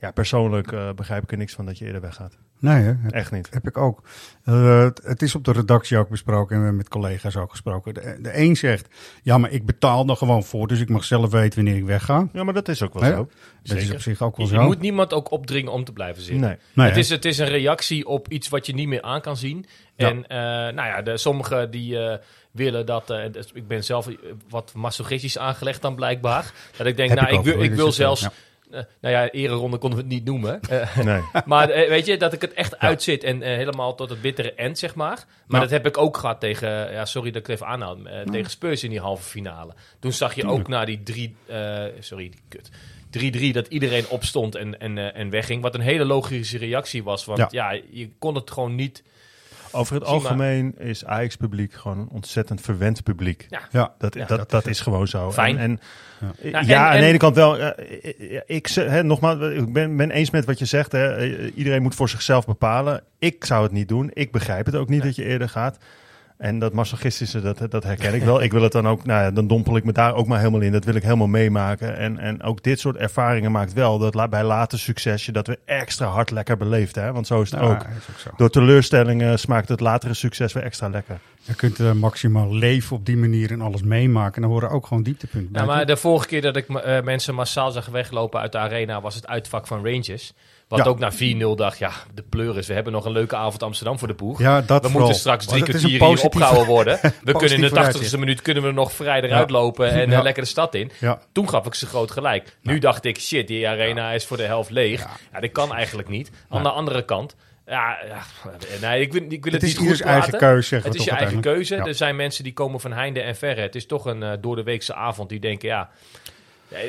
Ja, 0.03 0.11
persoonlijk 0.11 0.71
eh, 0.71 0.89
begrijp 0.95 1.23
ik 1.23 1.31
er 1.31 1.37
niks 1.37 1.53
van 1.53 1.65
dat 1.65 1.77
je 1.77 1.85
eerder 1.85 2.01
weggaat. 2.01 2.37
nee 2.59 2.83
hè? 2.83 2.93
Heb, 3.01 3.11
Echt 3.11 3.31
niet. 3.31 3.49
heb 3.51 3.67
ik 3.67 3.77
ook. 3.77 4.03
Eh, 4.43 4.89
het, 5.03 5.21
is 5.21 5.35
op 5.35 5.43
de 5.43 5.51
redactie 5.51 5.97
ook 5.97 6.09
besproken 6.09 6.49
en 6.49 6.57
we 6.57 6.65
hebben 6.67 6.75
met 6.75 6.89
collega's 6.89 7.35
ook 7.35 7.49
gesproken. 7.49 7.93
De, 7.93 8.17
de 8.21 8.37
een 8.37 8.55
zegt, 8.55 8.87
ja 9.21 9.37
maar 9.37 9.51
ik 9.51 9.65
betaal 9.65 10.07
er 10.07 10.15
gewoon 10.15 10.43
voor, 10.43 10.67
dus 10.67 10.79
ik 10.79 10.89
mag 10.89 11.03
zelf 11.03 11.31
weten 11.31 11.63
wanneer 11.63 11.81
ik 11.81 11.85
wegga. 11.85 12.27
Ja, 12.33 12.43
maar 12.43 12.53
dat 12.53 12.67
is 12.67 12.81
ook 12.81 12.93
wel 12.93 13.03
zo. 13.03 13.29
Dat 13.63 13.77
is 13.77 13.91
op 13.91 14.01
zich 14.01 14.21
ook 14.21 14.37
wel 14.37 14.45
Je, 14.45 14.53
zo. 14.53 14.59
je 14.59 14.67
moet 14.67 14.79
niemand 14.79 15.13
ook 15.13 15.31
opdringen 15.31 15.71
om 15.71 15.83
te 15.83 15.93
blijven 15.93 16.23
zitten. 16.23 16.47
Nee. 16.47 16.57
Nee, 16.73 16.85
het, 16.85 16.95
hè? 16.95 17.01
is, 17.01 17.09
het 17.09 17.25
is 17.25 17.37
een 17.37 17.47
reactie 17.47 18.07
op 18.07 18.27
iets 18.27 18.49
wat 18.49 18.65
je 18.65 18.73
niet 18.73 18.87
meer 18.87 19.01
aan 19.01 19.21
kan 19.21 19.37
zien. 19.37 19.65
Ja. 19.95 20.09
En 20.09 20.27
eh, 20.27 20.37
nou 20.75 20.87
ja, 20.87 21.01
de, 21.01 21.17
sommigen 21.17 21.71
die 21.71 21.99
eh, 21.99 22.17
willen 22.51 22.85
dat... 22.85 23.07
dus 23.07 23.51
ik 23.53 23.67
ben 23.67 23.83
zelf 23.83 24.07
wat 24.49 24.73
masochistisch 24.75 25.37
aangelegd 25.37 25.81
dan 25.81 25.95
blijkbaar. 25.95 26.53
Dat 26.77 26.87
ik 26.87 26.97
denk, 26.97 27.09
Heb 27.09 27.19
nou, 27.19 27.33
ik 27.37 27.43
wil, 27.43 27.61
ik 27.61 27.73
wil 27.73 27.91
zelfs... 27.91 28.21
ja. 28.21 28.31
Eh, 28.73 28.83
nou 29.01 29.13
ja, 29.13 29.29
ereronde 29.29 29.77
konden 29.77 29.99
we 29.99 30.05
het 30.05 30.13
niet 30.13 30.25
noemen. 30.25 30.61
Eh, 30.61 30.97
Nee. 31.05 31.21
maar 31.45 31.69
eh, 31.69 31.89
weet 31.89 32.05
je, 32.05 32.17
dat 32.17 32.33
ik 32.33 32.41
het 32.41 32.53
echt 32.53 32.77
uitzit 32.79 33.23
en 33.23 33.41
helemaal 33.41 33.95
tot 33.95 34.09
het 34.09 34.21
bittere 34.21 34.53
end, 34.53 34.79
zeg 34.79 34.95
maar. 34.95 35.25
Maar 35.47 35.61
dat 35.61 35.69
heb 35.69 35.85
ik 35.85 35.97
ook 35.97 36.17
gehad 36.17 36.39
tegen, 36.39 36.91
ja, 36.91 37.05
sorry 37.05 37.31
dat 37.31 37.41
ik 37.41 37.47
het 37.47 37.61
even 37.61 38.07
eh, 38.07 38.21
tegen 38.31 38.51
Spurs 38.51 38.83
in 38.83 38.89
die 38.89 38.99
halve 38.99 39.23
finale. 39.23 39.73
Toen 39.99 40.11
zag 40.13 40.35
je 40.35 40.47
ook 40.47 40.67
na 40.67 40.85
die 40.85 41.03
drie, 41.03 41.35
eh, 41.47 41.83
sorry, 41.99 42.29
die 42.29 42.41
kut. 42.47 42.69
3-3 43.09 43.51
dat 43.51 43.67
iedereen 43.67 44.07
opstond 44.09 44.55
en, 44.55 44.79
en, 44.79 44.97
eh, 44.97 45.19
en 45.19 45.29
wegging. 45.29 45.61
Wat 45.61 45.75
een 45.75 45.81
hele 45.81 46.05
logische 46.05 46.57
reactie 46.57 47.03
was. 47.03 47.25
Want 47.25 47.39
Ja. 47.39 47.47
ja, 47.51 47.81
je 47.89 48.09
kon 48.19 48.35
het 48.35 48.51
gewoon 48.51 48.75
niet. 48.75 49.03
Over 49.73 49.95
het 49.95 50.03
algemeen 50.03 50.75
is 50.79 51.05
Ajax-publiek 51.05 51.73
gewoon 51.73 51.99
een 51.99 52.09
ontzettend 52.11 52.61
verwend 52.61 53.03
publiek. 53.03 53.45
Ja. 53.49 53.59
Ja, 53.71 53.93
Dat, 53.97 54.13
Ja, 54.13 54.25
dat, 54.25 54.37
dat 54.37 54.49
dat, 54.49 54.67
is 54.67 54.79
gewoon 54.81 55.07
zo. 55.07 55.31
Fijn. 55.31 55.57
En, 55.57 55.79
en, 56.19 56.29
Ja, 56.51 56.59
ja, 56.61 56.67
en- 56.67 56.77
aan 56.87 56.93
en- 56.93 56.99
de 57.01 57.05
ene 57.07 57.17
kant 57.17 57.35
wel. 57.35 57.57
eh, 57.59 58.35
eh, 58.35 58.41
ik 58.45 58.67
zeg, 58.67 58.87
hè, 58.89 59.03
nogmaals, 59.03 59.39
ik 59.39 59.73
ben, 59.73 59.97
ben 59.97 60.11
eens 60.11 60.29
met 60.29 60.45
wat 60.45 60.59
je 60.59 60.65
zegt. 60.65 60.91
Hè. 60.91 61.15
Eh, 61.15 61.51
Iedereen 61.55 61.81
moet 61.81 61.95
voor 61.95 62.09
zichzelf 62.09 62.45
bepalen. 62.45 63.03
Ik 63.19 63.45
zou 63.45 63.63
het 63.63 63.71
niet 63.71 63.87
doen. 63.87 64.09
Ik 64.13 64.31
begrijp 64.31 64.65
het 64.65 64.75
ook 64.75 64.89
niet 64.89 65.03
dat 65.03 65.15
je 65.15 65.23
eerder 65.23 65.49
gaat. 65.49 65.77
En 66.37 66.59
dat 66.59 66.73
masochistische, 66.73 67.41
dat, 67.41 67.71
dat 67.71 67.83
herken 67.83 68.13
ik 68.13 68.23
wel. 68.23 68.41
Ik 68.41 68.51
wil 68.51 68.61
het 68.61 68.71
dan 68.71 68.87
ook, 68.87 69.05
nou 69.05 69.23
ja, 69.23 69.31
dan 69.31 69.47
dompel 69.47 69.75
ik 69.75 69.83
me 69.83 69.91
daar 69.91 70.15
ook 70.15 70.27
maar 70.27 70.39
helemaal 70.39 70.61
in. 70.61 70.71
Dat 70.71 70.85
wil 70.85 70.95
ik 70.95 71.03
helemaal 71.03 71.27
meemaken. 71.27 71.97
En, 71.97 72.19
en 72.19 72.43
ook 72.43 72.63
dit 72.63 72.79
soort 72.79 72.95
ervaringen 72.95 73.51
maakt 73.51 73.73
wel 73.73 73.97
dat 73.99 74.29
bij 74.29 74.43
later 74.43 74.79
succesje 74.79 75.31
dat 75.31 75.47
we 75.47 75.59
extra 75.65 76.05
hard 76.05 76.31
lekker 76.31 76.57
beleefd. 76.57 76.95
Hè? 76.95 77.11
Want 77.11 77.27
zo 77.27 77.41
is 77.41 77.51
het 77.51 77.59
Ja, 77.59 77.65
ook. 77.65 77.81
is 77.81 78.09
ook 78.09 78.19
zo. 78.19 78.29
Door 78.37 78.49
teleurstellingen 78.49 79.39
smaakt 79.39 79.69
het 79.69 79.79
latere 79.79 80.13
succes 80.13 80.53
weer 80.53 80.63
extra 80.63 80.89
lekker. 80.89 81.19
Je 81.41 81.53
kunt 81.55 81.79
eh, 81.79 81.91
maximaal 81.91 82.53
leven 82.53 82.95
op 82.95 83.05
die 83.05 83.17
manier 83.17 83.51
en 83.51 83.61
alles 83.61 83.81
meemaken. 83.81 84.35
En 84.35 84.41
dan 84.41 84.51
horen 84.51 84.69
ook 84.69 84.87
gewoon 84.87 85.03
dieptepunten 85.03 85.51
bij. 85.51 85.61
Ja, 85.61 85.67
maar 85.67 85.85
de 85.85 85.97
vorige 85.97 86.27
keer 86.27 86.41
dat 86.41 86.55
ik 86.55 86.69
eh, 86.69 87.01
mensen 87.01 87.35
massaal 87.35 87.71
zag 87.71 87.85
weglopen 87.85 88.39
uit 88.39 88.51
de 88.51 88.57
arena 88.57 89.01
was 89.01 89.15
het 89.15 89.27
uitvak 89.27 89.67
van 89.67 89.85
Rangers. 89.85 90.33
Wat 90.75 90.83
Ja. 90.85 90.91
ook 90.91 90.99
na 90.99 91.11
4-0 91.11 91.55
dacht, 91.55 91.77
ja, 91.77 91.91
de 92.13 92.21
pleuris. 92.29 92.67
We 92.67 92.73
hebben 92.73 92.93
nog 92.93 93.05
een 93.05 93.11
leuke 93.11 93.35
avond 93.35 93.63
Amsterdam 93.63 93.99
voor 93.99 94.07
de 94.07 94.13
boeg. 94.13 94.39
Ja, 94.39 94.61
dat 94.61 94.67
we 94.67 94.75
vooral. 94.81 94.99
moeten 95.01 95.19
straks 95.19 95.45
drie 95.45 95.61
is 95.61 95.67
een 95.67 95.69
kwartier 95.69 95.89
hier 95.89 95.99
positieve- 95.99 96.27
opgehouden 96.27 96.65
worden. 96.73 96.99
We 97.23 97.31
kunnen 97.31 97.55
in 97.55 97.61
de 97.61 97.67
vooruitzicht. 97.69 98.11
80ste 98.13 98.19
minuut 98.19 98.41
kunnen 98.41 98.63
we 98.63 98.71
nog 98.71 98.91
vrij 98.93 99.21
eruit 99.21 99.49
Ja. 99.49 99.55
lopen 99.55 99.89
en 99.89 100.09
Ja. 100.09 100.17
eh, 100.17 100.23
lekker 100.23 100.43
de 100.43 100.49
stad 100.49 100.75
in. 100.75 100.91
Toen 101.31 101.49
gaf 101.49 101.65
ik 101.65 101.73
ze 101.73 101.85
groot 101.85 102.11
gelijk. 102.11 102.57
Nu 102.61 102.79
dacht 102.79 103.05
ik, 103.05 103.19
shit, 103.19 103.47
die 103.47 103.67
arena 103.67 104.11
is 104.11 104.25
voor 104.25 104.37
de 104.37 104.43
helft 104.43 104.69
leeg. 104.69 105.07
Ja. 105.31 105.39
dat 105.39 105.51
kan 105.51 105.73
eigenlijk 105.73 106.07
niet. 106.09 106.31
Aan 106.49 106.63
de 106.63 106.69
andere 106.69 107.05
kant, 107.05 107.35
ja, 107.65 107.97
nee, 108.81 109.01
ik 109.01 109.13
wil, 109.13 109.21
ik 109.29 109.43
wil 109.43 109.53
het, 109.53 109.61
Het 109.61 109.63
is 109.63 109.67
niet 109.69 109.77
goed 109.77 109.83
ieders 109.83 110.01
eigen 110.01 110.37
keuze, 110.37 110.75
Het 110.83 110.95
is 110.95 111.03
je 111.03 111.11
eigen 111.11 111.41
keuze. 111.41 111.75
Er 111.75 111.95
zijn 111.95 112.15
mensen 112.15 112.43
die 112.43 112.53
komen 112.53 112.79
van 112.79 112.91
heinde 112.93 113.21
en 113.21 113.35
verre. 113.35 113.61
Het 113.61 113.75
is 113.75 113.85
toch 113.85 114.05
een 114.05 114.23
eh, 114.23 114.31
door 114.41 114.55
de 114.55 114.63
weekse 114.63 114.93
avond 114.95 115.29
die 115.29 115.39
denken, 115.39 115.67
ja... 115.69 115.89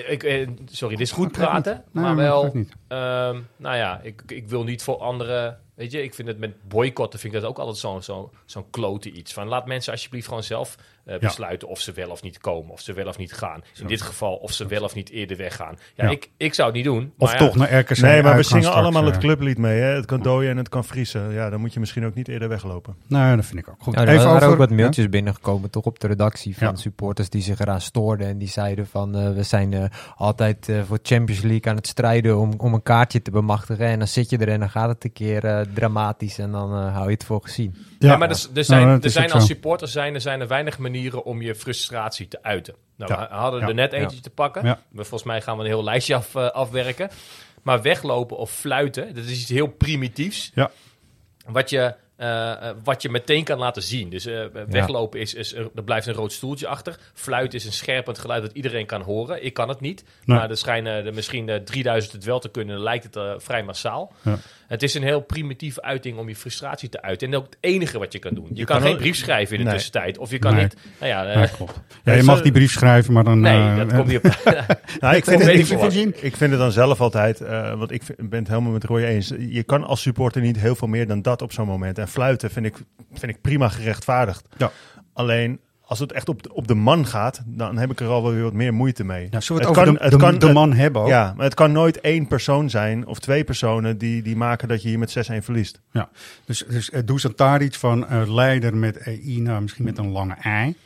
Ik, 0.06 0.22
eh, 0.22 0.48
sorry, 0.66 0.96
dit 0.96 1.06
is 1.06 1.12
goed 1.12 1.32
praten. 1.32 1.84
Nee, 1.92 2.04
maar 2.04 2.16
wel... 2.16 2.44
ehm, 2.88 3.40
nou 3.56 3.76
ja, 3.76 4.00
ik, 4.02 4.22
ik 4.26 4.48
wil 4.48 4.64
niet 4.64 4.82
voor 4.82 4.96
anderen... 4.96 5.58
Weet 5.74 5.92
je, 5.92 6.02
ik 6.02 6.14
vind 6.14 6.28
het 6.28 6.38
met 6.38 6.68
boycotten 6.68 7.20
vind 7.20 7.34
ik 7.34 7.40
dat 7.40 7.50
ook 7.50 7.58
altijd 7.58 7.76
zo'n 7.76 8.02
zo, 8.02 8.30
zo'n 8.44 8.70
klote 8.70 9.10
iets. 9.10 9.32
Van 9.32 9.48
laat 9.48 9.66
mensen 9.66 9.92
alsjeblieft 9.92 10.28
gewoon 10.28 10.42
zelf 10.42 10.76
eh, 11.04 11.18
besluiten 11.18 11.68
of 11.68 11.80
ze 11.80 11.92
wel 11.92 12.10
of 12.10 12.22
niet 12.22 12.38
komen. 12.38 12.72
Of 12.72 12.80
ze 12.80 12.92
wel 12.92 13.06
of 13.06 13.18
niet 13.18 13.32
gaan. 13.32 13.62
In 13.80 13.86
dit 13.86 14.02
geval 14.02 14.34
of 14.34 14.52
ze 14.52 14.66
wel 14.66 14.82
of 14.82 14.94
niet 14.94 15.10
eerder 15.10 15.36
weggaan. 15.36 15.78
Ja, 15.94 16.04
Ja. 16.04 16.10
Ik, 16.10 16.30
ik 16.36 16.54
zou 16.54 16.66
het 16.68 16.76
niet 16.76 16.84
doen. 16.84 17.12
Of 17.18 17.28
maar 17.30 17.38
toch 17.38 17.52
ja, 17.52 17.58
naar 17.58 17.78
RKC 17.78 17.98
Nee, 17.98 18.22
maar 18.22 18.36
we 18.36 18.42
zingen 18.42 18.62
straks, 18.64 18.80
allemaal 18.80 19.02
eh. 19.04 19.10
het 19.10 19.18
clublied 19.18 19.58
mee. 19.58 19.80
Hè? 19.80 19.94
Het 19.94 20.04
kan 20.06 20.22
dooien 20.22 20.50
en 20.50 20.56
het 20.56 20.68
kan 20.68 20.84
vriezen. 20.84 21.32
Ja, 21.32 21.50
dan 21.50 21.60
moet 21.60 21.72
je 21.72 21.80
misschien 21.80 22.04
ook 22.06 22.14
niet 22.14 22.28
eerder 22.28 22.48
weglopen. 22.48 22.96
Nou, 23.06 23.36
dat 23.36 23.44
vind 23.46 23.58
ik 23.58 23.68
ook 23.68 23.82
goed. 23.82 23.94
Ja, 23.94 24.00
er 24.00 24.08
Even 24.08 24.24
waren 24.24 24.36
over 24.36 24.48
ook 24.48 24.56
wat 24.58 24.68
ja? 24.68 24.74
mailtjes 24.74 25.08
binnengekomen, 25.08 25.70
toch 25.70 25.84
op 25.84 26.00
de 26.00 26.06
redactie 26.06 26.56
van 26.56 26.68
Ja. 26.68 26.74
supporters 26.74 27.28
die 27.28 27.42
zich 27.42 27.58
eraan 27.58 27.80
stoorden. 27.80 28.26
En 28.26 28.38
die 28.38 28.48
zeiden 28.48 28.86
van, 28.86 29.16
eh, 29.16 29.32
we 29.32 29.42
zijn 29.42 29.72
eh, 29.72 29.84
altijd 30.16 30.68
eh, 30.68 30.82
voor 30.86 30.98
Champions 31.02 31.42
League 31.42 31.70
aan 31.70 31.76
het 31.76 31.86
strijden 31.86 32.38
om, 32.38 32.52
om 32.56 32.74
een 32.74 32.82
kaartje 32.82 33.22
te 33.22 33.30
bemachtigen. 33.30 33.86
En 33.86 33.98
dan 33.98 34.08
zit 34.08 34.30
je 34.30 34.38
er 34.38 34.48
en 34.48 34.60
dan 34.60 34.70
gaat 34.70 34.88
het 34.88 35.04
een 35.04 35.12
keer 35.12 35.44
eh, 35.44 35.60
dramatisch 35.74 36.38
en 36.38 36.50
dan 36.52 36.72
eh, 36.74 36.92
hou 36.94 37.04
je 37.06 37.12
het 37.12 37.24
voor 37.24 37.40
gezien. 37.42 37.74
Ja, 37.98 38.16
maar 38.16 38.30
er, 38.30 38.46
er 38.54 38.64
zijn, 38.64 38.86
Nou, 38.86 39.00
er 39.02 39.10
zijn 39.10 39.32
als 39.32 39.46
supporters 39.46 39.92
zijn, 39.92 40.14
er 40.14 40.20
zijn 40.20 40.40
er 40.40 40.48
weinig 40.48 40.78
manieren 40.78 40.92
om 41.24 41.42
je 41.42 41.54
frustratie 41.54 42.28
te 42.28 42.42
uiten. 42.42 42.74
Nou, 42.96 43.12
Ja. 43.12 43.28
we 43.28 43.34
hadden 43.34 43.62
er 43.62 43.74
net 43.74 43.92
eentje 43.92 44.20
te 44.20 44.30
pakken. 44.30 44.62
We, 44.88 45.04
volgens 45.04 45.22
mij 45.22 45.40
gaan 45.40 45.56
we 45.56 45.62
een 45.62 45.68
heel 45.68 45.84
lijstje 45.84 46.14
af, 46.14 46.34
eh, 46.34 46.50
afwerken. 46.50 47.10
Maar 47.62 47.82
weglopen 47.82 48.36
of 48.36 48.50
fluiten, 48.50 49.14
dat 49.14 49.24
is 49.24 49.40
iets 49.40 49.50
heel 49.50 49.66
primitiefs. 49.66 50.50
Ja. 50.54 50.70
Wat 51.46 51.70
je, 51.70 51.94
eh, 52.16 52.68
eh, 52.68 52.76
wat 52.84 53.02
je 53.02 53.08
meteen 53.08 53.44
kan 53.44 53.58
laten 53.58 53.82
zien. 53.82 54.10
Dus 54.10 54.24
weglopen 54.66 55.20
is, 55.20 55.34
is, 55.34 55.52
er 55.54 55.84
blijft 55.84 56.06
een 56.06 56.14
rood 56.14 56.32
stoeltje 56.32 56.66
achter. 56.66 56.98
Fluiten 57.14 57.58
is 57.58 57.64
een 57.64 57.72
scherpend 57.72 58.18
geluid 58.18 58.42
dat 58.42 58.52
iedereen 58.52 58.86
kan 58.86 59.00
horen. 59.02 59.44
Ik 59.44 59.54
kan 59.54 59.68
het 59.68 59.80
niet. 59.80 60.04
Nee. 60.24 60.38
Maar 60.38 60.50
er 60.50 60.56
schijnen 60.56 61.06
er 61.06 61.14
misschien 61.14 61.48
eh, 61.48 61.56
3000 61.60 62.12
het 62.12 62.24
wel 62.24 62.38
te 62.38 62.48
kunnen. 62.48 62.74
Dan 62.74 62.84
lijkt 62.84 63.14
het 63.14 63.42
vrij 63.42 63.62
massaal. 63.62 64.12
Ja. 64.22 64.38
Het 64.66 64.82
is 64.82 64.94
een 64.94 65.02
heel 65.02 65.20
primitieve 65.20 65.82
uiting 65.82 66.18
om 66.18 66.28
je 66.28 66.36
frustratie 66.36 66.88
te 66.88 67.02
uiten. 67.02 67.28
En 67.28 67.36
ook 67.36 67.44
het 67.44 67.56
enige 67.60 67.98
wat 67.98 68.12
je 68.12 68.18
kan 68.18 68.34
doen. 68.34 68.46
Je, 68.48 68.54
Je 68.56 68.64
kan, 68.64 68.78
kan 68.78 68.86
geen 68.86 68.96
brief 68.96 69.16
schrijven 69.16 69.52
in 69.52 69.58
de 69.58 69.64
Nee. 69.64 69.74
tussentijd. 69.74 70.18
Of 70.18 70.30
je 70.30 70.38
kan 70.38 70.54
Nee. 70.54 70.62
niet... 70.62 70.76
Nou 71.00 71.12
ja, 71.12 71.26
eh, 71.26 71.40
Ja, 71.40 71.46
klopt. 71.46 71.80
Ja, 72.04 72.12
je 72.12 72.22
mag 72.22 72.42
die 72.42 72.52
brief 72.52 72.72
schrijven, 72.72 73.12
maar 73.12 73.24
dan... 73.24 73.40
nee, 73.40 73.60
eh, 73.70 73.76
dat 73.76 73.92
komt 73.92 74.06
niet 74.06 74.16
op... 74.16 74.22
Nou, 75.00 75.16
ik, 75.16 75.24
vind 75.24 75.40
het, 75.44 75.54
ik 75.54 75.66
vind, 75.66 75.80
wat. 75.80 75.92
ik 75.94 76.36
vind 76.36 76.50
het 76.50 76.58
dan 76.60 76.72
zelf 76.72 77.00
altijd, 77.00 77.40
eh, 77.40 77.78
want 77.78 77.90
ik 77.90 78.02
vind- 78.02 78.28
ben 78.30 78.38
het 78.38 78.48
helemaal 78.48 78.72
met 78.72 78.84
Roy 78.84 79.02
eens. 79.02 79.32
Je 79.38 79.62
kan 79.62 79.84
als 79.84 80.00
supporter 80.02 80.40
niet 80.42 80.58
heel 80.60 80.74
veel 80.74 80.88
meer 80.88 81.06
dan 81.06 81.22
dat 81.22 81.42
op 81.42 81.52
zo'n 81.52 81.66
moment. 81.66 81.98
En 81.98 82.08
fluiten 82.08 82.50
vind 82.50 82.66
ik, 82.66 82.76
vind 83.12 83.32
ik 83.32 83.40
prima 83.40 83.68
gerechtvaardigd. 83.68 84.46
Ja. 84.56 84.70
Alleen 85.12 85.60
als 85.86 85.98
het 85.98 86.12
echt 86.12 86.28
op 86.28 86.42
de, 86.42 86.54
op 86.54 86.68
de 86.68 86.74
man 86.74 87.06
gaat, 87.06 87.42
dan 87.46 87.78
heb 87.78 87.90
ik 87.90 88.00
er 88.00 88.08
al 88.08 88.22
wel 88.22 88.32
weer 88.32 88.42
wat 88.42 88.52
meer 88.52 88.74
moeite 88.74 89.04
mee. 89.04 89.28
Ja, 89.30 89.40
zullen 89.40 89.62
we 89.62 89.68
het, 89.68 89.78
over 89.78 90.10
de, 90.10 90.30
de, 90.32 90.46
de 90.46 90.52
man 90.52 90.72
hebben 90.72 91.02
ook? 91.02 91.08
Ja, 91.08 91.32
maar 91.36 91.44
het 91.44 91.54
kan 91.54 91.72
nooit 91.72 92.00
één 92.00 92.26
persoon 92.26 92.70
zijn 92.70 93.06
of 93.06 93.18
twee 93.18 93.44
personen 93.44 93.98
die, 93.98 94.22
die 94.22 94.36
maken 94.36 94.68
dat 94.68 94.82
je 94.82 94.88
hier 94.88 94.98
met 94.98 95.16
6-1 95.30 95.34
verliest. 95.44 95.80
Ja, 95.90 96.08
dus, 96.44 96.64
dus 96.68 96.90
uh, 96.90 97.00
Dusan 97.04 97.34
Taric 97.34 97.74
van 97.74 98.06
uh, 98.10 98.34
leider 98.34 98.76
met 98.76 98.96
EI, 98.96 99.40
nou 99.40 99.62
misschien 99.62 99.84
met 99.84 99.98
een 99.98 100.10
lange 100.10 100.34
ei. 100.34 100.76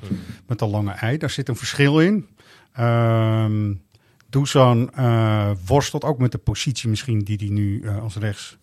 Met 0.47 0.61
een 0.61 0.71
lange 0.71 0.93
ei, 0.93 1.19
daar 1.19 1.31
zit 1.31 1.49
een 1.49 1.57
verschil 1.57 2.01
in. 2.01 2.27
Uh, 2.79 3.47
Dusan 4.31 4.91
uh, 4.99 5.51
worstelt 5.67 6.05
ook 6.05 6.19
met 6.19 6.33
de 6.33 6.39
positie 6.39 6.89
misschien 6.89 7.19
die 7.19 7.37
hij 7.37 7.49
nu 7.49 7.81
uh, 7.83 8.03
als 8.03 8.17
rechts 8.17 8.57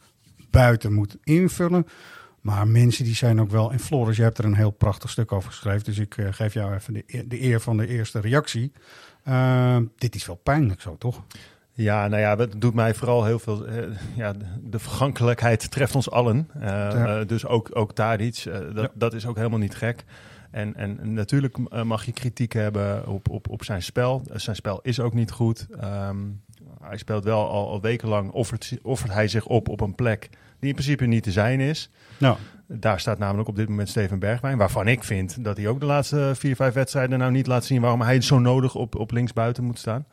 buiten 0.49 0.93
moet 0.93 1.17
invullen. 1.23 1.87
Maar 2.45 2.67
mensen 2.67 3.03
die 3.03 3.15
zijn 3.15 3.41
ook 3.41 3.49
wel... 3.49 3.71
En 3.71 3.79
Floris, 3.79 4.17
je 4.17 4.23
hebt 4.23 4.37
er 4.37 4.45
een 4.45 4.55
heel 4.55 4.71
prachtig 4.71 5.09
stuk 5.09 5.31
over 5.31 5.49
geschreven. 5.49 5.83
Dus 5.83 5.97
ik 5.97 6.17
uh, 6.17 6.27
geef 6.31 6.53
jou 6.53 6.73
even 6.73 6.93
de, 6.93 7.23
de, 7.27 7.43
eer 7.43 7.59
van 7.59 7.77
de 7.77 7.87
eerste 7.87 8.19
reactie. 8.19 8.71
Uh, 9.27 9.77
dit 9.97 10.15
is 10.15 10.25
wel 10.25 10.35
pijnlijk 10.35 10.81
zo, 10.81 10.97
toch? 10.97 11.23
Ja, 11.73 12.07
nou 12.07 12.21
ja, 12.21 12.37
het 12.37 12.61
doet 12.61 12.73
mij 12.73 12.93
vooral 12.93 13.25
heel 13.25 13.39
veel... 13.39 13.69
Uh, 13.69 13.83
ja, 14.15 14.33
de, 14.63 14.79
vergankelijkheid 14.79 15.71
treft 15.71 15.95
ons 15.95 16.11
allen. 16.11 16.49
Ja. 16.59 17.23
dus 17.23 17.45
ook, 17.45 17.69
ook 17.73 17.93
Tadic. 17.93 18.43
dat, 18.43 18.75
ja. 18.75 18.91
dat 18.93 19.13
is 19.13 19.25
ook 19.25 19.35
helemaal 19.35 19.59
niet 19.59 19.75
gek. 19.75 20.03
En, 20.51 20.75
en 20.75 21.13
natuurlijk 21.13 21.83
mag 21.83 22.05
je 22.05 22.11
kritiek 22.11 22.53
hebben 22.53 23.07
op, 23.07 23.29
op, 23.29 23.49
op 23.49 23.63
zijn 23.63 23.83
spel. 23.83 24.21
Zijn 24.33 24.55
spel 24.55 24.79
is 24.81 24.99
ook 24.99 25.13
niet 25.13 25.31
goed. 25.31 25.67
Um, 25.83 26.41
hij 26.81 26.97
speelt 26.97 27.23
wel 27.23 27.49
al, 27.49 27.69
al 27.69 27.81
wekenlang, 27.81 28.31
offert, 28.31 28.77
offert 28.81 29.13
hij 29.13 29.27
zich 29.27 29.45
op 29.45 29.69
op 29.69 29.81
een 29.81 29.95
plek 29.95 30.29
die 30.59 30.69
in 30.69 30.75
principe 30.75 31.05
niet 31.05 31.23
te 31.23 31.31
zijn 31.31 31.59
is. 31.59 31.89
Nou. 32.17 32.37
Daar 32.67 32.99
staat 32.99 33.17
namelijk 33.17 33.49
op 33.49 33.55
dit 33.55 33.69
moment 33.69 33.89
Steven 33.89 34.19
Bergwijn, 34.19 34.57
waarvan 34.57 34.87
ik 34.87 35.03
vind 35.03 35.43
dat 35.43 35.57
hij 35.57 35.67
ook 35.67 35.79
de 35.79 35.85
laatste 35.85 36.31
vier, 36.35 36.55
vijf 36.55 36.73
wedstrijden 36.73 37.19
nou 37.19 37.31
niet 37.31 37.47
laat 37.47 37.65
zien 37.65 37.81
waarom 37.81 38.01
hij 38.01 38.21
zo 38.21 38.39
nodig 38.39 38.75
op, 38.75 38.95
op 38.95 39.11
linksbuiten 39.11 39.63
moet 39.63 39.79
staan. 39.79 40.05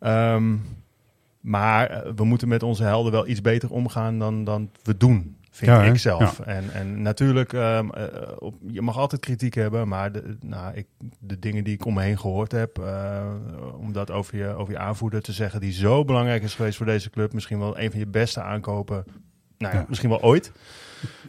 Um, 0.00 0.62
maar 1.40 2.02
we 2.16 2.24
moeten 2.24 2.48
met 2.48 2.62
onze 2.62 2.82
helden 2.82 3.12
wel 3.12 3.26
iets 3.26 3.40
beter 3.40 3.70
omgaan 3.70 4.18
dan, 4.18 4.44
dan 4.44 4.70
we 4.82 4.96
doen, 4.96 5.36
vind 5.50 5.70
ja, 5.70 5.82
ik 5.82 5.96
zelf. 5.96 6.38
Ja. 6.38 6.44
En, 6.44 6.72
en 6.72 7.02
natuurlijk, 7.02 7.52
um, 7.52 7.90
uh, 7.96 8.04
op, 8.38 8.54
je 8.66 8.82
mag 8.82 8.96
altijd 8.96 9.20
kritiek 9.20 9.54
hebben, 9.54 9.88
maar 9.88 10.12
de, 10.12 10.36
nou, 10.40 10.74
ik, 10.74 10.86
de 11.18 11.38
dingen 11.38 11.64
die 11.64 11.74
ik 11.74 11.84
om 11.84 11.94
me 11.94 12.02
heen 12.02 12.18
gehoord 12.18 12.52
heb, 12.52 12.78
uh, 12.78 13.26
om 13.78 13.92
dat 13.92 14.10
over 14.10 14.36
je, 14.36 14.54
over 14.54 14.72
je 14.72 14.78
aanvoerder 14.78 15.22
te 15.22 15.32
zeggen, 15.32 15.60
die 15.60 15.72
zo 15.72 16.04
belangrijk 16.04 16.42
is 16.42 16.54
geweest 16.54 16.76
voor 16.76 16.86
deze 16.86 17.10
club, 17.10 17.32
misschien 17.32 17.58
wel 17.58 17.78
een 17.78 17.90
van 17.90 18.00
je 18.00 18.06
beste 18.06 18.42
aankopen 18.42 19.04
nou 19.60 19.74
ja, 19.74 19.84
misschien 19.88 20.10
wel 20.10 20.22
ooit. 20.22 20.52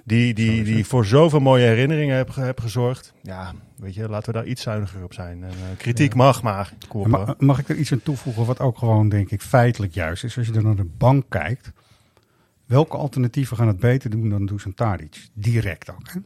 Die, 0.04 0.34
die, 0.34 0.64
die 0.64 0.86
voor 0.86 1.06
zoveel 1.06 1.40
mooie 1.40 1.66
herinneringen 1.66 2.16
heb, 2.16 2.36
heb 2.36 2.60
gezorgd. 2.60 3.14
Ja, 3.22 3.54
weet 3.76 3.94
je, 3.94 4.10
laten 4.10 4.34
we 4.34 4.40
daar 4.40 4.48
iets 4.48 4.62
zuiniger 4.62 5.04
op 5.04 5.14
zijn. 5.14 5.44
En, 5.44 5.50
uh, 5.50 5.78
kritiek 5.78 6.12
ja. 6.12 6.18
mag, 6.18 6.42
maar. 6.42 6.74
Mag, 6.94 7.38
mag 7.38 7.60
ik 7.60 7.70
er 7.70 7.76
iets 7.76 7.92
aan 7.92 8.04
toevoegen 8.04 8.46
wat 8.46 8.60
ook 8.60 8.78
gewoon, 8.78 9.10
denk 9.10 9.32
ik, 9.32 9.42
feitelijk 9.42 9.94
juist 9.94 10.24
is? 10.24 10.38
Als 10.38 10.48
je 10.48 10.54
er 10.54 10.64
naar 10.64 10.76
de 10.76 10.90
bank 10.98 11.26
kijkt, 11.30 11.72
welke 12.66 12.98
alternatieven 12.98 13.58
gaan 13.58 13.68
het 13.68 13.80
beter 13.80 14.10
doen 14.10 14.30
dan 14.30 14.46
Dusan 14.46 14.74
Tadic? 14.74 15.30
Direct 15.34 15.90
ook, 15.90 16.12
hè? 16.12 16.20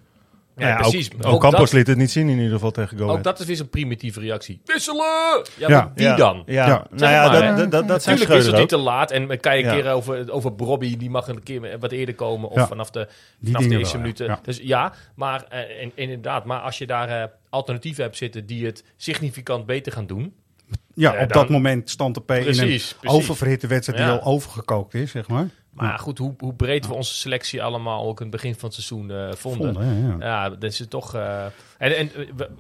Ja, 0.58 0.68
ja, 0.68 0.76
precies. 0.76 1.10
Ook, 1.18 1.26
ook 1.26 1.42
Campos 1.42 1.72
liet 1.72 1.88
het 1.88 1.98
niet 1.98 2.12
zien 2.12 2.30
in 2.30 2.38
ieder 2.38 2.52
geval 2.52 2.72
tegen 2.72 2.98
Go 2.98 3.08
Ook 3.08 3.24
dat 3.24 3.40
is 3.40 3.46
weer 3.46 3.56
zo'n 3.56 3.70
primitieve 3.70 4.20
reactie. 4.20 4.62
Wisselen! 4.66 5.46
Ja, 5.58 5.70
ja. 5.70 5.92
wie 5.96 6.06
ja. 6.06 6.16
dan? 6.16 6.44
Ja, 6.46 6.88
nou 6.90 7.12
ja, 7.12 7.32
maar, 7.32 7.56
dat, 7.56 7.72
dat, 7.72 7.88
Natuurlijk 7.88 8.30
is 8.30 8.46
het 8.46 8.58
niet 8.58 8.70
te 8.70 8.78
laat. 8.78 9.12
En 9.12 9.40
kan 9.40 9.58
je 9.58 9.64
een 9.64 9.72
keer 9.72 9.92
over, 9.92 10.32
over 10.32 10.56
Bobby, 10.56 10.98
die 10.98 11.10
mag 11.10 11.28
een 11.28 11.44
keer 11.44 11.80
wat 11.80 11.92
eerder 11.92 12.16
komen. 12.16 12.50
Of 12.50 12.68
vanaf 12.68 12.90
de, 12.90 13.08
vanaf 13.44 13.68
de 13.68 13.78
eerste 13.78 13.98
minuten. 13.98 14.40
Dus 14.42 14.60
ja, 14.64 14.94
maar 15.16 15.46
uh, 15.54 15.82
in, 15.82 15.92
inderdaad. 15.96 16.46
Maar 16.46 16.60
als 16.60 16.78
je 16.78 16.86
daar 16.86 17.10
uh, 17.10 17.24
alternatieven 17.50 18.04
hebt 18.04 18.18
zitten 18.18 18.46
die 18.46 18.66
het 18.66 18.84
significant 18.98 19.66
beter 19.66 19.92
gaan 19.92 20.08
doen. 20.08 20.34
Ja, 20.94 21.16
uh, 21.16 21.22
op 21.22 21.30
dan, 21.30 21.42
dat 21.42 21.50
moment 21.50 21.90
stand 21.90 22.16
de 22.16 22.22
P 22.22 22.32
in 22.32 22.38
een 22.38 22.56
precies. 22.56 22.96
oververhitte 23.04 23.68
wedstrijd 23.68 24.00
die 24.00 24.20
al 24.20 24.24
overgekookt 24.24 24.94
is, 24.94 25.12
zeg 25.12 25.28
maar. 25.28 25.50
Maar 25.76 25.90
ja. 25.90 25.98
goed, 25.98 26.18
hoe, 26.18 26.34
hoe 26.38 26.54
breed 26.54 26.84
ja. 26.84 26.90
we 26.90 26.96
onze 26.96 27.14
selectie 27.14 27.64
allemaal 27.64 28.06
ook 28.06 28.18
in 28.20 28.26
het 28.26 28.36
begin 28.36 28.56
van 28.56 28.70
het 28.70 28.74
seizoen 28.74 29.10
uh, 29.10 29.32
vonden. 29.32 29.74
vonden 29.74 30.18
ja, 30.20 30.26
ja, 30.26 30.50
dat 30.50 30.64
is 30.64 30.80
het 30.80 30.90
toch. 30.90 31.16
Uh, 31.16 31.46
en, 31.78 31.98
en 31.98 32.12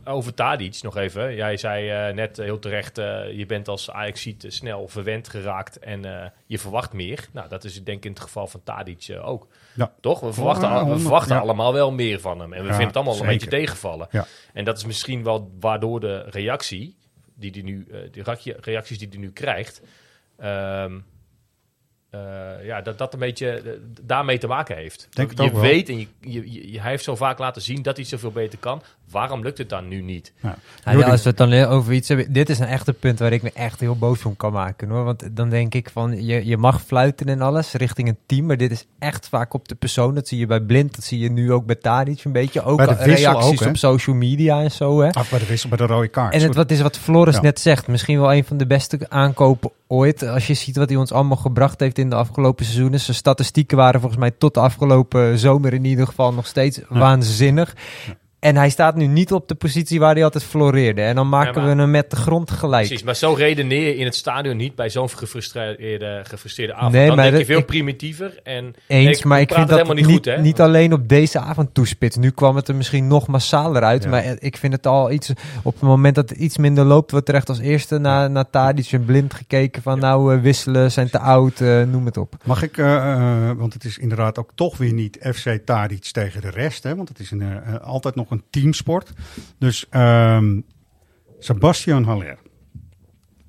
over 0.04 0.34
Tadic 0.34 0.82
nog 0.82 0.98
even. 0.98 1.36
Jij 1.36 1.58
zei 1.58 2.10
uh, 2.10 2.16
net 2.16 2.38
heel 2.38 2.60
terecht, 2.60 2.96
je 2.96 3.44
bent 3.48 3.68
als 3.68 3.92
ajax 3.92 4.30
snel 4.38 4.88
verwend 4.88 5.28
geraakt 5.28 5.80
en 5.80 6.32
je 6.46 6.60
verwacht 6.60 6.94
meer. 6.94 7.28
Nou, 7.32 7.50
dat 7.50 7.64
is 7.64 7.84
denk 7.84 7.98
ik 7.98 8.06
in 8.06 8.12
het 8.12 8.20
geval 8.20 8.48
van 8.48 8.64
Tadic 8.64 9.18
ook. 9.22 9.48
Toch? 10.02 10.20
We 10.20 10.34
verwachten, 10.34 10.70
al, 10.70 10.90
we 10.90 11.00
verwachten 11.00 11.40
allemaal 11.40 11.74
wel 11.74 11.92
meer 11.92 12.20
van 12.20 12.40
hem. 12.40 12.54
En 12.54 12.62
we 12.62 12.68
vinden 12.68 12.88
het 12.88 12.96
allemaal 12.96 13.14
zeker. 13.14 13.32
een 13.32 13.38
beetje 13.38 13.58
tegenvallen. 13.58 14.08
En 14.54 14.66
dat 14.66 14.78
is 14.78 14.86
misschien 14.86 15.24
wel 15.24 15.52
waardoor 15.60 16.00
de 16.00 16.18
reactie, 16.30 16.96
die 17.36 17.52
die 17.52 17.64
nu, 17.64 17.88
de 18.12 18.56
reacties 18.62 18.98
die 18.98 19.08
hij 19.10 19.20
nu 19.20 19.32
krijgt... 19.32 19.82
Um, 20.44 21.06
uh, 22.16 22.66
ja, 22.66 22.82
dat 22.82 22.98
dat 22.98 23.14
een 23.14 23.20
beetje 23.20 23.62
uh, 23.66 23.72
daarmee 24.02 24.38
te 24.38 24.48
maken 24.48 24.76
heeft. 24.76 25.08
Denk 25.12 25.42
je 25.42 25.60
weet 25.60 25.90
en 25.90 26.00
je, 26.00 26.08
je, 26.20 26.72
je, 26.72 26.82
hij 26.82 26.90
heeft 26.90 27.04
zo 27.04 27.16
vaak 27.16 27.38
laten 27.38 27.62
zien 27.62 27.82
dat 27.82 27.96
hij 27.96 28.06
zoveel 28.06 28.32
beter 28.32 28.60
kan. 28.60 28.82
Waarom 29.12 29.44
lukt 29.44 29.58
het 29.58 29.70
dan 29.70 29.88
nu 29.88 30.02
niet? 30.02 30.34
Ja. 30.42 30.58
Ja, 30.84 31.10
als 31.10 31.24
we 31.24 31.30
het 31.30 31.38
dan 31.38 31.54
over 31.54 31.94
iets 31.94 32.08
hebben, 32.08 32.34
dit 32.34 32.50
is 32.50 32.60
een 32.60 32.68
echte 32.68 32.94
punt 32.94 33.20
waar 33.20 33.32
ik 33.32 33.42
me 33.42 33.52
echt 33.54 33.80
heel 33.80 33.96
boos 33.96 34.26
om 34.26 34.36
kan 34.36 34.52
maken 34.52 34.90
hoor. 34.90 35.04
Want 35.04 35.36
dan 35.36 35.50
denk 35.50 35.74
ik 35.74 35.90
van 35.90 36.26
je, 36.26 36.46
je 36.46 36.58
mag 36.58 36.82
fluiten 36.82 37.26
en 37.28 37.42
alles 37.42 37.72
richting 37.74 38.08
een 38.08 38.18
team, 38.26 38.46
maar 38.46 38.58
dit 38.58 38.72
is 38.72 38.86
echt 39.00 39.30
vaak 39.30 39.54
op 39.54 39.68
de 39.68 39.76
persoon. 39.76 40.16
Dat 40.16 40.28
zie 40.28 40.40
je 40.40 40.46
bij 40.46 40.62
Blind, 40.62 40.96
dat 40.96 41.04
zie 41.04 41.20
je 41.20 41.32
nu 41.32 41.52
ook 41.52 41.66
bij 41.66 41.76
Tadic 41.76 42.24
een 42.24 42.32
beetje. 42.32 42.64
Ook 42.64 42.80
reacties 42.82 43.62
ook, 43.62 43.70
op 43.70 43.78
social 43.78 44.16
media 44.16 44.62
en 44.62 44.72
zo. 44.72 45.02
Hè. 45.02 45.12
Ach, 45.12 45.30
bij 45.30 45.40
de 45.40 45.46
wissel 45.46 45.70
bij 45.70 45.78
de 45.78 45.86
rode 45.86 46.08
kaart. 46.08 46.34
En 46.34 46.42
het 46.42 46.56
wat 46.56 46.72
is 46.72 46.82
wat 46.82 46.98
Floris 46.98 47.36
ja. 47.36 47.42
net 47.42 47.60
zegt, 47.60 47.88
misschien 47.88 48.20
wel 48.20 48.34
een 48.34 48.46
van 48.46 48.58
de 48.58 48.68
beste 48.68 49.10
aankopen 49.10 49.72
ooit. 49.88 50.24
Als 50.28 50.48
je 50.48 50.54
ziet 50.54 50.76
wat 50.76 50.90
hij 50.90 50.98
ons 50.98 51.12
allemaal 51.12 51.38
gebracht 51.38 51.80
heeft 51.80 51.98
in 51.98 52.10
de 52.10 52.16
afgelopen 52.16 52.66
seizoenen. 52.66 53.00
Zijn 53.00 53.18
statistieken 53.18 53.78
waren 53.78 54.00
volgens 54.00 54.22
mij 54.22 54.32
tot 54.32 54.54
de 54.54 54.60
afgelopen 54.60 55.40
zomer 55.40 55.74
in 55.74 55.86
ieder 55.86 56.08
geval 56.08 56.34
nog 56.34 56.48
steeds 56.48 56.78
ja. 56.78 56.86
waanzinnig. 56.90 57.76
En 58.46 58.56
hij 58.56 58.70
staat 58.70 58.96
nu 58.96 59.08
niet 59.08 59.32
op 59.32 59.48
de 59.48 59.56
positie 59.56 60.00
waar 60.00 60.14
hij 60.14 60.24
altijd 60.24 60.44
floreerde. 60.44 61.02
En 61.02 61.16
dan 61.16 61.30
maken 61.30 61.54
ja, 61.54 61.60
maar, 61.60 61.76
we 61.76 61.82
hem 61.82 61.92
met 61.92 62.10
de 62.10 62.16
grond 62.16 62.52
gelijk. 62.52 62.86
Precies, 62.86 63.06
maar 63.06 63.16
zo 63.16 63.34
redeneer 63.34 63.88
je 63.88 63.96
in 63.96 64.06
het 64.06 64.16
stadion 64.16 64.58
niet 64.58 64.76
bij 64.76 64.90
zo'n 64.90 65.10
gefrustreerde, 65.10 66.22
gefrustreerde 66.24 66.74
avond. 66.74 66.94
Nee, 66.94 67.08
dan 67.08 67.16
maar 67.16 67.26
denk 67.26 67.38
je 67.38 67.46
veel 67.46 67.60
ik, 67.60 67.66
primitiever. 67.66 68.40
En 68.44 68.74
eens, 68.88 69.18
ik, 69.18 69.26
maar 69.26 69.40
ik 69.40 69.54
vind 69.54 69.68
dat 69.68 69.78
helemaal 69.78 70.04
niet, 70.04 70.06
goed, 70.06 70.26
hè? 70.26 70.42
niet 70.42 70.62
alleen 70.62 70.94
op 70.94 71.10
deze 71.10 71.40
avond 71.40 71.74
toespits. 71.74 72.16
Nu 72.16 72.30
kwam 72.30 72.56
het 72.56 72.68
er 72.68 72.76
misschien 72.76 73.08
nog 73.08 73.28
massaler 73.28 73.84
uit. 73.84 74.04
Ja. 74.04 74.10
Maar 74.10 74.36
ik 74.40 74.58
vind 74.58 74.74
het 74.74 74.88
al 74.88 75.12
iets... 75.12 75.30
Op 75.64 75.74
het 75.74 75.82
moment 75.82 76.16
dat 76.16 76.30
het 76.30 76.38
iets 76.38 76.58
minder 76.58 76.86
loopt... 76.86 77.12
wordt 77.12 77.30
er 77.30 77.36
echt 77.36 77.50
als 77.50 77.60
eerste 77.60 77.98
naar, 77.98 78.32
naar 78.32 78.50
Tadic 78.50 78.92
en 78.92 79.06
Blind 79.06 79.34
gekeken. 79.34 79.82
Van 79.82 80.00
nou, 80.00 80.36
uh, 80.36 80.42
wisselen, 80.42 80.92
zijn 80.92 81.10
te 81.10 81.20
oud, 81.20 81.60
uh, 81.60 81.84
noem 81.84 82.06
het 82.06 82.18
op. 82.18 82.36
Mag 82.44 82.64
ik... 82.64 82.78
Uh, 82.78 83.52
want 83.58 83.74
het 83.74 83.84
is 83.84 83.98
inderdaad 83.98 84.40
ook 84.40 84.50
toch 84.56 84.78
weer 84.78 84.94
niet 84.94 85.18
FC 85.34 85.60
Tadic 85.66 86.04
tegen 86.04 86.42
de 86.42 86.50
rest. 86.50 86.84
Hè? 86.84 86.96
Want 86.96 87.10
het 87.10 87.20
is 87.20 87.32
een, 87.32 87.64
altijd 87.82 88.16
nog 88.16 88.32
een 88.32 88.35
teamsport. 88.50 89.14
Dus 89.58 89.86
um, 89.92 90.66
Sebastian 91.40 92.04
Haller, 92.04 92.38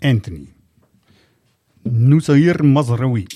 Anthony, 0.00 0.54
Nusair 1.82 2.64
Mazraoui, 2.64 3.26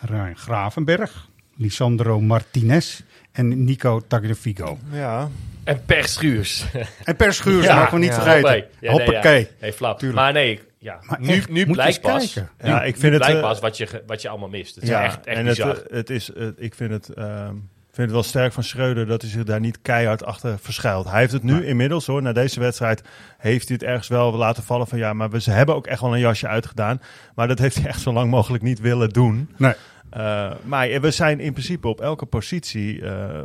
Ryan 0.00 0.36
Gravenberg, 0.36 1.28
Lisandro 1.56 2.20
Martinez 2.20 3.00
en 3.32 3.64
Nico 3.64 4.00
Tagliafico. 4.06 4.78
Ja. 4.92 5.30
En 5.64 5.84
Per 5.84 6.08
Schuurs. 6.08 6.66
En 7.04 7.16
Per 7.16 7.32
Schuurs, 7.32 7.66
ja, 7.66 7.78
mogen 7.78 7.92
we 7.92 7.98
niet 7.98 8.14
ja. 8.14 8.22
vergeten. 8.22 8.64
Ja, 8.80 8.90
Hoppakee. 8.90 9.32
Nee, 9.32 9.42
ja. 9.42 9.48
hey, 9.58 9.72
flap. 9.72 9.98
Tuurlijk. 9.98 10.20
Maar 10.20 10.32
nee, 10.32 10.60
ja. 10.78 10.98
Maar 11.02 11.20
nu, 11.20 11.28
echt, 11.28 11.48
nu 11.48 11.66
blijkt 11.66 12.00
pas. 12.00 12.32
Kijken. 12.32 12.52
Ja, 12.60 12.80
nu, 12.80 12.86
ik 12.86 12.96
vind 12.96 13.02
nu 13.02 13.10
het 13.10 13.18
blijkt 13.18 13.40
pas 13.40 13.60
wat 13.60 13.76
je, 13.76 14.02
wat 14.06 14.22
je 14.22 14.28
allemaal 14.28 14.48
mist. 14.48 14.74
Het 14.74 14.84
is 14.84 14.90
ja, 14.90 15.04
echt, 15.04 15.26
echt 15.26 15.38
en 15.38 15.44
bizar. 15.44 15.68
het, 15.68 15.90
het 15.90 16.10
is, 16.10 16.30
uh, 16.36 16.48
ik 16.56 16.74
vind 16.74 16.90
het... 16.90 17.18
Um, 17.18 17.68
vind 17.98 18.10
het 18.10 18.20
wel 18.20 18.22
sterk 18.22 18.52
van 18.52 18.62
Schreuder 18.62 19.06
dat 19.06 19.22
hij 19.22 19.30
zich 19.30 19.44
daar 19.44 19.60
niet 19.60 19.82
keihard 19.82 20.24
achter 20.24 20.58
verschuilt. 20.58 21.10
Hij 21.10 21.20
heeft 21.20 21.32
het 21.32 21.42
nu 21.42 21.54
ja. 21.54 21.62
inmiddels 21.62 22.06
hoor, 22.06 22.22
na 22.22 22.32
deze 22.32 22.60
wedstrijd 22.60 23.02
heeft 23.38 23.68
hij 23.68 23.76
het 23.80 23.88
ergens 23.88 24.08
wel 24.08 24.32
laten 24.32 24.62
vallen 24.62 24.86
van 24.86 24.98
ja, 24.98 25.12
maar 25.12 25.30
we 25.30 25.40
ze 25.40 25.50
hebben 25.50 25.74
ook 25.74 25.86
echt 25.86 26.00
wel 26.00 26.12
een 26.12 26.20
jasje 26.20 26.48
uitgedaan. 26.48 27.00
Maar 27.34 27.48
dat 27.48 27.58
heeft 27.58 27.76
hij 27.76 27.86
echt 27.86 28.00
zo 28.00 28.12
lang 28.12 28.30
mogelijk 28.30 28.62
niet 28.62 28.80
willen 28.80 29.08
doen. 29.08 29.50
Nee. 29.56 29.74
Uh, 30.16 30.52
maar 30.64 31.00
we 31.00 31.10
zijn 31.10 31.40
in 31.40 31.52
principe 31.52 31.88
op 31.88 32.00
elke 32.00 32.26
positie, 32.26 32.94
uh, 32.96 33.02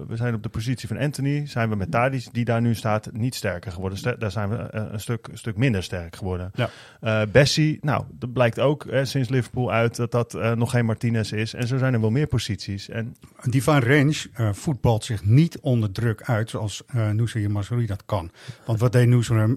we 0.08 0.16
zijn 0.16 0.34
op 0.34 0.44
de 0.44 0.50
positie 0.50 0.88
van 0.88 0.98
Anthony, 0.98 1.46
zijn 1.46 1.70
we 1.70 1.76
met 1.76 1.92
Tadic, 1.92 2.28
die 2.32 2.46
daar 2.46 2.62
nu 2.62 2.76
staat, 2.76 3.10
niet 3.12 3.36
sterker 3.36 3.72
geworden. 3.72 3.98
Ster 3.98 4.20
daar 4.20 4.32
zijn 4.32 4.50
we 4.50 4.56
uh, 4.56 4.86
een, 4.92 5.00
stuk, 5.00 5.28
een 5.32 5.38
stuk 5.38 5.58
minder 5.58 5.84
sterk 5.84 6.16
geworden. 6.16 6.52
Ja. 6.54 6.70
Bessie, 7.28 7.78
nou, 7.82 8.04
dat 8.12 8.34
blijkt 8.34 8.60
ook 8.60 8.86
sinds 9.04 9.30
Liverpool 9.30 9.72
uit 9.72 9.96
dat 9.96 10.12
dat 10.12 10.34
nog 10.56 10.72
geen 10.72 10.86
Martinez 10.86 11.32
is. 11.32 11.54
En 11.54 11.68
zo 11.68 11.78
zijn 11.78 11.94
er 11.94 12.02
wel 12.02 12.10
meer 12.10 12.28
posities. 12.28 12.90
En... 12.90 13.16
Die 13.44 13.64
van 13.64 13.80
Range 13.80 14.16
voetbalt 14.52 15.04
zich 15.04 15.26
niet 15.26 15.60
onder 15.60 15.92
druk 15.92 16.22
uit 16.24 16.50
zoals 16.50 16.84
uh, 16.96 17.48
Masouri 17.48 17.86
dat 17.86 18.06
kan. 18.06 18.32
Want 18.66 18.80
wat 18.80 18.92
deed 18.92 19.08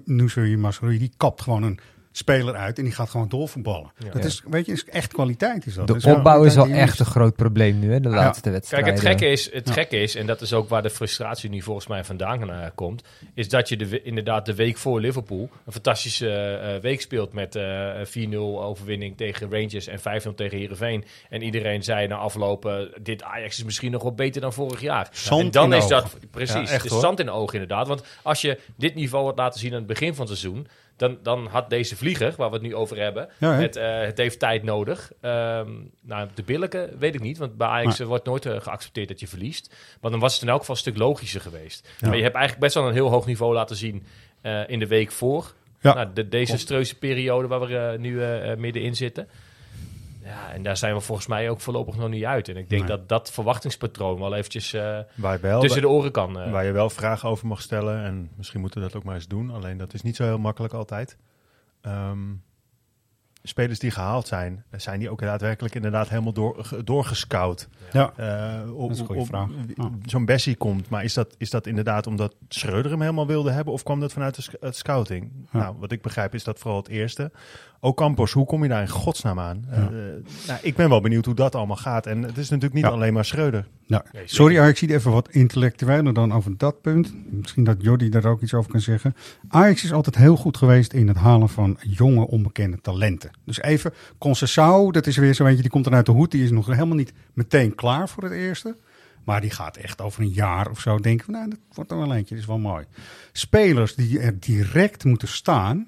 Nusayr 0.05 0.59
Masouri? 0.59 0.97
Die 0.97 1.11
kapt 1.17 1.41
gewoon 1.41 1.63
een 1.63 1.79
speler 2.17 2.55
uit 2.55 2.77
en 2.77 2.83
die 2.83 2.93
gaat 2.93 3.09
gewoon 3.09 3.27
doorvoetballen. 3.29 3.91
Ja. 3.97 4.05
Dat 4.11 4.21
Ja. 4.21 4.27
is, 4.27 4.41
weet 4.49 4.65
je, 4.65 4.71
is 4.71 4.85
echt 4.85 5.13
kwaliteit 5.13 5.65
is 5.65 5.73
dat. 5.73 5.87
De 5.87 5.93
Dus 5.93 6.05
opbouw 6.05 6.43
is 6.43 6.53
die 6.53 6.73
echt 6.73 6.99
een 6.99 7.05
groot 7.05 7.35
probleem 7.35 7.79
nu, 7.79 7.91
hè, 7.93 7.99
de 7.99 8.09
Ja. 8.09 8.15
laatste 8.15 8.49
wedstrijd. 8.49 8.83
Kijk, 8.83 8.95
het 8.95 9.05
gekke 9.05 9.25
is, 9.25 9.53
het 9.53 9.67
Ja. 9.67 9.73
gekke 9.73 9.97
is, 10.01 10.15
en 10.15 10.25
dat 10.25 10.41
is 10.41 10.53
ook 10.53 10.69
waar 10.69 10.81
de 10.81 10.89
frustratie 10.89 11.49
nu 11.49 11.61
volgens 11.61 11.87
mij 11.87 12.03
vandaan 12.03 12.49
eh, 12.51 12.65
komt, 12.75 13.03
is 13.33 13.49
dat 13.49 13.69
je 13.69 13.77
de, 13.77 14.01
inderdaad 14.01 14.45
de 14.45 14.55
week 14.55 14.77
voor 14.77 14.99
Liverpool 14.99 15.49
een 15.65 15.71
fantastische 15.71 16.29
eh, 16.31 16.81
week 16.81 17.01
speelt 17.01 17.33
met 17.33 17.55
eh 17.55 17.91
4-0 18.03 18.63
overwinning 18.63 19.17
tegen 19.17 19.51
Rangers 19.51 19.87
en 19.87 19.99
5-0 19.99 20.33
tegen 20.35 20.57
Heerenveen. 20.57 21.03
En 21.29 21.41
iedereen 21.41 21.83
zei 21.83 22.07
na 22.07 22.15
aflopen, 22.15 22.91
dit 23.01 23.23
Ajax 23.23 23.57
is 23.57 23.63
misschien 23.63 23.91
nog 23.91 24.01
wel 24.03 24.13
beter 24.13 24.41
dan 24.41 24.53
vorig 24.53 24.81
jaar. 24.81 25.09
Zand 25.11 25.41
en 25.41 25.51
dan 25.51 25.73
is 25.73 25.87
dat, 25.87 26.17
precies, 26.31 26.69
Ja, 26.69 26.75
echt, 26.75 26.87
hoor. 26.89 26.99
zand 27.01 27.19
in 27.19 27.25
de 27.25 27.31
ogen 27.31 27.53
inderdaad. 27.53 27.87
Want 27.87 28.03
als 28.23 28.41
je 28.41 28.59
dit 28.77 28.95
niveau 28.95 29.25
had 29.25 29.37
laten 29.37 29.59
zien 29.59 29.71
aan 29.71 29.77
het 29.77 29.87
begin 29.87 30.15
van 30.15 30.25
het 30.27 30.37
seizoen, 30.37 30.67
dan, 30.97 31.17
dan 31.23 31.47
had 31.47 31.69
deze 31.69 31.95
vlieger, 31.95 32.33
waar 32.37 32.47
we 32.49 32.53
het 32.55 32.63
nu 32.63 32.75
over 32.75 32.97
hebben, 32.97 33.29
Ja, 33.37 33.53
het, 33.53 33.75
eh, 33.75 33.99
het 33.99 34.17
heeft 34.17 34.39
tijd 34.39 34.63
nodig. 34.63 35.11
Ehm, 35.21 35.71
nou, 36.01 36.29
de 36.33 36.43
billijke 36.43 36.89
weet 36.99 37.15
ik 37.15 37.21
niet, 37.21 37.37
want 37.37 37.57
bij 37.57 37.67
Ajax 37.67 37.99
Maar- 37.99 38.07
wordt 38.07 38.25
nooit 38.25 38.45
eh, 38.45 38.59
geaccepteerd 38.59 39.07
dat 39.07 39.19
je 39.19 39.27
verliest. 39.27 39.75
Maar 40.01 40.11
dan 40.11 40.19
was 40.19 40.33
het 40.33 40.41
in 40.41 40.49
elk 40.49 40.59
geval 40.59 40.75
een 40.75 40.81
stuk 40.81 40.97
logischer 40.97 41.41
geweest. 41.41 41.89
Ja. 41.99 42.07
Maar 42.07 42.17
je 42.17 42.23
hebt 42.23 42.35
eigenlijk 42.35 42.65
best 42.65 42.75
wel 42.75 42.87
een 42.87 42.93
heel 42.93 43.09
hoog 43.09 43.25
niveau 43.25 43.53
laten 43.53 43.75
zien 43.75 44.05
eh, 44.41 44.69
in 44.69 44.79
de 44.79 44.87
week 44.87 45.11
voor. 45.11 45.53
Ja. 45.81 45.93
Nou, 45.93 46.07
de 46.13 46.27
desastreuze 46.27 46.97
periode 46.97 47.47
waar 47.47 47.59
we 47.59 47.95
nu 47.99 48.19
middenin 48.57 48.95
zitten. 48.95 49.27
Ja, 50.27 50.51
en 50.53 50.63
daar 50.63 50.77
zijn 50.77 50.93
we 50.93 50.99
volgens 51.01 51.27
mij 51.27 51.49
ook 51.49 51.59
voorlopig 51.61 51.95
nog 51.97 52.09
niet 52.09 52.23
uit. 52.23 52.47
En 52.49 52.57
ik 52.57 52.69
denk 52.69 52.81
Nee. 52.87 52.97
dat 52.97 53.09
dat 53.09 53.31
verwachtingspatroon 53.31 54.19
wel 54.19 54.35
eventjes 54.35 54.73
eh, 54.73 54.99
Waar 55.15 55.33
je, 55.33 55.39
wel, 55.39 55.59
tussen 55.61 55.81
de 55.81 55.89
oren 55.89 56.11
kan. 56.11 56.39
eh. 56.39 56.51
waar 56.51 56.65
je 56.65 56.71
wel 56.71 56.89
vragen 56.89 57.29
over 57.29 57.47
mag 57.47 57.61
stellen. 57.61 58.03
En 58.03 58.29
misschien 58.35 58.59
moeten 58.61 58.81
we 58.81 58.87
dat 58.87 58.95
ook 58.95 59.03
maar 59.03 59.15
eens 59.15 59.27
doen. 59.27 59.51
Alleen 59.51 59.77
dat 59.77 59.93
is 59.93 60.01
niet 60.01 60.15
zo 60.15 60.23
heel 60.23 60.37
makkelijk 60.39 60.73
altijd. 60.73 61.17
Ehm, 61.81 62.19
spelers 63.43 63.79
die 63.79 63.91
gehaald 63.91 64.27
zijn, 64.27 64.63
zijn 64.71 64.99
die 64.99 65.09
ook 65.09 65.19
daadwerkelijk 65.21 65.75
inderdaad 65.75 66.09
helemaal 66.09 66.33
door, 66.33 66.55
ge- 66.65 66.83
doorgescout? 66.83 67.67
Ja. 67.91 68.13
Eh, 68.15 68.73
op- 68.73 68.81
Dat 68.81 68.91
is 68.91 68.99
een 68.99 69.05
goede 69.05 69.21
op- 69.21 69.27
vraag. 69.27 69.49
Zo'n 70.05 70.25
Bessie 70.25 70.55
komt, 70.55 70.89
maar 70.89 71.03
is 71.03 71.13
dat, 71.13 71.35
is 71.37 71.49
dat 71.49 71.67
inderdaad 71.67 72.07
omdat 72.07 72.35
Schreuder 72.49 72.91
hem 72.91 73.01
helemaal 73.01 73.27
wilde 73.27 73.51
hebben? 73.51 73.73
Of 73.73 73.83
kwam 73.83 73.99
dat 73.99 74.13
vanuit 74.13 74.35
de 74.35 74.41
sc- 74.41 74.55
scouting? 74.69 75.31
Ja. 75.51 75.59
Nou, 75.59 75.75
wat 75.79 75.91
ik 75.91 76.01
begrijp 76.01 76.33
is 76.33 76.43
dat 76.43 76.59
vooral 76.59 76.79
het 76.79 76.87
eerste. 76.89 77.31
Ook 77.79 77.97
Campos, 77.97 78.31
hoe 78.31 78.45
kom 78.45 78.63
je 78.63 78.69
daar 78.69 78.81
in 78.81 78.89
godsnaam 78.89 79.39
aan? 79.39 79.65
Ja. 79.69 79.75
Eh, 79.75 79.89
nou, 80.47 80.59
ik 80.61 80.75
ben 80.75 80.89
wel 80.89 81.01
benieuwd 81.01 81.25
hoe 81.25 81.33
dat 81.35 81.55
allemaal 81.55 81.75
gaat. 81.75 82.05
En 82.05 82.21
het 82.23 82.37
is 82.37 82.49
natuurlijk 82.49 82.73
niet 82.73 82.83
Ja. 82.83 82.89
alleen 82.89 83.13
maar 83.13 83.25
Schreuder. 83.25 83.67
Ja. 83.85 84.03
Sorry, 84.25 84.59
Ajax 84.59 84.79
ziet 84.79 84.89
even 84.89 85.11
wat 85.11 85.29
intellectueler 85.31 86.13
dan 86.13 86.33
over 86.33 86.57
dat 86.57 86.81
punt. 86.81 87.13
Misschien 87.31 87.63
dat 87.63 87.77
Jordi 87.79 88.09
daar 88.09 88.25
ook 88.25 88.41
iets 88.41 88.53
over 88.53 88.71
kan 88.71 88.81
zeggen. 88.81 89.15
Ajax 89.47 89.83
is 89.83 89.93
altijd 89.93 90.15
heel 90.15 90.35
goed 90.35 90.57
geweest 90.57 90.93
in 90.93 91.07
het 91.07 91.17
halen 91.17 91.49
van 91.49 91.77
jonge, 91.81 92.27
onbekende 92.27 92.81
talenten. 92.81 93.31
Dus 93.45 93.61
even, 93.61 93.93
Concessao, 94.17 94.91
dat 94.91 95.07
is 95.07 95.17
weer 95.17 95.33
zo 95.33 95.45
eentje, 95.45 95.61
die 95.61 95.71
komt 95.71 95.83
dan 95.83 95.93
uit 95.95 96.05
de 96.05 96.11
hoed. 96.11 96.31
Die 96.31 96.43
is 96.43 96.51
nog 96.51 96.65
helemaal 96.67 96.95
niet 96.97 97.13
meteen 97.33 97.75
klaar 97.75 98.09
voor 98.09 98.23
het 98.23 98.33
eerste. 98.33 98.75
Maar 99.23 99.41
die 99.41 99.49
gaat 99.51 99.77
echt 99.77 100.01
over 100.01 100.21
een 100.21 100.29
jaar 100.29 100.69
of 100.69 100.79
zo 100.79 100.97
denken, 100.97 101.25
van, 101.25 101.33
nou, 101.33 101.49
dat 101.49 101.59
wordt 101.73 101.89
dan 101.89 101.99
wel 101.99 102.13
eentje, 102.13 102.33
dat 102.33 102.43
is 102.43 102.49
wel 102.49 102.57
mooi. 102.59 102.85
Spelers 103.31 103.95
die 103.95 104.19
er 104.19 104.39
direct 104.39 105.03
moeten 105.03 105.27
staan, 105.27 105.87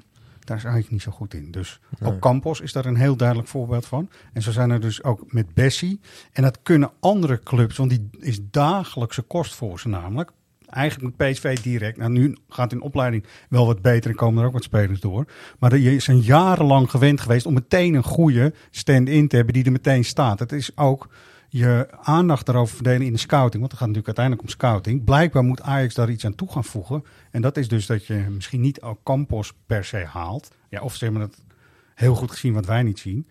daar 0.49 0.57
is 0.57 0.63
eigenlijk 0.63 0.93
niet 0.93 1.01
zo 1.01 1.11
goed 1.11 1.33
in. 1.33 1.51
Dus 1.51 1.79
ook 2.03 2.19
Campos 2.19 2.61
is 2.61 2.73
daar 2.73 2.85
een 2.85 2.95
heel 2.95 3.15
duidelijk 3.15 3.47
voorbeeld 3.47 3.85
van. 3.85 4.09
En 4.33 4.41
zo 4.41 4.51
zijn 4.51 4.69
er 4.69 4.79
dus 4.79 5.03
ook 5.03 5.33
met 5.33 5.53
Bessie. 5.53 5.99
En 6.31 6.43
dat 6.43 6.59
kunnen 6.63 6.91
andere 6.99 7.39
clubs, 7.39 7.77
want 7.77 7.89
die 7.89 8.09
is 8.19 8.39
dagelijkse 8.51 9.21
kost 9.21 9.55
voor 9.55 9.79
ze 9.79 9.87
namelijk. 9.87 10.31
Eigenlijk 10.65 11.17
met 11.17 11.31
PSV 11.31 11.59
direct. 11.59 11.97
Nou, 11.97 12.11
nu 12.11 12.37
gaat 12.49 12.71
in 12.71 12.81
opleiding 12.81 13.25
wel 13.49 13.65
wat 13.65 13.81
beter 13.81 14.09
en 14.09 14.15
komen 14.15 14.41
er 14.41 14.47
ook 14.47 14.53
wat 14.53 14.63
spelers 14.63 14.99
door. 14.99 15.25
Maar 15.59 15.77
je 15.77 15.99
zijn 15.99 16.19
jarenlang 16.19 16.89
gewend 16.89 17.21
geweest 17.21 17.45
om 17.45 17.53
meteen 17.53 17.93
een 17.93 18.03
goede 18.03 18.53
stand-in 18.71 19.27
te 19.27 19.35
hebben 19.35 19.53
die 19.53 19.65
er 19.65 19.71
meteen 19.71 20.05
staat. 20.05 20.39
Het 20.39 20.51
is 20.51 20.77
ook 20.77 21.09
je 21.49 21.87
aandacht 22.01 22.45
daarover 22.45 22.75
verdelen 22.75 23.07
in 23.07 23.13
de 23.13 23.19
scouting. 23.19 23.59
Want 23.59 23.71
het 23.71 23.81
gaat 23.81 23.89
natuurlijk 23.89 24.17
uiteindelijk 24.17 24.47
om 24.47 24.53
scouting. 24.53 25.03
Blijkbaar 25.03 25.43
moet 25.43 25.61
Ajax 25.61 25.93
daar 25.93 26.09
iets 26.09 26.25
aan 26.25 26.35
toe 26.35 26.51
gaan 26.51 26.63
voegen. 26.63 27.03
En 27.31 27.41
dat 27.41 27.57
is 27.57 27.67
dus 27.67 27.85
dat 27.85 28.05
je 28.05 28.13
misschien 28.13 28.61
niet 28.61 28.79
Campos 29.03 29.53
per 29.65 29.85
se 29.85 29.97
haalt. 29.97 30.51
Ja, 30.69 30.81
of 30.81 30.95
ze 30.95 31.03
hebben 31.03 31.21
het 31.21 31.43
heel 31.95 32.15
goed 32.15 32.31
gezien 32.31 32.53
wat 32.53 32.65
wij 32.65 32.83
niet 32.83 32.99
zien. 32.99 33.27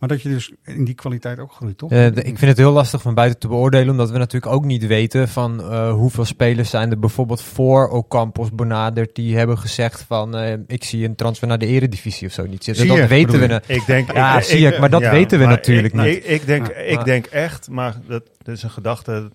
Maar 0.00 0.08
dat 0.08 0.22
je 0.22 0.28
dus 0.28 0.52
in 0.64 0.84
die 0.84 0.94
kwaliteit 0.94 1.38
ook 1.38 1.52
groeit, 1.52 1.78
toch? 1.78 1.90
Eh, 1.90 1.98
de- 1.98 2.22
ik 2.22 2.38
vind 2.38 2.40
het 2.40 2.56
heel 2.56 2.72
lastig 2.72 3.02
van 3.02 3.14
buiten 3.14 3.38
te 3.38 3.48
beoordelen, 3.48 3.90
omdat 3.90 4.10
we 4.10 4.18
natuurlijk 4.18 4.52
ook 4.52 4.64
niet 4.64 4.86
weten 4.86 5.28
van 5.28 5.60
eh, 5.62 5.92
hoeveel 5.92 6.24
spelers 6.24 6.70
zijn 6.70 6.90
er 6.90 6.98
bijvoorbeeld 6.98 7.42
voor 7.42 7.88
Ocampos 7.88 8.50
benaderd 8.52 9.14
die 9.14 9.36
hebben 9.36 9.58
gezegd 9.58 10.04
van 10.08 10.36
eh, 10.36 10.56
ik 10.66 10.84
zie 10.84 11.04
een 11.04 11.14
transfer 11.14 11.48
naar 11.48 11.58
de 11.58 11.66
eredivisie 11.66 12.26
of 12.26 12.32
zo 12.32 12.46
niet 12.46 12.64
zitten. 12.64 12.86
Dat 12.86 13.08
weten 13.08 13.38
we. 13.40 13.62
Ik 13.66 13.86
denk, 13.86 14.12
Ja, 14.12 14.36
ik, 14.38 14.44
zie 14.44 14.66
ik, 14.66 14.78
maar 14.78 14.90
dat 14.90 15.02
weten 15.10 15.38
we 15.38 15.44
natuurlijk 15.46 15.94
ik, 15.94 16.00
niet. 16.00 16.16
Ik, 16.16 16.24
ik 16.24 16.46
denk, 16.46 16.66
Ja. 16.66 16.74
ik 16.74 17.04
denk 17.04 17.26
echt, 17.26 17.68
maar 17.70 17.94
dat, 18.06 18.22
dat 18.42 18.56
is 18.56 18.62
een 18.62 18.70
gedachte 18.70 19.30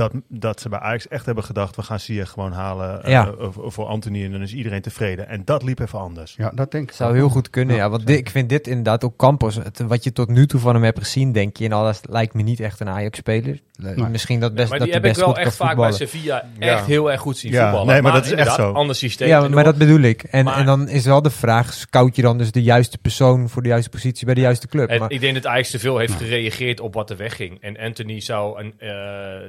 dat, 0.00 0.12
dat 0.28 0.60
ze 0.60 0.68
bij 0.68 0.78
Ajax 0.78 1.08
echt 1.08 1.26
hebben 1.26 1.44
gedacht, 1.44 1.76
we 1.76 1.82
gaan 1.82 2.00
Ziyech 2.00 2.30
gewoon 2.30 2.52
halen 2.52 3.02
eh, 3.04 3.10
Ja. 3.10 3.32
voor 3.38 3.72
voor 3.72 3.86
Anthony 3.86 4.24
en 4.24 4.32
dan 4.32 4.42
is 4.42 4.54
iedereen 4.54 4.80
tevreden. 4.82 5.28
En 5.28 5.42
dat 5.44 5.62
liep 5.62 5.78
even 5.80 5.98
anders. 5.98 6.34
Ja, 6.36 6.52
dat 6.54 6.70
denk 6.70 6.88
ik. 6.90 6.96
zou 6.96 7.14
heel 7.14 7.28
goed 7.28 7.50
kunnen, 7.50 7.76
Ja, 7.76 7.82
ja. 7.82 7.90
Want 7.90 8.08
ik 8.08 8.30
vind 8.30 8.48
dit 8.48 8.66
inderdaad 8.66 9.04
ook 9.04 9.16
Campos, 9.16 9.54
het, 9.54 9.78
wat 9.78 10.04
je 10.04 10.12
tot 10.12 10.28
nu 10.28 10.46
toe 10.46 10.60
van 10.60 10.74
hem 10.74 10.84
hebt 10.84 10.98
gezien, 10.98 11.32
denk 11.32 11.56
je, 11.56 11.64
en 11.64 11.72
alles 11.72 12.00
lijkt 12.08 12.34
me 12.34 12.42
niet 12.42 12.60
echt 12.60 12.80
een 12.80 12.88
Ajax-speler. 12.88 13.60
Nee. 13.76 13.94
Misschien 14.08 14.40
dat 14.40 14.54
best 14.54 14.70
maar 14.70 14.78
dat 14.78 14.88
die 14.88 14.96
hij 14.96 15.06
heb 15.06 15.16
ik 15.16 15.22
best 15.22 15.34
wel 15.34 15.44
echt 15.46 15.56
vaak 15.56 15.76
bij. 15.76 15.92
Sevilla 15.92 16.44
Ja. 16.58 16.66
echt 16.66 16.86
heel 16.86 17.10
erg 17.10 17.20
goed 17.20 17.36
zien 17.36 17.52
Ja, 17.52 17.62
voetballen. 17.62 17.92
nee, 17.92 18.02
maar 18.02 18.12
dat 18.12 18.24
is 18.24 18.32
echt 18.32 18.54
zo. 18.54 18.72
ander 18.72 18.96
systeem. 18.96 19.28
Ja, 19.28 19.48
maar 19.48 19.64
dat 19.64 19.76
bedoel 19.78 20.00
ik. 20.00 20.22
En, 20.22 20.44
Maar- 20.44 20.56
en 20.58 20.66
dan 20.66 20.88
is 20.88 21.04
wel 21.04 21.22
de 21.22 21.30
vraag, 21.30 21.72
scout 21.72 22.16
je 22.16 22.22
dan 22.22 22.38
dus 22.38 22.52
de 22.52 22.62
juiste 22.62 22.98
persoon 22.98 23.48
voor 23.48 23.62
de 23.62 23.68
juiste 23.68 23.90
positie 23.90 24.24
bij 24.26 24.34
de 24.34 24.40
juiste 24.40 24.66
club? 24.68 24.88
En 24.88 24.98
Maar- 24.98 25.10
ik 25.10 25.20
denk 25.20 25.34
dat 25.34 25.46
Ajax 25.46 25.70
te 25.70 25.78
veel 25.78 25.98
heeft 25.98 26.12
gereageerd 26.12 26.80
op 26.80 26.94
wat 26.94 27.10
er 27.10 27.16
wegging. 27.16 27.60
En 27.60 27.78
Anthony 27.78 28.20
zou 28.20 28.60
een, 28.60 28.74
eh, 28.78 28.88
eh, 28.88 29.42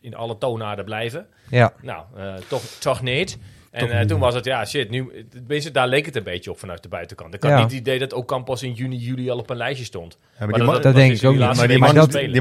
in 0.00 0.14
alle 0.14 0.38
toonaarden 0.38 0.84
blijven. 0.84 1.26
ja. 1.50 1.72
Nou, 1.82 2.04
eh, 2.16 2.34
toch, 2.34 2.62
toch 2.62 3.02
niet. 3.02 3.38
En 3.72 3.90
eh, 3.90 4.00
toen 4.06 4.20
was 4.20 4.34
het, 4.34 4.44
ja, 4.44 4.64
shit, 4.64 4.90
nu, 4.90 5.26
daar 5.72 5.88
leek 5.88 6.06
het 6.06 6.16
een 6.16 6.22
beetje 6.22 6.50
op 6.50 6.58
vanuit 6.58 6.82
de 6.82 6.88
buitenkant. 6.88 7.34
Ik 7.34 7.42
had 7.42 7.50
Ja. 7.50 7.56
niet 7.56 7.64
het 7.70 7.74
idee 7.80 7.98
dat 7.98 8.14
ook 8.14 8.26
Campos 8.28 8.62
in 8.62 8.72
juni, 8.72 8.96
juli 8.96 9.30
al 9.30 9.38
op 9.38 9.50
een 9.50 9.56
lijstje 9.56 9.84
stond. 9.84 10.18
Ja, 10.38 10.46
maar 10.46 10.48
die 10.54 10.62
man, 10.62 10.74
dat 10.74 10.84
was 10.84 10.94
denk 10.94 11.10
dus 11.10 11.20
ik 11.22 11.26
ook 11.28 11.32
die 11.36 11.46
niet. 11.46 11.56
maar 11.56 11.68
die, 11.68 11.78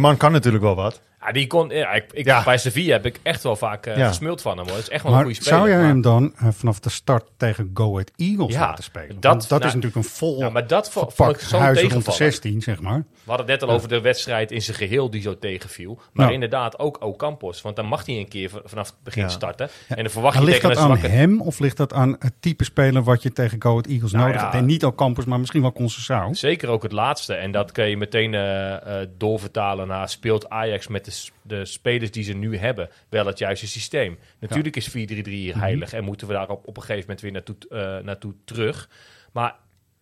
man, 0.01 0.09
die 0.11 0.17
kan 0.17 0.31
natuurlijk 0.31 0.63
wel 0.63 0.75
wat. 0.75 1.01
Ja, 1.21 1.31
die 1.31 1.47
kon, 1.47 1.69
ja, 1.69 1.91
ik, 1.91 2.05
ik, 2.11 2.25
Ja. 2.25 2.43
Bij 2.43 2.57
Sevilla 2.57 2.91
heb 2.91 3.05
ik 3.05 3.19
echt 3.23 3.43
wel 3.43 3.55
vaak 3.55 3.85
Ja. 3.85 4.07
gesmuld 4.07 4.41
van 4.41 4.57
hem. 4.57 4.65
Hoor. 4.65 4.75
Dat 4.75 4.83
is 4.83 4.89
echt 4.89 5.03
wel 5.03 5.13
een 5.13 5.19
goede 5.19 5.33
speler. 5.35 5.53
zou 5.57 5.69
jij 5.69 5.77
maar- 5.77 5.87
hem 5.87 6.01
dan 6.01 6.33
eh, 6.37 6.47
vanaf 6.51 6.79
de 6.79 6.89
start 6.89 7.23
tegen 7.37 7.71
Go 7.73 7.91
Ahead 7.91 8.11
Eagles 8.15 8.53
Ja, 8.53 8.59
laten 8.59 8.83
spelen? 8.83 9.07
dat- 9.19 9.23
Want 9.31 9.41
dat 9.41 9.49
nou, 9.49 9.61
is 9.65 9.73
natuurlijk 9.75 9.95
een 9.95 10.03
vol 10.11 10.39
ja, 10.39 10.49
maar 10.49 10.67
dat 10.67 10.91
vo- 10.91 11.09
vond 11.13 11.29
ik 11.35 11.39
zo'n 11.39 11.59
huis 11.59 11.77
rond 11.79 11.89
de 11.91 11.97
tegenvaller. 11.97 12.31
16, 12.31 12.61
zeg 12.61 12.81
maar. 12.81 12.97
We 13.23 13.27
hadden 13.37 13.47
het 13.49 13.59
net 13.59 13.69
al 13.69 13.75
over 13.75 13.87
de 13.89 14.01
wedstrijd 14.01 14.51
in 14.51 14.61
zijn 14.61 14.77
geheel 14.77 15.09
die 15.09 15.21
zo 15.21 15.39
tegenviel. 15.39 15.99
Maar 16.13 16.33
inderdaad 16.33 16.79
ook 16.79 17.01
Ocampos. 17.03 17.61
Want 17.61 17.75
dan 17.75 17.85
mag 17.85 18.05
hij 18.05 18.15
een 18.15 18.27
keer 18.27 18.49
vanaf 18.65 18.87
het 18.87 18.95
begin 19.03 19.21
Ja. 19.23 19.29
starten. 19.29 19.69
En 19.87 19.95
dan 20.03 20.09
verwacht 20.09 20.39
je 20.39 20.45
tegen 20.45 20.69
een 20.69 20.75
zwakke... 20.75 21.07
hem 21.21 21.41
of 21.41 21.59
ligt 21.59 21.77
dat 21.77 21.93
aan 21.93 22.15
het 22.19 22.33
type 22.39 22.63
speler 22.63 23.03
wat 23.03 23.23
je 23.23 23.33
tegen 23.33 23.61
Go 23.61 23.69
Ahead 23.69 23.85
Eagles 23.85 24.11
Nou 24.11 24.25
nodig 24.25 24.41
ja. 24.41 24.47
hebt? 24.47 24.61
En 24.61 24.65
niet 24.65 24.83
al 24.83 24.95
Campus, 24.95 25.25
maar 25.25 25.39
misschien 25.39 25.61
wel 25.61 25.71
Concessao. 25.71 26.33
Zeker 26.33 26.69
ook 26.69 26.83
het 26.83 26.91
laatste. 26.91 27.33
En 27.33 27.51
dat 27.51 27.71
kun 27.71 27.89
je 27.89 27.97
meteen 27.97 28.33
eh, 28.33 29.01
eh, 29.01 29.09
doorvertalen 29.17 29.87
naar... 29.87 30.09
speelt 30.09 30.49
Ajax 30.49 30.87
met 30.87 31.05
de, 31.05 31.29
de 31.41 31.65
spelers 31.65 32.11
die 32.11 32.23
ze 32.23 32.33
nu 32.33 32.57
hebben 32.57 32.89
wel 33.09 33.25
het 33.25 33.37
juiste 33.37 33.67
systeem. 33.67 34.17
Natuurlijk 34.39 34.75
is 34.75 34.89
4-3-3 34.89 34.93
hier 34.93 35.51
Mhm. 35.55 35.59
heilig... 35.59 35.93
en 35.93 36.03
moeten 36.03 36.27
we 36.27 36.33
daar 36.33 36.49
op, 36.49 36.67
op 36.67 36.77
een 36.77 36.83
gegeven 36.83 37.01
moment 37.01 37.21
weer 37.21 37.31
naartoe, 37.31 37.55
eh, 37.69 38.03
naartoe 38.05 38.33
terug. 38.45 38.89
Maar 39.31 39.55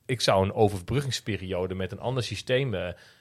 ik 0.05 0.21
zou 0.21 0.43
een 0.43 0.53
overbruggingsperiode 0.53 1.75
met 1.75 1.91
een 1.91 1.99
ander 1.99 2.23
systeem 2.23 2.75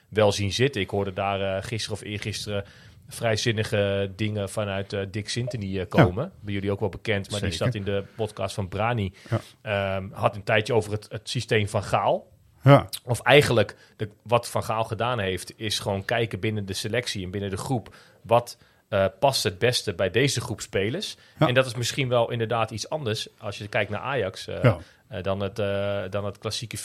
wel 0.09 0.31
zien 0.31 0.51
zitten. 0.51 0.81
Ik 0.81 0.89
hoorde 0.89 1.13
daar 1.13 1.63
gisteren 1.63 1.97
of 1.97 2.03
eergisteren 2.03 2.63
vrijzinnige 3.09 4.11
dingen 4.15 4.49
vanuit 4.49 4.93
eh, 4.93 5.01
Dick 5.11 5.29
Sintony 5.29 5.79
eh, 5.79 5.85
komen. 5.87 6.31
Bij 6.39 6.53
jullie 6.53 6.71
ook 6.71 6.79
wel 6.79 6.89
bekend, 6.89 7.31
maar 7.31 7.41
die 7.41 7.51
zat 7.51 7.75
in 7.75 7.83
de 7.83 8.03
podcast 8.15 8.55
van 8.55 8.67
Brani. 8.67 9.13
Ja. 9.29 9.41
Ehm, 9.95 10.07
had 10.11 10.35
een 10.35 10.43
tijdje 10.43 10.73
over 10.73 10.91
het, 10.91 11.07
het 11.09 11.29
systeem 11.29 11.67
van 11.67 11.83
Gaal. 11.83 12.27
Ja, 12.63 12.89
Of 13.03 13.21
eigenlijk, 13.21 13.75
de, 13.95 14.09
wat 14.23 14.49
Van 14.49 14.63
Gaal 14.63 14.83
gedaan 14.83 15.19
heeft, 15.19 15.53
is 15.55 15.79
gewoon 15.79 16.05
kijken 16.05 16.39
binnen 16.39 16.65
de 16.65 16.73
selectie 16.73 17.23
en 17.23 17.31
binnen 17.31 17.49
de 17.49 17.57
groep. 17.57 17.95
Wat 18.21 18.57
eh, 18.89 19.05
past 19.19 19.43
het 19.43 19.59
beste 19.59 19.93
bij 19.93 20.11
deze 20.11 20.41
groep 20.41 20.61
spelers? 20.61 21.17
Ja. 21.39 21.47
En 21.47 21.53
dat 21.53 21.65
is 21.65 21.75
misschien 21.75 22.09
wel 22.09 22.31
inderdaad 22.31 22.71
iets 22.71 22.89
anders 22.89 23.27
als 23.37 23.57
je 23.57 23.67
kijkt 23.67 23.91
naar 23.91 23.99
Ajax. 23.99 24.45
Ja. 24.45 24.77
dan, 25.21 25.39
het, 25.39 25.55
dan 26.11 26.25
het 26.25 26.37
klassieke 26.37 26.77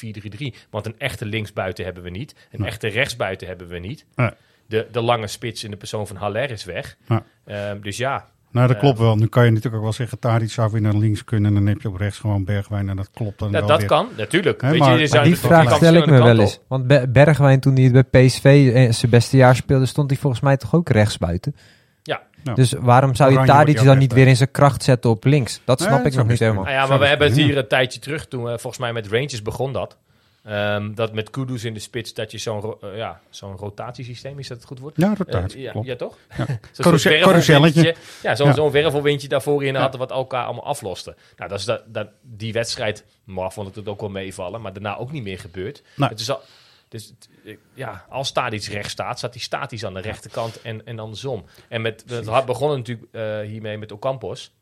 4-3-3. 0.57 0.67
Want 0.71 0.87
een 0.87 0.99
echte 0.99 1.27
linksbuiten 1.27 1.85
hebben 1.85 2.03
we 2.03 2.11
niet. 2.11 2.35
Een 2.51 2.61
Nee. 2.61 2.69
echte 2.69 2.89
rechtsbuiten 2.89 3.47
hebben 3.47 3.69
we 3.69 3.79
niet. 3.79 4.05
Nee. 4.15 4.31
De, 4.67 4.87
de 4.93 5.01
lange 5.01 5.27
spits 5.27 5.65
in 5.65 5.71
de 5.71 5.77
persoon 5.77 6.07
van 6.07 6.17
Haller 6.17 6.51
is 6.51 6.65
weg. 6.65 6.97
Ja. 7.09 7.23
Ehm, 7.45 7.81
dus 7.81 7.97
ja, 7.97 8.27
nou 8.51 8.67
dat 8.67 8.77
Eh, 8.77 8.83
klopt 8.83 8.99
wel. 8.99 9.17
Nu 9.17 9.27
kan 9.27 9.45
je 9.45 9.49
natuurlijk 9.51 9.77
ook 9.77 9.83
wel 9.83 9.93
zeggen, 9.93 10.19
Tadic 10.19 10.51
zou 10.51 10.71
weer 10.73 10.81
naar 10.81 10.95
links 10.95 11.25
kunnen. 11.25 11.49
En 11.49 11.55
dan 11.65 11.67
heb 11.67 11.81
je 11.83 11.89
op 11.89 11.97
rechts 11.97 12.19
gewoon 12.19 12.45
Bergwijn. 12.45 12.89
En 12.89 12.97
dat 12.97 13.11
klopt 13.15 13.39
dan 13.39 13.53
dat, 13.53 13.61
wel 13.61 13.69
dat 13.69 13.79
weer. 13.79 13.89
kan, 13.89 14.09
natuurlijk. 14.17 14.61
Weet 14.61 14.79
maar- 14.79 14.99
je, 15.01 15.21
die 15.23 15.37
vraag 15.39 15.75
stel 15.77 15.95
ik 15.95 16.07
me 16.07 16.23
wel 16.23 16.39
eens. 16.39 16.59
Want 16.69 16.87
Be- 16.87 17.09
Bergwijn, 17.09 17.61
toen 17.61 17.75
hij 17.75 17.83
het 17.85 18.11
bij 18.11 18.27
PSV 18.27 18.71
eh, 18.75 18.93
zijn 18.93 19.11
beste 19.11 19.37
jaar 19.37 19.57
speelde, 19.57 19.87
stond 19.87 20.11
hij 20.11 20.19
volgens 20.19 20.43
mij 20.43 20.57
toch 20.57 20.75
ook 20.75 20.89
rechtsbuiten? 20.89 21.57
Ja, 22.03 22.23
Ja. 22.45 22.55
Dus 22.55 22.73
waarom 22.73 23.15
zou 23.15 23.31
je 23.31 23.37
Oranje 23.39 23.53
Tadic 23.53 23.85
dan 23.85 23.99
niet 23.99 24.13
weer 24.13 24.27
in 24.27 24.37
zijn 24.37 24.51
kracht 24.51 24.83
zetten 24.83 25.11
op 25.11 25.25
links? 25.25 25.61
Dat 25.65 25.81
snap 25.81 26.07
ik 26.07 26.15
nog 26.15 26.27
niet 26.27 26.39
helemaal. 26.39 26.65
Nou 26.65 26.75
ja, 26.75 26.87
maar 26.87 26.99
we 26.99 27.07
hebben 27.07 27.27
het 27.27 27.37
hier 27.37 27.57
een 27.59 27.69
tijdje 27.69 28.01
terug, 28.01 28.27
toen 28.27 28.43
we 28.43 28.49
volgens 28.51 28.79
mij 28.79 28.93
met 28.93 29.07
Rangers 29.07 29.43
begon 29.43 29.73
dat. 29.73 29.97
Ehm, 30.45 30.95
dat 30.95 31.13
met 31.15 31.31
Kudus 31.31 31.65
in 31.65 31.75
de 31.75 31.81
spits, 31.81 32.15
dat 32.15 32.31
je 32.31 32.39
zo'n 32.39 32.61
ro- 32.61 32.79
eh, 32.83 32.97
ja, 32.97 33.21
zo'n 33.31 33.57
rotatiesysteem, 33.57 34.39
is 34.39 34.49
dat 34.49 34.57
het 34.57 34.67
goed 34.67 34.79
woord? 34.79 34.97
Ja, 34.97 35.15
rotatie, 35.17 35.69
Eh, 35.71 35.83
ja, 35.85 35.97
toch? 35.97 36.17
Ja. 36.37 36.45
Zo'n 36.47 36.59
carouselletje. 36.77 37.33
wervelwindje. 37.33 37.95
Ja, 38.23 38.35
zo'n 38.35 38.47
Ja. 38.47 38.53
zo'n 38.55 38.71
wervelwindje 38.71 39.29
daarvoor 39.29 39.65
in 39.65 39.75
hadden, 39.75 40.01
wat 40.01 40.11
elkaar 40.11 40.45
allemaal 40.45 40.65
afloste. 40.65 41.17
Nou, 41.37 41.51
dat 41.51 41.59
is 41.59 41.65
dat, 41.65 41.83
dat, 41.87 42.09
die 42.23 42.53
wedstrijd, 42.53 43.05
maar 43.25 43.53
vond 43.53 43.69
ik 43.69 43.75
het 43.75 43.89
ook 43.89 44.01
wel 44.01 44.09
meevallen, 44.11 44.61
maar 44.61 44.73
daarna 44.73 44.97
ook 44.97 45.13
niet 45.13 45.23
meer 45.23 45.39
gebeurd. 45.39 45.83
Nee. 45.97 46.09
Het 46.09 46.21
is 46.21 46.31
al, 46.31 46.41
dus 46.89 47.13
het- 47.45 47.59
ja, 47.75 48.05
als 48.09 48.33
Tadic 48.33 48.65
rechts 48.65 48.93
staat, 48.93 49.19
staat 49.19 49.35
hij 49.35 49.43
statisch 49.43 49.85
aan 49.85 49.95
de 49.95 50.01
rechterkant 50.01 50.63
en, 50.63 50.87
en 50.87 50.99
andersom. 50.99 51.45
En 51.69 51.83
met, 51.83 52.05
we 52.07 52.31
had 52.31 52.47
begonnen 52.47 52.79
natuurlijk 52.79 53.09
eh, 53.13 53.41
hiermee 53.41 53.79
met 53.79 53.93
Ocampos. 53.93 54.53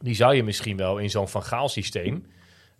Die 0.00 0.14
zou 0.14 0.34
je 0.34 0.42
misschien 0.42 0.76
wel 0.76 0.98
in 0.98 1.10
zo'n 1.10 1.28
Van 1.28 1.42
Gaal 1.42 1.68
systeem 1.68 2.26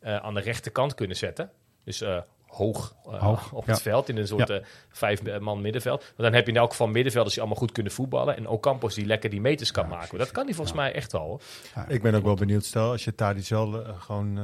aan 0.03 0.35
de 0.35 0.41
rechterkant 0.41 0.95
kunnen 0.95 1.17
zetten. 1.17 1.51
Dus 1.85 2.01
eh, 2.01 2.19
hoog, 2.47 2.95
eh, 3.07 3.23
Hoog, 3.23 3.53
op 3.53 3.67
ja. 3.67 3.73
het 3.73 3.83
veld, 3.83 4.09
in 4.09 4.17
een 4.17 4.27
soort 4.27 4.49
Ja. 4.49 4.55
eh, 4.59 4.65
vijf-man 4.89 5.61
middenveld. 5.61 6.01
Want 6.01 6.17
dan 6.17 6.33
heb 6.33 6.47
je 6.47 6.53
in 6.53 6.59
elk 6.59 6.71
geval 6.71 6.87
middenvelders 6.89 7.35
die 7.35 7.43
allemaal 7.43 7.61
goed 7.63 7.73
kunnen 7.73 7.93
voetballen. 7.93 8.37
En 8.37 8.49
Ocampos 8.49 8.95
die 8.95 9.07
lekker 9.07 9.31
die 9.31 9.41
meters 9.41 9.71
kan 9.71 9.89
maken. 9.89 10.19
Dat 10.19 10.31
kan 10.31 10.45
hij 10.45 10.55
volgens 10.55 10.77
mij 10.77 10.93
echt 10.93 11.13
wel. 11.13 11.41
Ik 11.89 12.03
ben 12.03 12.15
ook 12.15 12.25
wel 12.25 12.35
benieuwd, 12.35 12.65
stel 12.65 12.91
als 12.91 13.05
je 13.05 13.15
Tadic 13.15 13.49
wel 13.49 13.85
eh, 13.87 14.01
gewoon 14.01 14.35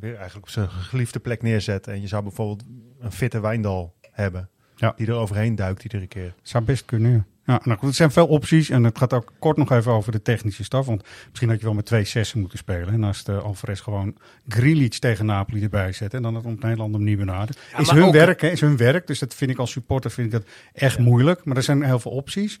weer 0.00 0.14
eigenlijk 0.16 0.46
op 0.46 0.52
zijn 0.52 0.68
geliefde 0.70 1.18
plek 1.20 1.42
neerzet. 1.42 1.86
En 1.86 2.00
je 2.00 2.06
zou 2.08 2.22
bijvoorbeeld 2.22 2.62
een 3.00 3.12
fitte 3.12 3.40
Wijndal 3.40 3.94
hebben. 4.10 4.48
Ja. 4.76 4.92
Die 4.96 5.06
er 5.06 5.14
overheen 5.14 5.54
duikt 5.54 5.82
iedere 5.82 6.06
keer. 6.06 6.34
Zou 6.42 6.64
best 6.64 6.84
kunnen, 6.84 7.26
ja. 7.44 7.60
Nou 7.64 7.78
goed, 7.78 7.88
er 7.88 7.94
zijn 7.94 8.10
veel 8.10 8.26
opties 8.26 8.70
en 8.70 8.84
het 8.84 8.98
gaat 8.98 9.12
ook 9.12 9.32
kort 9.38 9.56
nog 9.56 9.72
even 9.72 9.92
over 9.92 10.12
de 10.12 10.22
technische 10.22 10.64
staf. 10.64 10.86
Want 10.86 11.02
misschien 11.28 11.48
had 11.48 11.58
je 11.58 11.64
wel 11.64 11.74
met 11.74 11.86
twee 11.86 12.04
zessen 12.04 12.40
moeten 12.40 12.58
spelen. 12.58 12.88
En 12.88 13.04
als 13.04 13.24
de 13.24 13.32
Alvarez 13.32 13.82
gewoon 13.82 14.16
Grealish 14.48 14.98
tegen 14.98 15.26
Napoli 15.26 15.62
erbij 15.62 15.92
zet 15.92 16.14
en 16.14 16.22
dan 16.22 16.34
het 16.34 16.44
op 16.44 16.62
een 16.62 16.68
hele 16.68 16.82
andere 16.82 17.04
manier 17.04 17.16
benaderen. 17.16 17.62
Ja, 17.72 17.78
is 17.78 17.90
hun 17.90 18.02
ook- 18.02 18.12
werk, 18.12 18.40
hè, 18.40 18.48
is 18.48 18.60
hun 18.60 18.76
werk. 18.76 19.06
Dus 19.06 19.18
dat 19.18 19.34
vind 19.34 19.50
ik 19.50 19.58
als 19.58 19.70
supporter 19.70 20.10
vind 20.10 20.26
ik 20.26 20.32
dat 20.32 20.44
echt 20.72 20.98
moeilijk. 20.98 21.44
Maar 21.44 21.56
er 21.56 21.62
zijn 21.62 21.82
heel 21.82 21.98
veel 21.98 22.10
opties. 22.10 22.60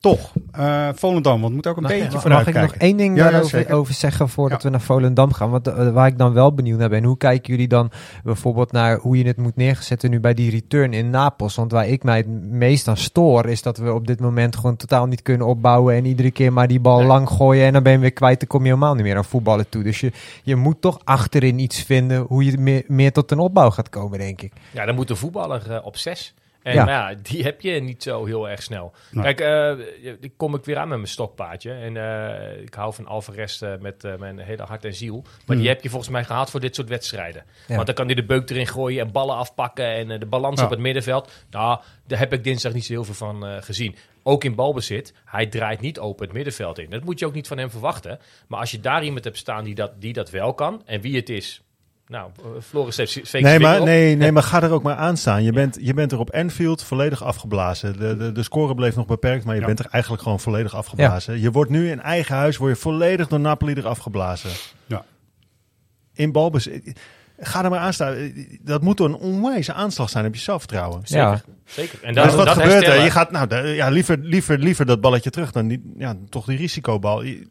Toch, 0.00 0.32
eh 0.52 0.88
Volendam, 0.94 1.40
want 1.40 1.54
moet 1.54 1.66
ook 1.66 1.76
een 1.76 1.82
Mag- 1.82 1.92
beetje 1.92 2.10
mag, 2.12 2.20
vooruit 2.22 2.46
mag 2.46 2.54
ik 2.54 2.60
nog 2.62 2.74
één 2.74 2.96
ding 2.96 3.16
Ja, 3.16 3.30
daarover 3.30 3.72
over 3.72 3.94
zeggen 3.94 4.28
voordat 4.28 4.62
Ja. 4.62 4.64
we 4.68 4.70
naar 4.76 4.84
Volendam 4.84 5.32
gaan? 5.32 5.50
Want 5.50 5.66
eh, 5.68 5.90
waar 5.92 6.06
ik 6.06 6.18
dan 6.18 6.32
wel 6.32 6.54
benieuwd 6.54 6.78
naar 6.78 6.88
ben, 6.88 7.04
hoe 7.04 7.16
kijken 7.16 7.50
jullie 7.52 7.68
dan 7.68 7.90
bijvoorbeeld 8.24 8.72
naar 8.72 8.98
hoe 8.98 9.18
je 9.18 9.26
het 9.26 9.36
moet 9.36 9.56
neerzetten 9.56 10.10
nu 10.10 10.20
bij 10.20 10.34
die 10.34 10.50
return 10.50 10.92
in 10.92 11.10
Napels? 11.10 11.54
Want 11.54 11.72
waar 11.72 11.88
ik 11.88 12.02
mij 12.02 12.16
het 12.16 12.28
meest 12.50 12.88
aan 12.88 12.96
stoor, 12.96 13.46
is 13.46 13.62
dat 13.62 13.78
we 13.78 13.92
op 13.92 14.06
dit 14.06 14.20
moment 14.20 14.56
gewoon 14.56 14.76
totaal 14.76 15.06
niet 15.06 15.22
kunnen 15.22 15.46
opbouwen 15.46 15.94
en 15.94 16.04
iedere 16.04 16.30
keer 16.30 16.52
maar 16.52 16.68
die 16.68 16.80
bal 16.80 16.98
Nee. 16.98 17.06
lang 17.06 17.28
gooien 17.28 17.66
en 17.66 17.72
dan 17.72 17.82
ben 17.82 17.92
je 17.92 17.98
weer 17.98 18.12
kwijt, 18.12 18.38
dan 18.38 18.48
kom 18.48 18.60
je 18.60 18.66
helemaal 18.68 18.94
niet 18.94 19.04
meer 19.04 19.16
aan 19.16 19.24
voetballen 19.24 19.68
toe. 19.68 19.82
Dus 19.82 20.00
je, 20.00 20.12
je 20.42 20.56
moet 20.56 20.80
toch 20.80 20.98
achterin 21.04 21.58
iets 21.58 21.82
vinden 21.82 22.20
hoe 22.28 22.44
je 22.44 22.58
meer, 22.58 22.84
meer 22.86 23.12
tot 23.12 23.30
een 23.30 23.38
opbouw 23.38 23.70
gaat 23.70 23.88
komen, 23.88 24.18
denk 24.18 24.42
ik. 24.42 24.52
Ja, 24.72 24.84
dan 24.84 24.94
moet 24.94 25.08
de 25.08 25.16
voetballer 25.16 25.70
eh, 25.72 25.86
op 25.86 25.96
zes. 25.96 26.34
En 26.68 26.74
Ja. 26.74 26.84
maar 26.84 27.10
ja, 27.12 27.18
die 27.22 27.42
heb 27.42 27.60
je 27.60 27.70
niet 27.80 28.02
zo 28.02 28.24
heel 28.24 28.48
erg 28.48 28.62
snel. 28.62 28.92
Nee. 29.10 29.34
Kijk, 29.34 29.40
ik 30.20 30.32
kom 30.36 30.54
ik 30.54 30.64
weer 30.64 30.76
aan 30.76 30.88
met 30.88 30.96
mijn 30.98 31.10
stokpaardje. 31.10 31.72
En 31.72 31.96
eh, 31.96 32.62
ik 32.62 32.74
hou 32.74 32.94
van 32.94 33.06
Alvarez 33.06 33.62
eh, 33.62 33.72
met 33.80 34.18
mijn 34.18 34.38
hele 34.38 34.62
hart 34.62 34.84
en 34.84 34.94
ziel. 34.94 35.22
Maar 35.22 35.56
die 35.56 35.56
Hmm. 35.56 35.66
heb 35.66 35.82
je 35.82 35.88
volgens 35.88 36.10
mij 36.10 36.24
gehaald 36.24 36.50
voor 36.50 36.60
dit 36.60 36.74
soort 36.74 36.88
wedstrijden. 36.88 37.44
Ja. 37.66 37.74
Want 37.74 37.86
dan 37.86 37.94
kan 37.94 38.06
hij 38.06 38.14
de 38.14 38.24
beuk 38.24 38.50
erin 38.50 38.66
gooien 38.66 39.00
en 39.06 39.12
ballen 39.12 39.36
afpakken. 39.36 39.86
En 39.86 40.20
de 40.20 40.26
balans 40.26 40.58
Ja. 40.58 40.64
op 40.64 40.70
het 40.70 40.80
middenveld. 40.80 41.32
Nou, 41.50 41.80
daar 42.06 42.18
heb 42.18 42.32
ik 42.32 42.44
dinsdag 42.44 42.72
niet 42.72 42.84
zo 42.84 42.92
heel 42.92 43.04
veel 43.04 43.14
van 43.14 43.62
gezien. 43.62 43.96
Ook 44.22 44.44
in 44.44 44.54
balbezit. 44.54 45.14
Hij 45.24 45.46
draait 45.46 45.80
niet 45.80 45.98
open 45.98 46.24
het 46.24 46.34
middenveld 46.34 46.78
in. 46.78 46.90
Dat 46.90 47.04
moet 47.04 47.18
je 47.18 47.26
ook 47.26 47.34
niet 47.34 47.46
van 47.48 47.58
hem 47.58 47.70
verwachten. 47.70 48.18
Maar 48.48 48.60
als 48.60 48.70
je 48.70 48.80
daar 48.80 49.04
iemand 49.04 49.24
hebt 49.24 49.36
staan 49.36 49.64
die 49.64 49.74
dat, 49.74 50.00
die 50.00 50.12
dat 50.12 50.30
wel 50.30 50.54
kan. 50.54 50.82
En 50.86 51.00
wie 51.00 51.16
het 51.16 51.28
is... 51.28 51.62
Nou, 52.08 52.30
eh, 52.36 52.44
Floris 52.62 52.96
heeft 52.96 53.32
Nee 53.32 53.58
maar, 53.58 53.78
op. 53.80 53.84
nee, 53.86 54.16
nee, 54.16 54.32
maar 54.32 54.42
ga 54.42 54.62
er 54.62 54.70
ook 54.70 54.82
maar 54.82 54.96
aan 54.96 55.16
staan. 55.16 55.42
Je 55.42 55.52
bent, 55.52 55.78
je 55.80 55.94
bent 55.94 56.12
er 56.12 56.18
op 56.18 56.30
Anfield 56.34 56.82
volledig 56.82 57.22
afgeblazen. 57.22 57.98
De, 57.98 58.16
de, 58.16 58.32
de 58.32 58.42
score 58.42 58.74
bleef 58.74 58.96
nog 58.96 59.06
beperkt, 59.06 59.44
maar 59.44 59.54
je 59.54 59.60
Ja. 59.60 59.66
bent 59.66 59.78
er 59.78 59.86
eigenlijk 59.90 60.22
gewoon 60.22 60.40
volledig 60.40 60.74
afgeblazen. 60.74 61.40
Je 61.40 61.50
wordt 61.50 61.70
nu 61.70 61.90
in 61.90 62.00
eigen 62.00 62.36
huis 62.36 62.56
word 62.56 62.74
je 62.74 62.80
volledig 62.80 63.28
door 63.28 63.40
Napoli 63.40 63.74
er 63.74 63.86
afgeblazen. 63.86 64.50
Ja. 64.86 65.04
In 66.14 66.32
balbezit. 66.32 67.00
Ga 67.40 67.64
er 67.64 67.70
maar 67.70 67.78
aan 67.80 67.92
staan. 67.92 68.32
Dat 68.62 68.82
moet 68.82 69.00
een 69.00 69.14
onwijze 69.14 69.72
aanslag 69.72 70.10
zijn 70.10 70.26
op 70.26 70.34
je 70.34 70.40
zelfvertrouwen. 70.40 71.00
Zeker, 71.04 71.26
Ja. 71.26 71.40
zeker. 71.64 71.98
En 72.02 72.14
Dus 72.14 72.24
dat, 72.24 72.34
wat 72.34 72.46
dat 72.46 72.56
gebeurt 72.56 72.86
er? 72.86 73.02
Je 73.04 73.10
gaat, 73.10 73.30
nou, 73.30 73.66
ja, 73.66 73.88
liever, 73.88 74.18
liever, 74.18 74.58
liever 74.58 74.86
dat 74.86 75.00
balletje 75.00 75.30
terug 75.30 75.52
dan 75.52 75.68
die, 75.68 75.92
ja, 75.96 76.16
toch 76.30 76.44
die 76.44 76.56
risicobal. 76.56 77.22
Je- 77.22 77.46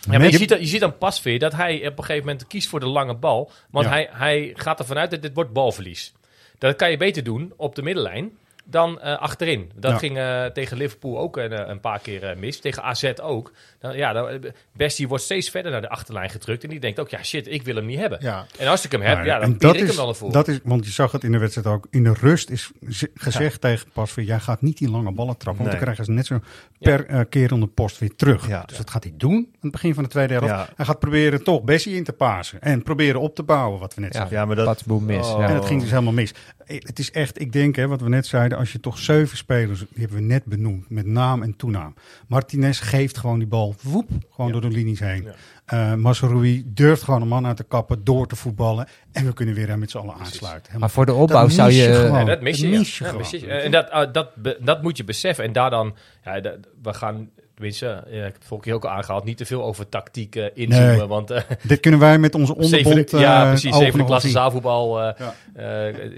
Ja, 0.00 0.18
maar 0.18 0.22
je, 0.26 0.30
Je- 0.30 0.36
ziet, 0.38 0.48
dan- 0.48 0.60
je 0.60 0.66
ziet 0.66 0.80
dan 0.80 0.98
pas 0.98 1.22
weer 1.22 1.38
dat 1.38 1.52
hij 1.52 1.86
op 1.86 1.98
een 1.98 2.04
gegeven 2.04 2.26
moment 2.26 2.46
kiest 2.46 2.68
voor 2.68 2.80
de 2.80 2.86
lange 2.86 3.14
bal. 3.16 3.50
Want 3.70 3.86
Ja. 3.86 3.92
hij, 3.92 4.08
hij 4.12 4.50
gaat 4.54 4.78
ervan 4.78 4.98
uit 4.98 5.10
dat 5.10 5.22
dit 5.22 5.34
wordt 5.34 5.52
balverlies. 5.52 6.12
Dat 6.58 6.76
kan 6.76 6.90
je 6.90 6.96
beter 6.96 7.24
doen 7.24 7.52
op 7.56 7.74
de 7.74 7.82
middenlijn 7.82 8.30
dan 8.72 9.00
eh, 9.00 9.18
achterin. 9.18 9.70
Dat 9.74 9.90
Ja. 9.92 9.98
ging 9.98 10.16
eh, 10.18 10.44
tegen 10.44 10.76
Liverpool 10.76 11.18
ook 11.18 11.36
een, 11.36 11.52
eh, 11.52 11.68
een 11.68 11.80
paar 11.80 11.98
keer 11.98 12.24
eh, 12.24 12.36
mis. 12.36 12.60
Tegen 12.60 12.82
AZ 12.82 13.12
ook. 13.22 13.52
Dan, 13.80 13.96
ja, 13.96 14.12
dan, 14.12 14.40
Bestie 14.76 15.08
wordt 15.08 15.24
steeds 15.24 15.50
verder 15.50 15.72
naar 15.72 15.80
de 15.80 15.88
achterlijn 15.88 16.30
gedrukt. 16.30 16.62
En 16.64 16.68
die 16.70 16.80
denkt 16.80 17.00
ook, 17.00 17.08
ja 17.08 17.22
shit, 17.22 17.46
ik 17.48 17.62
wil 17.62 17.74
hem 17.74 17.86
niet 17.86 17.98
hebben. 17.98 18.18
Ja. 18.22 18.46
En 18.58 18.68
als 18.68 18.84
ik 18.84 18.92
hem 18.92 19.00
heb, 19.00 19.16
Maar- 19.16 19.26
ja, 19.26 19.38
dan 19.38 19.56
dat 19.58 19.74
ik 19.74 19.80
is, 19.80 19.86
hem 19.88 19.96
wel 19.96 20.08
ervoor. 20.08 20.32
Dat 20.32 20.48
is, 20.48 20.58
want 20.64 20.84
je 20.84 20.90
zag 20.92 21.12
het 21.12 21.24
in 21.24 21.32
de 21.32 21.38
wedstrijd 21.38 21.66
ook. 21.66 21.86
In 21.90 22.04
de 22.04 22.14
rust 22.20 22.50
is 22.50 22.70
gezegd 23.14 23.60
tegen 23.60 23.88
Pasveer, 23.92 24.24
jij 24.24 24.40
gaat 24.40 24.62
niet 24.62 24.78
die 24.78 24.90
lange 24.90 25.12
ballen 25.12 25.36
trappen. 25.36 25.62
Want 25.64 25.70
dan 25.76 25.80
krijgen 25.84 26.04
ze 26.04 26.10
net 26.10 26.26
zo 26.26 26.40
per 26.78 27.26
keer 27.26 27.52
onder 27.52 27.68
post 27.68 27.98
weer 27.98 28.14
terug. 28.16 28.48
Ja. 28.48 28.62
Dus 28.66 28.76
dat 28.76 28.90
gaat 28.90 29.02
hij 29.04 29.12
doen 29.16 29.34
aan 29.36 29.58
het 29.60 29.70
begin 29.72 29.94
van 29.94 30.02
de 30.02 30.08
tweede 30.08 30.32
helft. 30.32 30.48
Ja. 30.48 30.68
Hij 30.76 30.84
gaat 30.84 30.98
proberen 30.98 31.44
toch 31.44 31.62
Bessie 31.62 31.96
in 31.96 32.04
te 32.04 32.12
pasen. 32.12 32.60
En 32.60 32.82
proberen 32.82 33.20
op 33.20 33.34
te 33.34 33.42
bouwen, 33.42 33.80
wat 33.80 33.94
we 33.94 34.00
net 34.00 34.12
Ja, 34.12 34.18
zeiden. 34.18 34.38
Ja, 34.38 34.44
maar 34.44 34.56
dat- 34.56 34.64
Patsboom 34.66 35.04
mis. 35.04 35.26
Oh. 35.26 35.44
En 35.44 35.54
dat 35.54 35.64
ging 35.66 35.80
dus 35.80 35.90
helemaal 35.90 36.12
mis. 36.12 36.34
Eh, 36.72 36.78
Het 36.86 36.98
is 36.98 37.10
echt, 37.10 37.40
ik 37.40 37.52
denk, 37.52 37.76
hè, 37.76 37.88
wat 37.88 38.00
we 38.00 38.08
net 38.08 38.26
zeiden, 38.26 38.58
als 38.58 38.72
je 38.72 38.80
toch 38.80 38.98
zeven 38.98 39.36
spelers, 39.36 39.78
die 39.78 39.88
hebben 39.98 40.16
we 40.16 40.22
net 40.22 40.44
benoemd, 40.44 40.90
met 40.90 41.06
naam 41.06 41.42
en 41.42 41.56
toenaam. 41.56 41.94
Martinez 42.28 42.80
geeft 42.82 43.18
gewoon 43.18 43.38
die 43.38 43.48
bal, 43.48 43.74
woep, 43.82 44.08
gewoon 44.30 44.52
door 44.52 44.60
de 44.60 44.68
linies 44.70 45.00
heen. 45.00 45.22
Ja. 45.24 45.34
Eh 45.64 45.94
Mazraoui 45.94 46.62
durft 46.66 47.02
gewoon 47.02 47.22
een 47.22 47.28
man 47.28 47.46
uit 47.46 47.56
te 47.56 47.64
kappen, 47.64 48.04
door 48.04 48.26
te 48.26 48.36
voetballen. 48.36 48.86
En 49.12 49.24
we 49.26 49.32
kunnen 49.32 49.54
weer 49.54 49.68
eh, 49.70 49.74
met 49.76 49.90
z'n 49.90 49.98
allen 49.98 50.14
aansluiten. 50.14 50.60
Helemaal- 50.60 50.78
Maar 50.80 50.90
voor 50.90 51.06
de 51.06 51.14
opbouw 51.14 51.42
Dat 51.42 51.52
zou 51.52 51.68
mis 51.68 51.76
je... 51.84 51.92
gewoon. 51.94 52.26
Dat 52.26 52.40
mis 52.40 52.58
je. 52.58 52.62
Dat 52.62 52.72
ja. 52.72 52.78
mis 52.78 52.98
je 52.98 53.04
Ja, 53.04 53.10
gewoon. 53.10 53.22
mis 53.30 53.40
je. 53.40 53.46
En 53.46 53.70
dat, 53.70 53.90
ah, 53.90 54.12
dat, 54.12 54.34
be- 54.36 54.58
dat 54.60 54.82
moet 54.82 54.96
je 54.96 55.04
beseffen. 55.04 55.44
En 55.44 55.52
daar 55.52 55.70
dan, 55.70 55.94
ja, 56.24 56.40
dat- 56.40 56.58
we 56.82 56.94
gaan, 56.94 57.30
tenminste, 57.62 57.86
ja, 57.86 58.18
ik 58.18 58.22
heb 58.22 58.34
het 58.34 58.44
vorige 58.44 58.66
keer 58.66 58.74
ook 58.76 58.84
al 58.84 58.90
aangehaald, 58.90 59.24
niet 59.24 59.36
te 59.36 59.44
veel 59.46 59.62
over 59.64 59.88
tactiek 59.88 60.36
eh, 60.36 60.46
inzoomen. 60.54 60.96
Nee. 60.96 61.06
Want 61.06 61.30
eh, 61.30 61.42
Dit 61.62 61.80
kunnen 61.80 62.00
wij 62.00 62.18
met 62.18 62.34
onze 62.34 62.54
onderbond 62.56 62.84
Zeven- 63.10 63.18
ja, 63.20 63.42
eh, 63.42 63.48
precies. 63.48 63.78
wel 63.92 64.04
klasse 64.04 64.28
zaalvoetbal. 64.28 65.00
eh, 65.02 65.26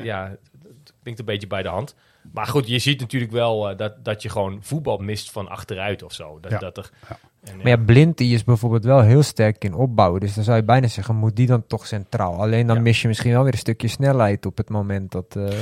Ja. 0.05 0.27
eh, 0.27 0.31
klinkt 1.03 1.21
een 1.21 1.27
beetje 1.27 1.47
bij 1.47 1.63
de 1.63 1.69
hand. 1.69 1.95
Maar 2.33 2.47
goed, 2.47 2.69
je 2.69 2.79
ziet 2.79 3.01
natuurlijk 3.01 3.33
wel 3.33 3.71
eh, 3.71 3.77
dat, 3.77 4.05
dat 4.05 4.23
je 4.23 4.29
gewoon 4.29 4.59
voetbal 4.63 4.97
mist 4.99 5.31
van 5.31 5.49
achteruit 5.49 6.03
of 6.03 6.13
zo. 6.13 6.39
Dat, 6.41 6.61
dat 6.61 6.77
er, 6.77 6.91
en, 7.45 7.57
Maar 7.57 7.67
ja, 7.69 7.77
Blind 7.77 8.17
die 8.19 8.35
is 8.35 8.45
bijvoorbeeld 8.45 8.85
wel 8.85 9.01
heel 9.01 9.23
sterk 9.23 9.65
in 9.65 9.75
opbouwen. 9.75 10.21
Dus 10.21 10.35
dan 10.35 10.45
zou 10.45 10.57
je 10.57 10.65
bijna 10.65 10.87
zeggen, 10.89 11.17
moet 11.17 11.37
die 11.37 11.47
dan 11.47 11.67
toch 11.67 11.87
centraal? 11.87 12.41
Alleen 12.41 12.67
dan 12.67 12.77
Ja. 12.77 12.83
mis 12.83 13.03
je 13.03 13.09
misschien 13.09 13.33
wel 13.33 13.43
weer 13.43 13.53
een 13.53 13.59
stukje 13.59 13.89
snelheid 13.89 14.47
op 14.47 14.57
het 14.57 14.69
moment 14.69 15.13
dat... 15.13 15.25
eh, 15.37 15.45
dat 15.45 15.55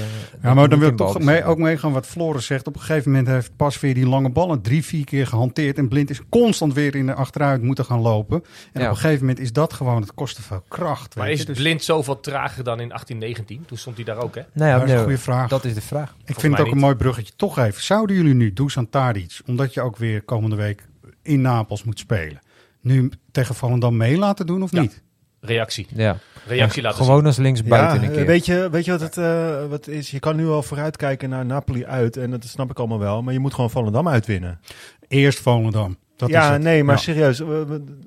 Ja, 0.42 0.55
maar 0.55 0.68
dan 0.68 0.79
wil 0.79 0.88
ik 0.88 0.97
toch 0.97 1.18
mee, 1.21 1.45
ook 1.45 1.59
meegaan 1.59 1.92
wat 1.92 2.07
Floris 2.07 2.47
zegt. 2.47 2.66
Op 2.66 2.75
een 2.75 2.81
gegeven 2.81 3.11
moment 3.11 3.29
heeft 3.29 3.57
pas 3.57 3.81
weer 3.81 3.95
die 3.95 4.07
lange 4.09 4.31
ballen 4.31 4.62
drie, 4.62 4.85
vier 4.85 5.05
keer 5.05 5.27
gehanteerd. 5.27 5.79
En 5.79 5.88
Blind 5.88 6.11
is 6.11 6.21
constant 6.29 6.75
weer 6.75 6.95
in 6.95 7.07
de 7.07 7.14
achteruit 7.14 7.62
moeten 7.62 7.85
gaan 7.85 8.01
lopen. 8.01 8.42
En 8.73 8.81
Ja. 8.81 8.87
op 8.87 8.90
een 8.95 9.01
gegeven 9.01 9.21
moment 9.21 9.38
is 9.38 9.53
dat 9.53 9.73
gewoon, 9.73 10.01
het 10.01 10.14
kost 10.14 10.35
te 10.37 10.42
veel 10.42 10.62
kracht. 10.68 11.16
maar 11.16 11.25
weet 11.25 11.35
is 11.35 11.40
je. 11.40 11.47
Dus 11.47 11.57
Blind 11.59 11.83
zoveel 11.83 12.21
trager 12.21 12.64
dan 12.64 12.81
in 12.81 12.88
1819? 12.88 13.64
Toen 13.66 13.79
stond 13.79 13.97
hij 13.97 14.05
daar 14.05 14.18
ook, 14.18 14.35
hè? 14.35 14.42
Nou 14.53 14.71
ja, 14.71 14.79
dat 14.79 14.88
is 14.88 14.95
een 14.95 15.01
goede 15.03 15.18
vraag. 15.18 15.49
Dat 15.49 15.64
is 15.64 15.75
de 15.75 15.81
vraag. 15.81 16.14
ik 16.25 16.40
vind 16.40 16.57
het 16.57 16.66
ook 16.66 16.73
een 16.73 16.79
mooi 16.79 16.95
bruggetje. 16.95 17.33
Toch 17.37 17.59
even, 17.59 17.83
zouden 17.83 18.16
jullie 18.16 18.35
nu 18.35 18.53
Dusan 18.53 18.88
Tadic, 18.88 19.40
omdat 19.47 19.75
je 19.75 19.81
ook 19.81 19.97
weer 19.97 20.23
komende 20.23 20.57
week 20.57 20.85
in 21.23 21.41
Napels 21.41 21.85
moet 21.85 21.99
spelen, 21.99 22.39
nu 22.81 23.11
tegen 23.33 23.55
Volendam 23.55 23.97
mee 23.97 24.19
laten 24.19 24.47
doen 24.47 24.63
of 24.63 24.71
Ja. 24.73 24.81
niet? 24.81 25.03
Reactie. 25.41 25.87
Ja. 25.95 26.17
Reactie 26.47 26.83
laten 26.83 27.05
Gewoon 27.05 27.27
als 27.27 27.37
linksbuiten 27.37 28.01
Ja, 28.01 28.07
een 28.09 28.13
keer. 28.15 28.27
weet 28.27 28.47
je, 28.47 28.69
weet 28.71 28.85
je 28.85 28.91
wat 28.91 29.01
het 29.01 29.17
uh, 29.17 29.65
wat 29.69 29.87
is? 29.89 30.11
Je 30.11 30.19
kan 30.19 30.37
nu 30.37 30.49
al 30.49 30.63
vooruitkijken 30.63 31.29
naar 31.29 31.47
Napoli 31.47 31.85
uit. 31.87 32.17
En 32.17 32.31
dat 32.31 32.45
snap 32.45 32.71
ik 32.71 32.79
allemaal 32.79 32.99
wel. 32.99 33.23
Maar 33.23 33.33
je 33.33 33.39
moet 33.39 33.55
gewoon 33.55 33.71
Volendam 33.71 34.09
uitwinnen. 34.09 34.61
Eerst 35.09 35.39
Volendam. 35.41 35.97
Dat 36.17 36.29
is 36.29 36.35
ja, 36.35 36.53
het. 36.53 36.63
nee, 36.63 36.85
maar 36.85 36.95
Ja. 36.95 37.01
serieus. 37.01 37.43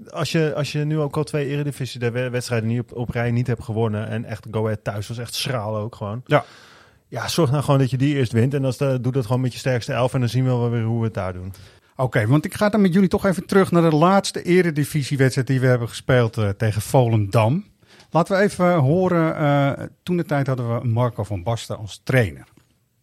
Als 0.10 0.32
je, 0.32 0.54
als 0.56 0.72
je 0.72 0.80
nu 0.80 1.00
ook 1.00 1.18
al 1.18 1.24
twee 1.24 1.48
Eredivisie 1.48 2.00
de 2.00 2.12
we- 2.12 2.30
wedstrijden 2.30 2.70
niet 2.70 2.80
op, 2.80 2.94
op 2.98 3.10
rij 3.10 3.32
niet 3.32 3.48
hebt 3.48 3.64
gewonnen. 3.64 4.08
En 4.08 4.26
echt 4.26 4.48
Go 4.52 4.64
Ahead 4.64 4.84
thuis 4.84 5.08
was 5.08 5.18
echt 5.18 5.34
schraal 5.34 5.78
ook 5.78 5.96
gewoon. 5.96 6.22
Ja. 6.26 6.46
Ja, 7.08 7.28
zorg 7.28 7.52
nou 7.52 7.64
gewoon 7.64 7.80
dat 7.80 7.90
je 7.90 7.98
die 7.98 8.16
eerst 8.16 8.32
wint. 8.32 8.54
En 8.54 8.66
als 8.66 8.78
de, 8.78 8.98
doe 9.02 9.12
dat 9.12 9.26
gewoon 9.26 9.42
met 9.42 9.54
je 9.54 9.60
sterkste 9.60 9.94
elf. 9.94 10.14
En 10.14 10.20
dan 10.20 10.30
zien 10.30 10.44
we 10.44 10.50
wel 10.50 10.70
weer 10.70 10.84
hoe 10.84 11.00
we 11.00 11.06
het 11.06 11.14
daar 11.14 11.34
doen. 11.34 11.54
Oké, 11.96 12.28
want 12.28 12.46
ik 12.46 12.54
ga 12.54 12.70
dan 12.70 12.82
met 12.82 12.94
jullie 12.94 13.10
toch 13.10 13.26
even 13.26 13.46
terug 13.46 13.72
naar 13.72 13.90
de 13.90 13.96
laatste 13.96 14.42
eredivisiewedstrijd 14.44 15.48
die 15.48 15.60
we 15.60 15.68
hebben 15.68 15.90
gespeeld 15.90 16.38
eh, 16.38 16.50
tegen 16.50 16.82
Volendam. 16.82 17.66
Laten 18.10 18.38
we 18.38 18.44
even 18.44 18.74
horen, 18.76 19.36
eh, 19.38 19.86
toen 20.04 20.18
de 20.18 20.26
tijd 20.26 20.48
hadden 20.48 20.80
we 20.82 20.88
Marco 20.88 21.24
van 21.24 21.44
Basten 21.44 21.78
als 21.78 22.02
trainer. 22.04 22.44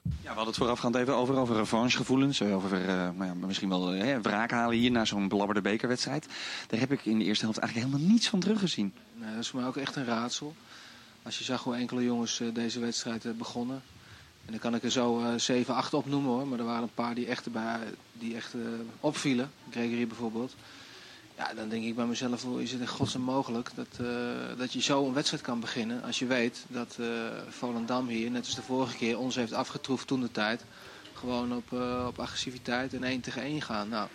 Ja, 0.02 0.10
we 0.20 0.26
hadden 0.26 0.46
het 0.46 0.56
voorafgaand 0.56 0.94
even 0.94 1.14
over, 1.16 1.36
over 1.36 1.56
revanchegevoelens. 1.56 2.40
eh, 2.40 2.54
Over 2.54 2.80
eh, 2.80 2.86
nou 2.94 3.24
ja, 3.24 3.34
misschien 3.46 3.68
wel 3.68 3.92
eh, 3.94 4.16
wraak 4.22 4.50
halen 4.50 4.76
hier 4.78 4.90
na 4.90 5.04
zo'n 5.04 5.28
belabberde 5.28 5.60
bekerwedstrijd. 5.60 6.28
Daar 6.68 6.80
heb 6.80 6.92
ik 6.92 7.04
in 7.04 7.18
de 7.18 7.24
eerste 7.24 7.44
helft 7.44 7.58
eigenlijk 7.58 7.88
helemaal 7.90 8.12
niets 8.12 8.28
van 8.28 8.40
teruggezien. 8.40 8.92
Nee, 9.20 9.30
dat 9.30 9.38
is 9.40 9.48
voor 9.48 9.58
mij 9.60 9.68
ook 9.68 9.76
echt 9.76 9.96
een 9.96 10.04
raadsel. 10.04 10.54
Als 11.22 11.38
je 11.38 11.44
zag 11.44 11.62
hoe 11.64 11.74
enkele 11.76 12.04
jongens 12.04 12.40
eh, 12.40 12.46
deze 12.54 12.80
wedstrijd 12.80 13.38
begonnen. 13.38 13.82
En 14.44 14.50
dan 14.50 14.58
kan 14.58 14.74
ik 14.74 14.82
er 14.82 14.90
zo 14.90 15.20
eh 15.20 15.34
7, 15.36 15.74
8 15.74 15.94
opnoemen 15.94 16.30
hoor. 16.30 16.46
Maar 16.46 16.58
er 16.58 16.64
waren 16.64 16.82
een 16.82 16.94
paar 16.94 17.14
die 17.14 17.26
echt, 17.26 17.46
die 18.12 18.34
echt 18.36 18.54
eh, 18.54 18.60
opvielen. 19.00 19.50
Gregory 19.70 20.06
bijvoorbeeld. 20.06 20.54
Ja, 21.36 21.54
dan 21.54 21.68
denk 21.68 21.84
ik 21.84 21.94
bij 21.96 22.06
mezelf, 22.06 22.42
hoe 22.42 22.62
is 22.62 22.72
het 22.72 22.80
in 22.80 22.86
godsnaam 22.88 23.22
mogelijk 23.22 23.70
dat, 23.74 23.86
eh, 24.00 24.06
dat 24.58 24.72
je 24.72 24.80
zo 24.82 25.06
een 25.06 25.12
wedstrijd 25.12 25.42
kan 25.42 25.60
beginnen. 25.60 26.02
Als 26.02 26.18
je 26.18 26.26
weet 26.26 26.64
dat 26.68 26.96
eh 27.00 27.06
Volendam 27.48 28.08
hier, 28.08 28.30
net 28.30 28.44
als 28.44 28.54
de 28.54 28.62
vorige 28.62 28.96
keer, 28.96 29.18
ons 29.18 29.34
heeft 29.34 29.52
afgetroefd 29.52 30.06
toen 30.06 30.20
de 30.20 30.30
tijd. 30.30 30.64
Gewoon 31.14 31.54
op, 31.56 31.72
eh, 31.72 32.04
op 32.08 32.18
agressiviteit 32.18 32.94
en 32.94 33.04
1 33.04 33.20
tegen 33.20 33.42
1 33.42 33.62
gaan. 33.62 33.88
Nou, 33.88 34.08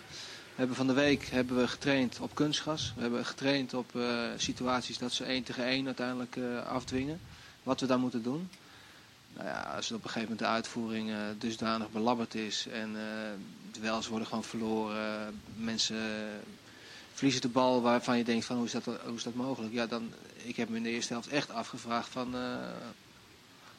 we 0.58 0.64
hebben 0.64 0.76
van 0.76 0.86
de 0.86 0.92
week 0.92 1.26
hebben 1.26 1.56
we 1.56 1.68
getraind 1.68 2.18
op 2.20 2.34
kunstgas. 2.34 2.92
We 2.96 3.00
hebben 3.02 3.24
getraind 3.26 3.74
op 3.74 3.96
eh, 3.96 4.18
situaties 4.36 4.98
dat 4.98 5.12
ze 5.12 5.24
1 5.24 5.42
tegen 5.42 5.64
1 5.64 5.86
uiteindelijk 5.86 6.36
eh, 6.36 6.66
afdwingen. 6.66 7.20
Wat 7.62 7.80
we 7.80 7.86
dan 7.86 8.00
moeten 8.00 8.22
doen. 8.22 8.48
Nou 9.36 9.46
ja, 9.48 9.72
als 9.76 9.88
het 9.88 9.96
op 9.98 10.04
een 10.04 10.10
gegeven 10.10 10.20
moment 10.30 10.38
de 10.38 10.54
uitvoering 10.54 11.10
eh, 11.10 11.16
dusdanig 11.38 11.90
belabberd 11.90 12.34
is 12.34 12.66
en 12.72 12.90
eh 12.96 13.02
duels 13.80 14.08
worden 14.08 14.28
gewoon 14.28 14.44
verloren, 14.44 15.40
mensen 15.56 15.96
verliezen 17.14 17.42
de 17.42 17.48
bal 17.48 17.82
waarvan 17.82 18.18
je 18.18 18.24
denkt 18.24 18.44
van 18.44 18.56
hoe 18.56 18.64
is 18.64 18.72
dat, 18.72 18.84
hoe 18.84 19.16
is 19.16 19.22
dat 19.22 19.34
mogelijk? 19.34 19.72
Ja, 19.72 19.86
dan, 19.86 20.10
ik 20.42 20.56
heb 20.56 20.68
me 20.68 20.76
in 20.76 20.82
de 20.82 20.90
eerste 20.90 21.12
helft 21.12 21.28
echt 21.28 21.52
afgevraagd 21.52 22.08
van 22.08 22.34
eh, 22.34 22.40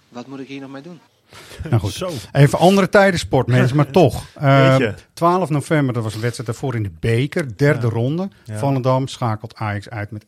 wat 0.09 0.27
moet 0.27 0.39
ik 0.39 0.47
hier 0.47 0.61
nog 0.61 0.69
mee 0.71 0.81
doen? 0.81 0.99
Nou 1.69 1.79
goed, 1.81 1.91
Zo. 1.93 2.09
even 2.31 2.59
andere 2.59 2.89
tijden 2.89 3.19
sport, 3.19 3.47
mensen, 3.47 3.75
maar 3.75 3.91
toch. 4.01 4.23
Eh, 4.33 4.77
Jeetje. 4.77 4.95
12 5.13 5.49
november, 5.49 5.93
dat 5.93 6.03
was 6.03 6.13
een 6.13 6.21
wedstrijd 6.21 6.49
daarvoor 6.49 6.75
in 6.75 6.83
de 6.83 6.91
beker, 6.99 7.57
derde 7.57 7.87
Ja. 7.87 7.93
ronde. 7.93 8.29
Ja. 8.43 8.57
Volendam 8.57 9.07
schakelt 9.07 9.55
Ajax 9.55 9.89
uit 9.89 10.11
met 10.11 10.25
1-0 10.25 10.27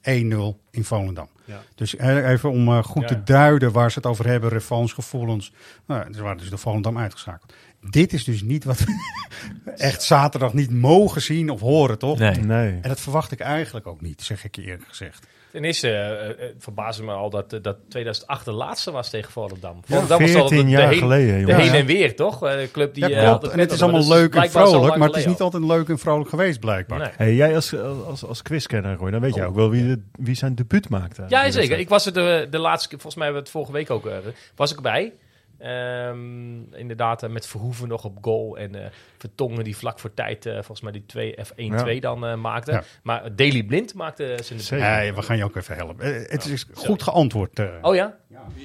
in 0.71 0.83
Volendam. 0.85 1.27
Ja. 1.51 1.61
Dus 1.75 1.97
even 1.97 2.49
om 2.51 2.67
eh, 2.67 2.83
goed 2.83 3.01
Ja. 3.01 3.07
te 3.07 3.23
duiden 3.23 3.71
waar 3.71 3.91
ze 3.91 3.97
het 3.97 4.07
over 4.07 4.27
hebben, 4.27 4.49
revanchegevoelens. 4.49 5.53
Nou, 5.85 6.13
ze 6.13 6.21
waren 6.21 6.37
dus 6.37 6.49
de 6.49 6.57
Volendam 6.57 6.97
uitgeschakeld. 6.97 7.53
Dit 7.89 8.13
is 8.13 8.23
dus 8.23 8.41
niet 8.41 8.63
wat 8.63 8.79
we 8.79 8.93
echt 9.77 10.03
zaterdag 10.03 10.53
niet 10.53 10.71
mogen 10.71 11.21
zien 11.21 11.49
of 11.49 11.59
horen, 11.59 11.97
toch? 11.97 12.19
Nee. 12.19 12.35
Nee. 12.35 12.79
En 12.81 12.89
dat 12.89 12.99
verwacht 12.99 13.31
ik 13.31 13.39
eigenlijk 13.39 13.87
ook 13.87 14.01
niet, 14.01 14.21
zeg 14.21 14.43
ik 14.43 14.55
je 14.55 14.61
eerlijk 14.61 14.87
gezegd. 14.87 15.27
Ten 15.51 15.63
eerste 15.63 15.89
eh, 15.89 16.29
eh, 16.29 16.35
verbaasde 16.57 17.03
me 17.03 17.11
al 17.11 17.29
dat, 17.29 17.53
eh, 17.53 17.59
dat 17.61 17.77
2008 17.89 18.45
de 18.45 18.51
laatste 18.51 18.91
was 18.91 19.09
tegen 19.09 19.31
Volendam. 19.31 19.75
Ja, 19.75 19.81
Volendam 19.95 20.21
was 20.21 20.35
al 20.35 20.47
14 20.47 20.65
de, 20.65 20.71
jaar 20.71 20.89
heen, 20.89 20.97
geleden, 20.99 21.45
de 21.45 21.53
heen 21.55 21.73
en 21.73 21.85
weer, 21.85 22.15
toch? 22.15 22.45
Eh, 22.45 22.51
De 22.51 22.69
club 22.71 22.93
die 22.93 23.07
Ja, 23.07 23.39
eh, 23.41 23.53
en 23.53 23.59
het 23.59 23.71
is 23.71 23.81
allemaal 23.81 24.07
maar 24.07 24.17
leuk 24.17 24.35
en 24.35 24.51
vrolijk, 24.51 24.95
maar 24.95 25.07
het 25.07 25.17
is 25.17 25.25
niet 25.25 25.41
altijd 25.41 25.63
leuk 25.63 25.89
en 25.89 25.99
vrolijk 25.99 26.29
geweest, 26.29 26.59
blijkbaar. 26.59 26.99
Nee. 26.99 27.09
Hey, 27.15 27.35
jij 27.35 27.55
als, 27.55 27.75
als, 28.07 28.25
als 28.25 28.41
quizkenner, 28.41 28.95
Roy, 28.95 29.11
dan 29.11 29.21
weet 29.21 29.35
jij 29.35 29.45
ook 29.45 29.55
wel 29.55 29.69
wie, 29.69 29.87
de, 29.87 30.01
wie 30.11 30.35
zijn 30.35 30.55
debuut 30.55 30.89
maakte. 30.89 31.23
Ja, 31.27 31.51
zeker. 31.51 31.79
Ik 31.79 31.89
was 31.89 32.05
er 32.05 32.13
de, 32.13 32.47
de 32.49 32.59
laatste 32.59 32.89
keer, 32.89 32.99
volgens 32.99 33.23
mij 33.23 33.25
hebben 33.33 33.43
we 33.43 33.49
het 33.49 33.57
vorige 33.57 33.71
week 33.71 33.89
ook, 33.89 34.05
eh, 34.05 34.31
was 34.55 34.71
ik 34.71 34.81
bij. 34.81 35.13
Ehm, 35.61 36.73
inderdaad, 36.73 37.23
eh, 37.23 37.29
met 37.29 37.47
Verhoeven 37.47 37.87
nog 37.87 38.03
op 38.03 38.17
goal 38.21 38.57
en 38.57 38.75
eh, 38.75 38.91
Vertongen 39.17 39.63
die 39.63 39.77
vlak 39.77 39.99
voor 39.99 40.13
tijd, 40.13 40.45
eh, 40.45 40.53
volgens 40.53 40.81
mij 40.81 40.91
die 40.91 41.05
2 41.05 41.37
of 41.37 41.51
1-2 41.55 41.99
dan 41.99 42.25
eh, 42.25 42.35
maakte. 42.35 42.71
Ja. 42.71 42.83
Maar 43.03 43.35
Daily 43.35 43.63
Blind 43.63 43.93
maakte 43.93 44.37
zijn. 44.41 44.81
Nee, 44.81 45.13
we 45.13 45.21
gaan 45.21 45.37
je 45.37 45.43
ook 45.43 45.55
even 45.55 45.75
helpen. 45.75 46.25
Het 46.29 46.45
is 46.45 46.65
goed 46.73 47.03
geantwoord. 47.03 47.61
Oh 47.81 47.95
ja? 47.95 48.17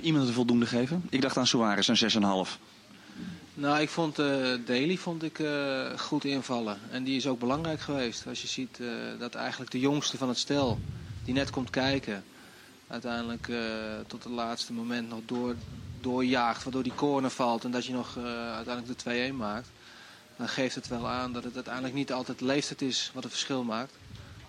Iemand 0.03 0.29
een 0.29 0.35
voldoende 0.35 0.67
geven? 0.67 1.05
Ik 1.11 1.21
dacht 1.21 1.37
aan 1.37 1.47
Suarez, 1.47 1.89
een 1.89 1.97
6,5. 1.97 2.59
Nou, 3.59 3.81
ik 3.81 3.89
vond 3.89 4.19
eh 4.19 4.27
Daly 4.65 4.97
vond 4.97 5.23
ik, 5.23 5.39
eh, 5.39 5.99
goed 5.99 6.25
invallen. 6.25 6.79
En 6.91 7.05
die 7.05 7.17
is 7.17 7.27
ook 7.27 7.39
belangrijk 7.39 7.81
geweest. 7.81 8.27
Als 8.27 8.43
je 8.43 8.49
ziet 8.49 8.81
eh, 8.81 8.87
dat 9.19 9.35
eigenlijk 9.35 9.71
de 9.71 9.81
jongste 9.81 10.17
van 10.17 10.29
het 10.29 10.39
stel, 10.39 10.79
die 11.25 11.35
net 11.35 11.51
komt 11.51 11.71
kijken, 11.71 12.25
uiteindelijk 12.87 13.49
eh, 13.49 13.59
tot 14.07 14.25
het 14.25 14.33
laatste 14.33 14.73
moment 14.73 15.09
nog 15.09 15.21
door, 15.27 15.55
doorjaagt, 16.11 16.63
waardoor 16.63 16.83
die 16.83 16.95
corner 16.95 17.31
valt 17.31 17.65
en 17.65 17.71
dat 17.71 17.87
je 17.87 17.93
nog 17.93 18.17
eh, 18.17 18.55
uiteindelijk 18.55 18.99
de 18.99 19.31
2-1 19.33 19.37
maakt. 19.37 19.69
Dan 20.37 20.49
geeft 20.49 20.75
het 20.75 20.89
wel 20.89 21.09
aan 21.09 21.33
dat 21.33 21.45
het 21.45 21.55
uiteindelijk 21.55 21.95
niet 21.95 22.13
altijd 22.13 22.41
leeftijd 22.41 22.83
is 22.83 23.11
wat 23.15 23.23
het 23.23 23.33
verschil 23.33 23.63
maakt. 23.65 23.93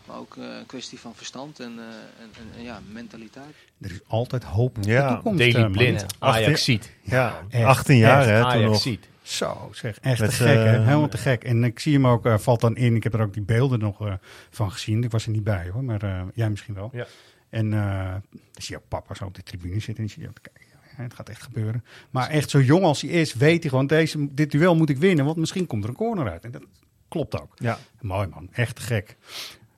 Maar 0.05 0.17
ook 0.17 0.37
eh, 0.37 0.43
een 0.43 0.65
kwestie 0.65 0.99
van 0.99 1.15
verstand 1.15 1.59
en, 1.59 1.73
eh, 1.77 1.85
en, 2.23 2.29
en, 2.39 2.57
en 2.57 2.63
ja, 2.63 2.79
mentaliteit. 2.91 3.55
Er 3.81 3.91
is 3.91 3.99
altijd 4.07 4.43
hoop 4.43 4.77
op 4.77 4.83
Ja, 4.83 5.07
de 5.07 5.13
toekomst. 5.13 5.39
Daily 5.39 5.69
Blind. 5.69 6.05
Ajax 6.19 6.63
ziet. 6.63 6.91
Ja, 7.01 7.41
echt, 7.49 7.65
18 7.65 7.97
jaar 7.97 8.19
echt. 8.19 8.29
hè, 8.29 8.41
toen 8.41 8.49
Ajax 8.49 8.65
nog. 8.71 8.81
ziet. 8.81 9.07
Zo, 9.21 9.69
zeg, 9.71 9.99
echt 9.99 10.19
Met, 10.19 10.29
te 10.29 10.35
gek, 10.35 10.55
hè? 10.55 10.79
Helemaal 10.79 11.07
te 11.07 11.17
gek. 11.17 11.43
En 11.43 11.63
ik 11.63 11.79
zie 11.79 11.93
hem 11.93 12.07
ook, 12.07 12.39
valt 12.39 12.61
dan 12.61 12.75
in. 12.75 12.95
Ik 12.95 13.03
heb 13.03 13.13
er 13.13 13.21
ook 13.21 13.33
die 13.33 13.41
beelden 13.43 13.79
nog 13.79 14.01
eh, 14.01 14.13
van 14.49 14.71
gezien. 14.71 15.03
Ik 15.03 15.11
was 15.11 15.25
er 15.25 15.31
niet 15.31 15.43
bij, 15.43 15.69
hoor, 15.73 15.83
maar 15.83 16.03
eh, 16.03 16.21
jij 16.33 16.49
misschien 16.49 16.73
wel. 16.73 16.89
Ja. 16.93 17.07
En 17.49 17.73
eh 17.73 18.11
dan 18.11 18.63
zie 18.63 18.75
je 18.75 18.81
ook 18.81 18.87
papa 18.87 19.13
zo 19.13 19.25
op 19.25 19.35
de 19.35 19.43
tribune 19.43 19.79
zitten 19.79 20.03
en 20.03 20.09
zie 20.09 20.21
je, 20.21 20.29
kijk, 20.41 20.59
ja, 20.59 20.66
het 21.03 21.13
gaat 21.13 21.29
echt 21.29 21.41
gebeuren. 21.41 21.83
Maar 22.09 22.29
echt 22.29 22.49
zo 22.49 22.61
jong 22.61 22.83
als 22.83 23.01
hij 23.01 23.11
is, 23.11 23.33
weet 23.33 23.61
hij 23.61 23.69
gewoon, 23.69 23.87
deze, 23.87 24.27
dit 24.33 24.51
duel 24.51 24.75
moet 24.75 24.89
ik 24.89 24.97
winnen, 24.97 25.25
want 25.25 25.37
misschien 25.37 25.67
komt 25.67 25.83
er 25.83 25.89
een 25.89 25.95
corner 25.95 26.29
uit. 26.31 26.43
En 26.43 26.51
dat 26.51 26.63
klopt 27.07 27.41
ook. 27.41 27.53
Ja. 27.55 27.77
Mooi 28.01 28.27
man, 28.27 28.49
echt 28.51 28.79
gek. 28.79 29.17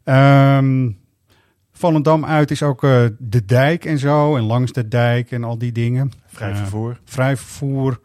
Ehm 0.03 0.89
Volendam 1.71 2.25
uit 2.25 2.51
is 2.51 2.63
ook 2.63 2.83
eh, 2.83 3.05
de 3.17 3.45
dijk 3.45 3.85
en 3.85 3.97
zo, 3.97 4.35
en 4.35 4.43
langs 4.43 4.71
de 4.71 4.87
dijk 4.87 5.31
en 5.31 5.43
al 5.43 5.57
die 5.57 5.71
dingen. 5.71 6.11
Vrij 6.27 6.51
Eh, 6.51 6.57
vervoer. 6.57 6.99
vrij 7.05 7.37
vervoer. 7.37 7.99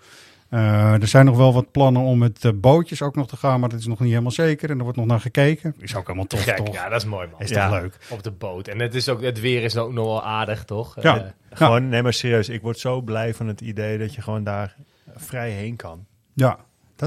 Eh, 0.55 0.93
er 0.93 1.07
zijn 1.07 1.25
nog 1.25 1.37
wel 1.37 1.53
wat 1.53 1.71
plannen 1.71 2.03
om 2.03 2.19
met 2.19 2.45
eh, 2.45 2.51
bootjes 2.55 3.03
ook 3.03 3.17
nog 3.17 3.29
te 3.29 3.37
gaan, 3.37 3.61
maar 3.61 3.69
dat 3.69 3.79
is 3.79 3.87
nog 3.87 4.01
niet 4.01 4.09
helemaal 4.09 4.31
zeker. 4.31 4.71
En 4.71 4.77
er 4.77 4.83
wordt 4.83 4.99
nog 4.99 5.07
naar 5.07 5.21
gekeken. 5.21 5.75
Is 5.79 5.95
ook 5.97 6.03
helemaal 6.07 6.27
tof, 6.27 6.43
Gek, 6.43 6.57
toch? 6.57 6.75
ja, 6.75 6.88
dat 6.88 7.01
is 7.01 7.07
mooi 7.09 7.29
man. 7.31 7.40
Is 7.40 7.51
Ja. 7.51 7.69
toch 7.71 7.81
leuk? 7.81 7.97
Op 8.11 8.23
de 8.23 8.31
boot. 8.31 8.69
En 8.69 8.81
het, 8.81 8.95
is 8.95 9.09
ook, 9.09 9.23
het 9.23 9.40
weer 9.40 9.62
is 9.62 9.77
ook 9.77 9.93
nog 9.93 10.07
wel 10.07 10.23
aardig, 10.25 10.64
toch? 10.64 10.97
Ja. 11.03 11.17
Eh, 11.19 11.23
Gewoon, 11.53 11.88
nee 11.88 12.03
maar 12.03 12.12
serieus, 12.12 12.49
ik 12.49 12.62
word 12.62 12.79
zo 12.79 13.01
blij 13.01 13.35
van 13.35 13.47
het 13.49 13.61
idee 13.61 13.99
dat 13.99 14.14
je 14.14 14.23
gewoon 14.23 14.45
daar 14.45 14.77
vrij 15.17 15.51
heen 15.51 15.77
kan. 15.77 16.07
Ja, 16.33 16.59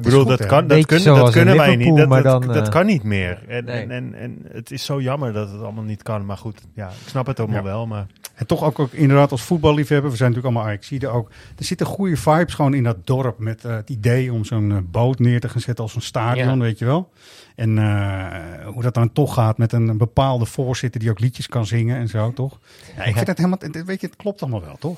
dat 0.03 0.05
ik 0.05 0.11
bedoel, 0.11 0.19
is 0.25 0.27
goed, 0.29 0.37
dat, 0.37 0.49
hè? 0.49 0.55
kan, 0.55 0.67
dat, 0.67 0.77
Beetje 0.77 0.85
kun- 0.85 0.99
zoals 0.99 1.19
dat 1.19 1.31
kunnen 1.31 1.55
wij 1.57 1.75
niet. 1.75 1.97
Dat, 1.97 2.23
dan, 2.23 2.41
dat 2.41 2.65
eh, 2.65 2.69
kan 2.73 2.85
niet 2.85 3.03
meer. 3.03 3.43
En, 3.47 3.65
nee. 3.65 3.81
en, 3.81 3.91
en, 3.91 4.13
en 4.13 4.37
het 4.51 4.71
is 4.71 4.85
zo 4.85 5.01
jammer 5.01 5.33
dat 5.33 5.51
het 5.51 5.61
allemaal 5.61 5.83
niet 5.83 6.03
kan. 6.03 6.25
Maar 6.25 6.37
goed, 6.37 6.61
ja, 6.73 6.87
ik 6.87 7.07
snap 7.09 7.25
het 7.25 7.39
allemaal 7.39 7.57
Ja. 7.57 7.63
wel. 7.63 7.87
Maar 7.87 8.05
En 8.35 8.47
toch 8.47 8.63
ook, 8.63 8.79
ook 8.79 8.91
inderdaad 8.91 9.31
als 9.31 9.41
voetballiefhebber, 9.41 10.11
we 10.11 10.17
zijn 10.17 10.29
natuurlijk 10.29 10.55
allemaal 10.55 10.73
Ajaxiden 10.73 11.11
ook. 11.13 11.29
Er 11.57 11.63
zitten 11.65 11.85
goede 11.87 12.17
vibes 12.17 12.53
gewoon 12.53 12.73
in 12.73 12.83
dat 12.83 12.97
dorp 13.03 13.39
met 13.39 13.65
eh, 13.65 13.75
het 13.75 13.89
idee 13.89 14.33
om 14.33 14.45
zo'n 14.45 14.71
eh, 14.71 14.77
boot 14.91 15.19
neer 15.19 15.39
te 15.39 15.49
gaan 15.49 15.61
zetten 15.61 15.83
als 15.83 15.95
een 15.95 16.01
stadion, 16.01 16.47
Ja. 16.47 16.57
weet 16.57 16.79
je 16.79 16.85
wel. 16.85 17.09
En 17.55 17.77
eh, 17.77 18.65
hoe 18.67 18.81
dat 18.81 18.93
dan 18.93 19.11
toch 19.11 19.33
gaat 19.33 19.57
met 19.57 19.71
een, 19.71 19.97
bepaalde 19.97 20.45
voorzitter 20.45 20.99
die 20.99 21.09
ook 21.09 21.19
liedjes 21.19 21.47
kan 21.47 21.65
zingen 21.65 21.97
en 21.97 22.07
zo, 22.07 22.33
toch? 22.33 22.59
Ja, 22.97 23.03
ik 23.03 23.13
vind 23.13 23.25
dat 23.25 23.37
helemaal, 23.37 23.59
dit- 23.59 23.85
weet 23.85 24.01
je, 24.01 24.07
het 24.07 24.15
klopt 24.15 24.41
allemaal 24.41 24.61
wel, 24.61 24.75
toch? 24.79 24.97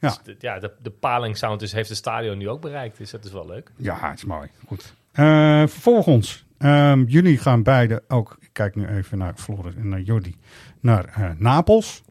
Ja. 0.00 0.08
dus 0.08 0.18
de- 0.22 0.36
ja, 0.38 0.58
de, 0.58 0.72
de 0.82 0.90
paling 0.90 1.36
sound 1.36 1.60
dus 1.60 1.72
heeft 1.72 1.88
het 1.88 1.98
stadion 1.98 2.38
nu 2.38 2.48
ook 2.48 2.60
bereikt. 2.60 2.98
Dus 2.98 3.10
dat 3.10 3.24
is 3.24 3.32
wel 3.32 3.46
leuk. 3.46 3.70
Ja, 3.76 3.98
het 4.10 4.18
is 4.18 4.24
mooi. 4.24 4.48
Goed. 4.66 4.94
Eh, 5.12 5.24
vervolgens, 5.66 6.44
ehm, 6.58 7.04
jullie 7.04 7.38
gaan 7.38 7.62
beide 7.62 8.02
ook, 8.08 8.36
ik 8.40 8.48
kijk 8.52 8.74
nu 8.74 8.86
even 8.86 9.18
naar 9.18 9.32
Floris 9.36 9.74
en 9.74 9.88
naar 9.88 10.00
Jordi, 10.00 10.36
naar 10.80 11.04
eh, 11.04 11.30
Napels. 11.36 12.02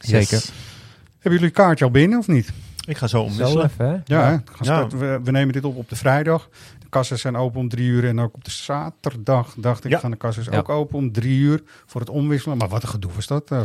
Zeker. 0.00 0.44
Hebben 1.18 1.40
jullie 1.40 1.54
kaartje 1.54 1.84
al 1.84 1.90
binnen 1.90 2.18
of 2.18 2.26
niet? 2.26 2.52
ik 2.86 2.96
ga 2.96 3.06
zo 3.06 3.16
Zo 3.18 3.22
omwisselen. 3.24 3.64
even, 3.64 3.88
hè? 3.88 3.96
Ja, 4.04 4.42
we, 4.88 5.20
we 5.24 5.30
nemen 5.30 5.52
dit 5.52 5.64
op 5.64 5.76
op 5.76 5.88
de 5.88 5.96
vrijdag. 5.96 6.48
Kassen 6.88 7.18
zijn 7.18 7.36
open 7.36 7.60
om 7.60 7.68
drie 7.68 7.88
uur. 7.88 8.04
En 8.06 8.20
ook 8.20 8.34
op 8.34 8.44
de 8.44 8.50
zaterdag, 8.50 9.54
dacht 9.56 9.84
ik, 9.84 9.90
Ja. 9.90 9.98
gaan 9.98 10.10
de 10.10 10.16
kassen 10.16 10.44
Ja. 10.50 10.58
ook 10.58 10.68
open 10.68 10.98
om 10.98 11.12
drie 11.12 11.38
uur 11.38 11.62
voor 11.86 12.00
het 12.00 12.10
omwisselen. 12.10 12.56
Maar 12.58 12.68
wat 12.68 12.82
een 12.82 12.88
gedoe 12.88 13.10
was 13.14 13.26
dat, 13.26 13.50
uh? 13.52 13.60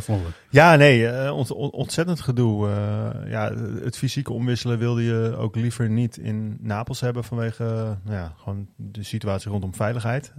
Ja, 0.50 0.76
nee, 0.76 1.08
eh, 1.08 1.36
ont- 1.36 1.52
ont- 1.52 1.74
ontzettend 1.74 2.22
gedoe. 2.22 2.70
Eh, 2.70 3.30
ja, 3.32 3.54
het 3.84 3.98
fysieke 3.98 4.34
omwisselen 4.34 4.78
wilde 4.78 5.04
je 5.04 5.36
ook 5.38 5.56
liever 5.56 5.90
niet 5.90 6.18
in 6.18 6.58
Napels 6.62 7.00
hebben 7.00 7.24
vanwege 7.24 7.64
nou 8.04 8.18
ja, 8.18 8.34
gewoon 8.44 8.68
de 8.76 9.04
situatie 9.04 9.52
rondom 9.52 9.76
veiligheid. 9.76 10.34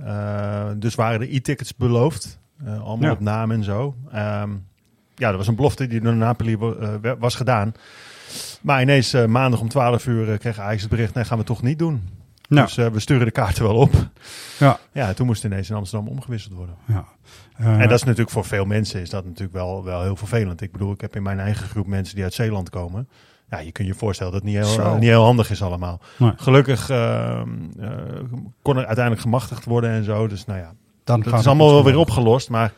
Dus 0.77 0.95
waren 0.95 1.21
de 1.21 1.35
e-tickets 1.35 1.77
beloofd, 1.77 2.39
allemaal 2.65 2.99
Ja. 3.09 3.11
op 3.13 3.21
naam 3.21 3.51
en 3.51 3.65
zo. 3.65 3.95
Ehm, 4.13 4.51
ja, 5.15 5.29
dat 5.29 5.37
was 5.37 5.47
een 5.49 5.55
belofte 5.57 5.87
die 5.87 6.01
door 6.01 6.15
Napoli 6.17 6.57
wa- 6.57 7.01
wa- 7.01 7.17
was 7.19 7.35
gedaan. 7.35 7.75
Maar 8.63 8.83
ineens 8.83 9.13
maandag 9.27 9.61
om 9.61 9.69
12 9.69 10.07
uur 10.07 10.33
eh, 10.33 10.39
kreeg 10.39 10.59
Ajax 10.59 10.81
het 10.81 10.91
bericht, 10.91 11.15
nee, 11.15 11.25
gaan 11.25 11.39
we 11.39 11.45
toch 11.45 11.63
niet 11.63 11.79
doen. 11.79 12.03
Nou. 12.49 12.67
Dus 12.67 12.77
eh, 12.77 12.87
we 12.87 13.01
sturen 13.01 13.25
de 13.25 13.31
kaarten 13.33 13.63
wel 13.65 13.75
op. 13.77 13.93
Ja. 14.59 14.79
Ja, 14.93 15.13
toen 15.13 15.27
moest 15.27 15.45
ineens 15.45 15.71
in 15.71 15.77
Amsterdam 15.77 16.09
omgewisseld 16.09 16.55
worden. 16.55 16.75
Ja. 16.87 17.05
Eh, 17.57 17.67
En 17.81 17.89
dat 17.89 17.91
is 17.99 18.03
natuurlijk 18.03 18.31
voor 18.31 18.45
veel 18.45 18.65
mensen 18.65 19.01
is 19.01 19.11
dat 19.11 19.25
natuurlijk 19.25 19.53
wel, 19.53 19.85
wel 19.85 20.03
heel 20.03 20.17
vervelend. 20.17 20.61
Ik 20.61 20.73
bedoel, 20.73 20.93
ik 20.93 21.01
heb 21.01 21.17
in 21.17 21.23
mijn 21.23 21.41
eigen 21.41 21.69
groep 21.69 21.87
mensen 21.87 22.15
die 22.15 22.25
uit 22.25 22.35
Zeeland 22.35 22.71
komen. 22.71 23.09
Ja, 23.51 23.59
je 23.59 23.73
kunt 23.73 23.89
je 23.89 23.95
voorstellen 23.95 24.33
dat 24.33 24.43
het 24.43 24.51
niet 24.51 24.61
heel, 24.61 24.73
Zo. 24.73 24.95
niet 24.95 25.03
heel 25.09 25.25
handig 25.25 25.51
is 25.51 25.63
allemaal. 25.63 26.01
Nee. 26.19 26.33
Gelukkig 26.37 26.91
eh, 26.91 27.43
kon 28.63 28.77
er 28.77 28.85
uiteindelijk 28.87 29.21
gemachtigd 29.21 29.65
worden 29.65 29.91
en 29.91 30.05
zo. 30.05 30.27
Dus 30.27 30.45
nou 30.45 30.59
ja, 30.59 30.73
dan 31.05 31.21
dat 31.21 31.39
is 31.41 31.47
allemaal 31.47 31.73
wel 31.73 31.85
weer 31.85 31.97
opgelost. 31.99 32.51
Maar 32.51 32.73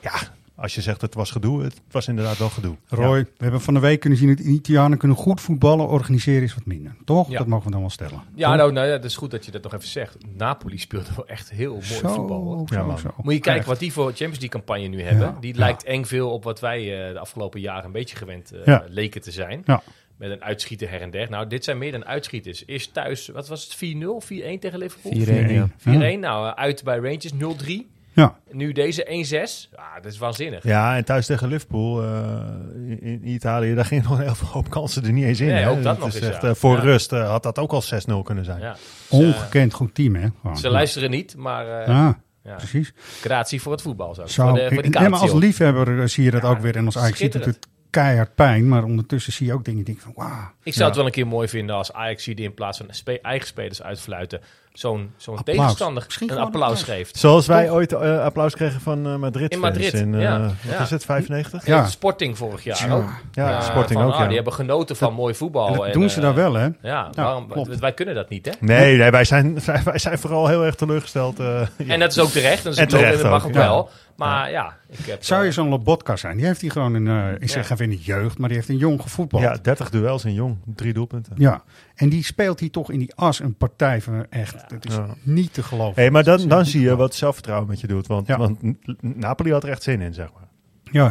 ja, 0.00 0.12
als 0.60 0.74
je 0.74 0.80
zegt 0.80 1.00
het 1.00 1.14
was 1.14 1.30
gedoe, 1.30 1.62
het 1.62 1.80
was 1.90 2.08
inderdaad 2.08 2.38
wel 2.38 2.48
gedoe. 2.48 2.76
Roy, 2.88 3.18
Ja. 3.18 3.22
we 3.24 3.42
hebben 3.42 3.60
van 3.60 3.74
de 3.74 3.80
week 3.80 4.00
kunnen 4.00 4.18
zien 4.18 4.28
dat 4.28 4.36
de 4.36 4.42
Italianen 4.44 4.98
kunnen 4.98 5.16
goed 5.16 5.40
voetballen, 5.40 5.88
organiseren 5.88 6.42
is 6.42 6.54
wat 6.54 6.66
minder. 6.66 6.96
Toch? 7.04 7.30
Ja. 7.30 7.38
Dat 7.38 7.46
mogen 7.46 7.64
we 7.66 7.70
dan 7.70 7.80
wel 7.80 7.90
stellen. 7.90 8.22
Ja, 8.34 8.54
nou, 8.54 8.72
nou 8.72 8.86
ja, 8.86 8.92
het 8.92 9.04
is 9.04 9.16
goed 9.16 9.30
dat 9.30 9.44
je 9.44 9.50
dat 9.50 9.62
nog 9.62 9.72
even 9.74 9.88
zegt. 9.88 10.16
Napoli 10.36 10.78
speelde 10.78 11.08
wel 11.16 11.26
echt 11.26 11.50
heel 11.50 11.72
mooi 11.72 11.84
Zo, 11.84 12.08
voetbal. 12.08 12.42
hoor. 12.42 12.68
zo, 12.68 12.74
Ja, 12.74 12.82
man. 12.84 12.98
zo. 12.98 13.08
Moet 13.16 13.32
je 13.34 13.40
kijken 13.40 13.54
Echt. 13.60 13.66
wat 13.68 13.78
die 13.78 13.92
voor 13.92 14.04
Champions 14.06 14.38
League 14.40 14.48
campagne 14.60 14.86
nu 14.86 15.02
hebben. 15.02 15.26
Ja, 15.26 15.36
Die 15.40 15.52
ja. 15.54 15.58
lijkt 15.58 15.84
eng 15.84 16.04
veel 16.04 16.30
op 16.30 16.44
wat 16.44 16.60
wij 16.60 17.06
eh, 17.06 17.12
de 17.12 17.18
afgelopen 17.18 17.60
jaren 17.60 17.84
een 17.84 17.92
beetje 17.92 18.16
gewend 18.16 18.52
eh, 18.52 18.60
Ja. 18.64 18.84
leken 18.88 19.20
te 19.20 19.30
zijn. 19.30 19.62
Ja. 19.64 19.82
Met 20.16 20.30
een 20.30 20.42
uitschieter 20.42 20.90
her 20.90 21.00
en 21.00 21.10
der. 21.10 21.30
Nou, 21.30 21.46
dit 21.46 21.64
zijn 21.64 21.78
meer 21.78 21.92
dan 21.92 22.04
uitschieters. 22.04 22.62
Eerst 22.66 22.92
thuis, 22.94 23.28
wat 23.28 23.48
was 23.48 23.64
het, 23.64 23.74
4-0, 23.76 24.20
4-1 24.20 24.58
tegen 24.60 24.78
Liverpool? 24.78 25.12
4-1, 25.12 25.50
ja. 25.50 25.68
4-1, 25.76 26.18
nou, 26.20 26.54
uit 26.54 26.84
bij 26.84 26.96
Rangers 26.98 27.32
0-3. 27.32 27.86
Ja. 28.18 28.38
Nu 28.50 28.72
deze 28.72 29.04
1-6. 29.06 29.70
Ja, 29.76 30.00
dat 30.00 30.12
is 30.12 30.18
waanzinnig. 30.18 30.62
Ja, 30.62 30.96
en 30.96 31.04
thuis 31.04 31.26
tegen 31.26 31.48
Liverpool 31.48 32.02
eh, 32.02 32.40
in, 32.88 33.02
in 33.02 33.28
Italië, 33.28 33.74
daar 33.74 33.84
gingen 33.84 34.04
nog 34.08 34.18
een 34.18 34.24
heel 34.24 34.34
veel 34.34 34.48
hoop 34.48 34.70
kansen 34.70 35.04
er 35.04 35.12
niet 35.12 35.24
eens 35.24 35.40
in. 35.40 35.46
Nee, 35.46 35.56
hè. 35.62 35.70
ook 35.70 35.82
dat 35.82 35.94
Het 35.96 36.04
nog 36.04 36.14
is 36.14 36.20
echt, 36.20 36.42
ja. 36.42 36.48
eh, 36.48 36.54
voor 36.54 36.76
Ja. 36.76 36.82
rust 36.82 37.12
eh, 37.12 37.28
had 37.30 37.42
dat 37.42 37.58
ook 37.58 37.72
al 37.72 37.82
6-0 37.82 38.22
kunnen 38.24 38.44
zijn. 38.44 38.60
Ja. 38.60 38.76
Ongekend 39.08 39.72
goed 39.72 39.94
team, 39.94 40.14
hè? 40.14 40.28
Gewoon. 40.40 40.56
Ze 40.58 40.68
luisteren 40.70 41.10
niet, 41.10 41.36
maar 41.36 41.80
eh, 41.80 41.86
Ja, 41.86 42.20
ja. 42.44 42.54
precies. 42.54 42.92
gratie 43.20 43.62
voor 43.62 43.72
het 43.72 43.82
voetbal. 43.82 44.14
Zo. 44.14 44.26
Zo, 44.26 44.44
voor 44.48 44.58
de, 44.58 44.68
voor 44.74 44.82
de 44.82 44.88
nee, 44.88 45.08
maar 45.08 45.20
als 45.20 45.32
liefhebber 45.32 46.08
zie 46.08 46.24
je 46.24 46.30
dat 46.30 46.42
ook 46.42 46.58
weer. 46.60 46.76
En 46.76 46.84
als 46.84 46.98
Ajax 46.98 47.18
ziet 47.18 47.34
het 47.34 47.58
keihard 47.90 48.34
pijn. 48.34 48.68
Maar 48.68 48.84
ondertussen 48.84 49.32
zie 49.32 49.46
je 49.46 49.52
ook 49.52 49.64
dingen 49.64 49.84
die 49.84 49.94
ik 49.94 50.00
van 50.00 50.12
wauw. 50.14 50.50
Ik 50.62 50.72
zou 50.74 50.86
het 50.86 50.96
wel 50.96 51.06
een 51.06 51.12
keer 51.12 51.26
mooi 51.26 51.48
vinden 51.48 51.76
als 51.76 51.92
Ajax 51.92 52.24
die 52.24 52.34
in 52.36 52.54
plaats 52.54 52.78
van 52.78 52.86
spe- 52.90 53.20
eigen 53.22 53.46
spelers 53.48 53.82
uitfluiten, 53.82 54.40
zo'n 54.78 55.12
zo'n 55.16 55.42
tegenstander 55.44 56.02
Misschien 56.06 56.30
een 56.32 56.38
applaus 56.38 56.82
geeft. 56.82 57.16
Zoals 57.16 57.46
wij 57.46 57.64
Toch? 57.66 57.74
ooit 57.74 57.92
eh, 57.92 58.24
applaus 58.24 58.54
kregen 58.54 58.80
van 58.80 59.06
eh, 59.06 59.16
Madrid. 59.16 59.52
In 59.52 59.58
Madrid, 59.60 59.92
In, 59.92 60.14
eh, 60.14 60.20
ja. 60.20 60.40
Wat 60.40 60.52
Ja. 60.70 60.78
is 60.80 60.90
het, 60.90 61.04
95? 61.04 61.66
Ja. 61.66 61.86
Sporting 61.86 62.36
vorig 62.38 62.64
jaar 62.64 62.86
Ja. 62.86 62.94
ook. 62.94 63.10
Ja, 63.32 63.60
Sporting 63.60 63.98
van, 63.98 64.08
ook, 64.08 64.12
ah, 64.14 64.18
ja. 64.20 64.26
Die 64.26 64.34
hebben 64.36 64.52
genoten 64.52 64.96
van 64.96 65.12
mooi 65.14 65.34
voetbal. 65.34 65.68
En 65.68 65.74
dat 65.74 65.92
doen 65.92 66.10
ze 66.10 66.20
daar 66.20 66.30
eh, 66.30 66.36
wel, 66.36 66.54
hè? 66.54 66.68
Ja, 66.82 67.08
waarom, 67.12 67.48
klopt. 67.48 67.78
wij 67.78 67.92
kunnen 67.92 68.14
dat 68.14 68.28
niet, 68.28 68.46
hè? 68.46 68.52
Nee, 68.60 68.96
nee 68.96 69.10
wij, 69.10 69.24
zijn, 69.24 69.58
wij, 69.66 69.82
wij 69.84 69.98
zijn 69.98 70.18
vooral 70.18 70.46
heel 70.48 70.64
erg 70.64 70.74
teleurgesteld. 70.74 71.40
eh, 71.40 71.46
ja. 71.76 71.92
En 71.92 72.00
dat 72.00 72.10
is 72.10 72.18
ook 72.18 72.28
terecht. 72.30 72.62
Dat, 72.64 72.72
is 72.72 72.78
En 72.78 72.84
ook, 72.84 72.90
terecht, 72.90 73.22
dat 73.22 73.30
mag 73.30 73.46
ook, 73.46 73.52
wel. 73.52 73.88
Maar 74.16 74.50
ja, 74.50 74.76
ik 74.88 75.06
heb... 75.06 75.24
Zou 75.24 75.44
je 75.44 75.52
zo'n 75.52 75.68
Lobotka 75.68 76.16
zijn? 76.16 76.36
Die 76.36 76.46
heeft 76.46 76.60
hij 76.60 76.70
gewoon 76.70 76.94
in, 76.94 77.06
eh, 77.08 77.32
ik 77.38 77.48
zeg 77.48 77.68
Ja. 77.68 77.72
even 77.74 77.84
in 77.84 77.90
de 77.90 78.02
jeugd, 78.02 78.38
maar 78.38 78.48
die 78.48 78.56
heeft 78.56 78.68
een 78.68 78.76
jong 78.76 79.02
gevoetbald. 79.02 79.42
ja, 79.42 79.56
30 79.62 79.90
duels 79.90 80.24
in 80.24 80.32
jong, 80.34 80.56
drie 80.74 80.92
doelpunten. 80.92 81.32
Ja, 81.36 81.62
en 81.98 82.08
die 82.08 82.24
speelt 82.24 82.60
hij 82.60 82.68
toch 82.68 82.90
in 82.90 82.98
die 82.98 83.14
as 83.14 83.40
een 83.40 83.54
partij 83.54 84.00
van 84.02 84.26
echt. 84.30 84.64
Het 84.68 84.84
is 84.84 84.94
Ja. 84.94 85.06
niet 85.22 85.52
te 85.52 85.62
geloven. 85.62 86.02
Hey, 86.02 86.10
maar 86.10 86.24
Dat 86.24 86.38
dan, 86.38 86.48
dan 86.48 86.66
zie 86.66 86.80
je 86.80 86.96
wat 86.96 87.14
zelfvertrouwen 87.14 87.68
met 87.68 87.80
je 87.80 87.86
doet. 87.86 88.06
Want, 88.06 88.26
Ja. 88.26 88.38
want 88.38 88.58
Napoli 89.00 89.52
had 89.52 89.62
er 89.62 89.68
echt 89.70 89.82
zin 89.82 90.00
in, 90.00 90.14
zeg 90.14 90.28
maar. 90.32 90.48
Ja, 90.92 91.10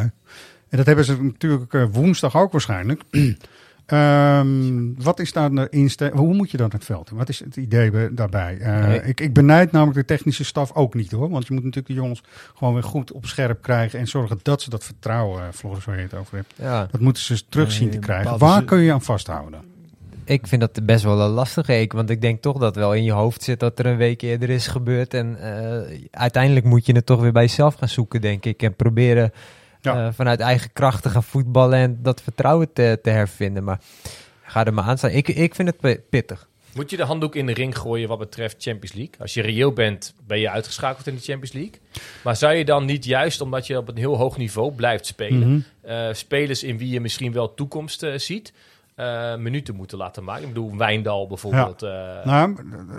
en 0.69 0.77
dat 0.77 0.85
hebben 0.85 1.05
ze 1.05 1.23
natuurlijk 1.23 1.73
eh, 1.73 1.85
woensdag 1.91 2.35
ook 2.35 2.51
waarschijnlijk. 2.51 3.01
Ehm, 3.85 4.93
wat 4.97 5.19
is 5.19 5.33
daar 5.33 5.51
de 5.51 5.67
instelling? 5.69 6.15
Hoe 6.15 6.33
moet 6.33 6.51
je 6.51 6.57
dan 6.57 6.69
het 6.71 6.85
veld? 6.85 7.09
Wat 7.09 7.29
is 7.29 7.39
het 7.39 7.55
idee 7.55 7.91
be- 7.91 8.09
daarbij? 8.13 8.57
Eh, 8.57 8.85
Nee. 8.85 9.01
ik, 9.01 9.19
ik 9.21 9.33
benijd 9.33 9.71
namelijk 9.71 9.97
de 9.97 10.05
technische 10.15 10.43
staf 10.43 10.71
ook 10.73 10.93
niet 10.93 11.11
hoor. 11.11 11.29
Want 11.29 11.47
je 11.47 11.53
moet 11.53 11.63
natuurlijk 11.63 11.93
de 11.93 11.99
jongens 12.01 12.23
gewoon 12.55 12.73
weer 12.73 12.83
goed 12.83 13.11
op 13.11 13.25
scherp 13.25 13.61
krijgen. 13.61 13.99
En 13.99 14.07
zorgen 14.07 14.39
dat 14.41 14.61
ze 14.61 14.69
dat 14.69 14.83
vertrouwen, 14.83 15.41
uh, 15.41 15.47
Floris, 15.53 15.85
waar 15.85 15.95
je 15.95 16.01
het 16.01 16.13
over 16.13 16.35
hebt. 16.35 16.53
Ja. 16.57 16.87
Dat 16.91 17.01
moeten 17.01 17.23
ze 17.23 17.47
terug 17.49 17.71
zien 17.71 17.89
te 17.89 17.99
krijgen. 17.99 18.37
Waar 18.37 18.63
kun 18.63 18.79
je 18.79 18.93
aan 18.93 19.01
vasthouden? 19.01 19.59
Ik 20.29 20.47
vind 20.47 20.61
dat 20.61 20.85
best 20.85 21.03
wel 21.03 21.19
een 21.21 21.29
lastige 21.29 21.79
ik, 21.81 21.93
want 21.93 22.09
ik 22.09 22.21
denk 22.21 22.41
toch 22.41 22.57
dat 22.57 22.75
wel 22.75 22.93
in 22.93 23.03
je 23.03 23.11
hoofd 23.11 23.43
zit 23.43 23.59
dat 23.59 23.79
er 23.79 23.85
een 23.85 23.97
week 23.97 24.21
eerder 24.21 24.49
is 24.49 24.67
gebeurd. 24.67 25.13
En 25.13 25.37
eh, 25.41 25.99
uiteindelijk 26.11 26.65
moet 26.65 26.85
je 26.85 26.93
het 26.93 27.05
toch 27.05 27.21
weer 27.21 27.31
bij 27.31 27.43
jezelf 27.43 27.75
gaan 27.75 27.89
zoeken, 27.89 28.21
denk 28.21 28.45
ik. 28.45 28.63
En 28.63 28.75
proberen 28.75 29.31
Ja. 29.81 30.05
eh, 30.07 30.13
vanuit 30.13 30.39
eigen 30.39 30.69
kracht 30.73 31.03
te 31.03 31.09
gaan 31.09 31.23
voetballen 31.23 31.79
en 31.79 31.99
dat 32.01 32.21
vertrouwen 32.21 32.73
te, 32.73 32.99
te 33.01 33.09
hervinden. 33.09 33.63
Maar 33.63 33.79
ga 34.43 34.65
er 34.65 34.73
maar 34.73 34.83
aan 34.83 34.97
staan. 34.97 35.09
Ik, 35.11 35.27
ik 35.27 35.55
vind 35.55 35.67
het 35.67 35.77
pi- 35.79 35.99
pittig. 36.09 36.47
Moet 36.73 36.89
je 36.89 36.97
de 36.97 37.03
handdoek 37.03 37.35
in 37.35 37.45
de 37.45 37.53
ring 37.53 37.77
gooien 37.77 38.07
wat 38.07 38.19
betreft 38.19 38.55
Champions 38.59 38.93
League? 38.95 39.13
Als 39.19 39.33
je 39.33 39.41
reëel 39.41 39.71
bent, 39.73 40.13
ben 40.27 40.39
je 40.39 40.49
uitgeschakeld 40.49 41.07
in 41.07 41.15
de 41.15 41.21
Champions 41.21 41.51
League. 41.53 41.73
Maar 42.23 42.35
zou 42.35 42.53
je 42.53 42.65
dan 42.65 42.85
niet 42.85 43.05
juist, 43.05 43.41
omdat 43.41 43.67
je 43.67 43.77
op 43.77 43.87
een 43.87 43.97
heel 43.97 44.17
hoog 44.17 44.37
niveau 44.37 44.71
blijft 44.73 45.05
spelen, 45.05 45.49
Mhm. 45.49 45.59
eh, 45.91 46.07
spelers 46.13 46.63
in 46.63 46.77
wie 46.77 46.89
je 46.89 46.99
misschien 47.01 47.31
wel 47.33 47.53
toekomst 47.53 48.05
ziet, 48.15 48.53
eh, 48.97 49.35
minuten 49.35 49.75
moeten 49.75 49.97
laten 49.97 50.23
maken? 50.23 50.41
Ik 50.41 50.47
bedoel, 50.53 50.77
Wijndal 50.77 51.27
bijvoorbeeld. 51.27 51.81
eh, 51.81 52.25
Nou, 52.25 52.55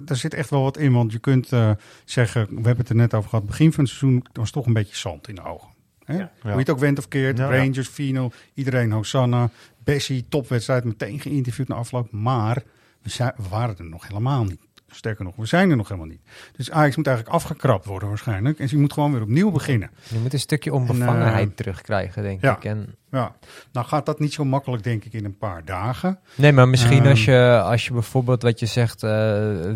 er 0.07 0.17
zit 0.17 0.35
echt 0.35 0.51
wel 0.51 0.63
wat 0.63 0.77
in. 0.79 0.93
Want 0.93 1.13
je 1.13 1.19
kunt 1.19 1.53
eh, 1.53 1.71
zeggen, 2.05 2.47
we 2.49 2.55
hebben 2.55 2.77
het 2.77 2.89
er 2.89 2.95
net 2.95 3.15
over 3.15 3.29
gehad. 3.31 3.47
Begin 3.47 3.73
van 3.73 3.85
het 3.85 3.93
seizoen 3.93 4.25
was 4.33 4.51
toch 4.51 4.67
een 4.67 4.73
beetje 4.73 4.97
zand 4.97 5.29
in 5.29 5.35
de 5.35 5.43
ogen. 5.45 5.69
Hè? 6.05 6.17
Ja. 6.17 6.31
Hoe 6.43 6.51
je 6.53 6.59
het 6.59 6.71
ook 6.71 6.79
went 6.79 6.99
of 6.99 7.09
keert. 7.09 7.39
Ja, 7.39 7.53
ja. 7.53 7.59
Rangers, 7.59 7.89
Fino, 7.89 8.31
iedereen, 8.55 8.93
Hosanna. 8.93 9.51
Bessie, 9.85 10.27
topwedstrijd, 10.29 10.85
meteen 10.85 11.21
geïnterviewd 11.21 11.69
na 11.69 11.75
afloop. 11.75 12.11
Maar 12.13 12.63
we, 13.03 13.11
zijn, 13.11 13.33
we 13.37 13.49
waren 13.49 13.77
er 13.79 13.85
nog 13.85 14.07
helemaal 14.09 14.45
niet. 14.45 14.61
Sterker 14.91 15.25
nog, 15.25 15.37
we 15.37 15.47
zijn 15.47 15.71
er 15.71 15.77
nog 15.77 15.89
helemaal 15.89 16.09
niet. 16.11 16.21
Dus 16.57 16.71
Ajax 16.71 16.97
moet 16.97 17.07
eigenlijk 17.07 17.37
afgekrapt 17.37 17.85
worden 17.85 18.09
waarschijnlijk. 18.09 18.59
En 18.59 18.69
ze 18.69 18.79
moet 18.79 18.93
gewoon 18.93 19.13
weer 19.13 19.23
opnieuw 19.23 19.51
beginnen. 19.51 19.91
Je 20.09 20.19
moet 20.19 20.33
een 20.33 20.39
stukje 20.39 20.73
onbevangenheid 20.73 21.49
En, 21.49 21.55
terugkrijgen, 21.55 22.23
denk 22.23 22.41
ja. 22.41 22.57
ik. 22.57 22.65
En 22.65 22.95
Ja, 23.11 23.35
nou 23.73 23.87
gaat 23.87 24.07
dat 24.07 24.21
niet 24.21 24.33
zo 24.33 24.45
makkelijk 24.45 24.83
denk 24.83 25.05
ik 25.05 25.13
in 25.13 25.25
een 25.25 25.39
paar 25.39 25.65
dagen. 25.65 26.19
Nee, 26.35 26.53
maar 26.53 26.69
misschien 26.69 26.99
Ehm. 27.01 27.09
als, 27.09 27.25
je, 27.25 27.61
als 27.65 27.87
je 27.87 27.93
bijvoorbeeld 27.93 28.43
wat 28.43 28.61
je 28.61 28.67
zegt, 28.67 29.03
eh 29.03 29.11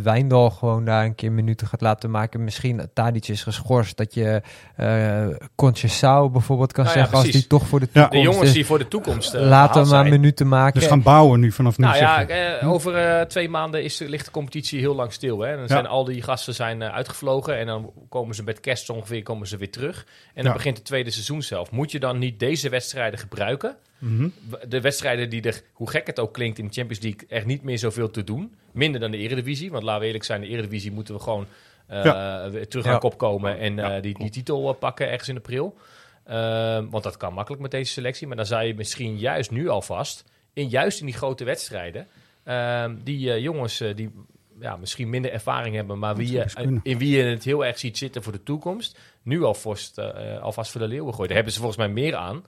Wijndal 0.02 0.50
gewoon 0.50 0.84
daar 0.84 1.04
een 1.04 1.14
keer 1.14 1.32
minuten 1.32 1.66
gaat 1.66 1.80
laten 1.80 2.10
maken. 2.10 2.44
Misschien 2.44 2.88
Tadic 2.94 3.28
is 3.28 3.42
geschorst, 3.42 3.96
dat 3.96 4.14
je 4.14 4.42
eh 4.76 5.26
Conceição 5.56 6.30
bijvoorbeeld 6.32 6.72
kan 6.72 6.84
Nou 6.84 6.96
ja, 6.96 7.02
zeggen 7.02 7.18
als 7.22 7.30
die 7.30 7.46
toch 7.46 7.66
voor 7.66 7.80
de 7.80 7.88
Ja. 7.92 8.00
toekomst 8.02 8.24
de 8.24 8.30
jongens 8.32 8.48
is. 8.48 8.54
die 8.54 8.66
voor 8.66 8.78
de 8.78 8.88
toekomst. 8.88 9.34
eh, 9.34 9.40
Laat 9.46 9.68
hem 9.74 9.88
maar 9.88 9.98
zijn. 10.00 10.10
minuten 10.10 10.48
maken. 10.48 10.80
Dus 10.80 10.88
gaan 10.88 11.02
bouwen 11.02 11.40
nu 11.40 11.52
vanaf 11.52 11.78
nu. 11.78 11.84
Nou 11.84 11.96
ja, 11.96 12.26
eh, 12.28 12.72
over 12.72 12.94
eh, 12.94 13.20
twee 13.26 13.48
maanden 13.48 13.84
is, 13.84 13.98
ligt 13.98 14.24
de 14.24 14.30
competitie 14.30 14.78
heel 14.80 14.94
lang 14.94 15.12
stil. 15.12 15.40
Hè? 15.40 15.50
En 15.52 15.58
dan 15.58 15.68
zijn 15.68 15.86
al 15.86 16.04
die 16.04 16.22
gasten 16.22 16.54
zijn, 16.54 16.82
uitgevlogen 16.82 17.58
en 17.58 17.66
dan 17.66 17.90
komen 18.08 18.34
ze 18.34 18.42
met 18.42 18.60
kerst 18.60 18.90
ongeveer 18.90 19.22
komen 19.22 19.46
ze 19.46 19.56
weer 19.56 19.70
terug. 19.70 20.06
En 20.26 20.42
dan 20.42 20.44
Ja. 20.44 20.52
begint 20.52 20.76
het 20.76 20.86
tweede 20.86 21.10
seizoen 21.10 21.42
zelf. 21.42 21.70
Moet 21.70 21.90
je 21.92 22.00
dan 22.00 22.18
niet 22.18 22.38
deze 22.38 22.68
wedstrijden 22.68 23.18
gebruiken? 23.22 23.76
Mhm. 23.98 24.28
De 24.68 24.80
wedstrijden 24.80 25.30
die 25.30 25.42
er, 25.42 25.62
hoe 25.72 25.90
gek 25.90 26.06
het 26.06 26.18
ook 26.20 26.32
klinkt 26.32 26.58
in 26.58 26.66
de 26.66 26.72
Champions 26.72 27.02
League, 27.02 27.28
er 27.28 27.46
niet 27.46 27.62
meer 27.62 27.78
zoveel 27.78 28.10
te 28.10 28.24
doen. 28.24 28.54
Minder 28.72 29.00
dan 29.00 29.10
de 29.10 29.16
Eredivisie. 29.16 29.70
Want 29.70 29.82
laten 29.82 30.00
we 30.00 30.06
eerlijk 30.06 30.24
zijn, 30.24 30.40
de 30.40 30.46
Eredivisie 30.46 30.92
moeten 30.92 31.14
we 31.14 31.20
gewoon 31.20 31.46
Ja. 31.88 32.50
weer 32.50 32.68
terug 32.68 32.84
Ja. 32.84 32.92
aan 32.92 32.98
kop 32.98 33.18
komen 33.18 33.58
en 33.58 33.78
eh, 33.78 34.02
die, 34.02 34.18
die 34.18 34.30
titel 34.30 34.68
eh, 34.72 34.78
pakken 34.78 35.10
ergens 35.10 35.28
in 35.28 35.36
april. 35.36 35.76
Ehm, 36.24 36.88
want 36.88 37.04
dat 37.04 37.16
kan 37.16 37.32
makkelijk 37.34 37.62
met 37.62 37.70
deze 37.70 37.92
selectie. 37.92 38.26
Maar 38.26 38.36
dan 38.36 38.46
zou 38.46 38.62
je 38.64 38.74
misschien 38.74 39.18
juist 39.18 39.50
nu 39.50 39.68
alvast, 39.68 40.24
in, 40.52 40.68
juist 40.68 41.00
in 41.00 41.06
die 41.06 41.14
grote 41.14 41.44
wedstrijden, 41.44 42.06
ehm, 42.44 42.94
die 43.04 43.40
jongens 43.40 43.82
die 43.94 44.10
ja, 44.60 44.76
misschien 44.76 45.10
minder 45.10 45.32
ervaring 45.32 45.74
hebben, 45.74 45.98
maar 45.98 46.16
wie 46.16 46.32
je, 46.32 46.44
kunnen. 46.54 46.80
in 46.82 46.98
wie 46.98 47.16
je 47.16 47.22
het 47.22 47.44
heel 47.44 47.64
erg 47.64 47.78
ziet 47.78 47.98
zitten 47.98 48.22
voor 48.22 48.32
de 48.32 48.42
toekomst, 48.42 48.98
nu 49.22 49.42
alvast, 49.42 49.98
eh, 49.98 50.40
alvast 50.42 50.70
voor 50.70 50.80
de 50.80 50.86
leeuwen 50.88 51.10
gooien. 51.12 51.26
Daar 51.26 51.36
hebben 51.36 51.52
ze 51.52 51.58
volgens 51.60 51.78
mij 51.78 51.88
meer 51.88 52.14
aan 52.16 52.44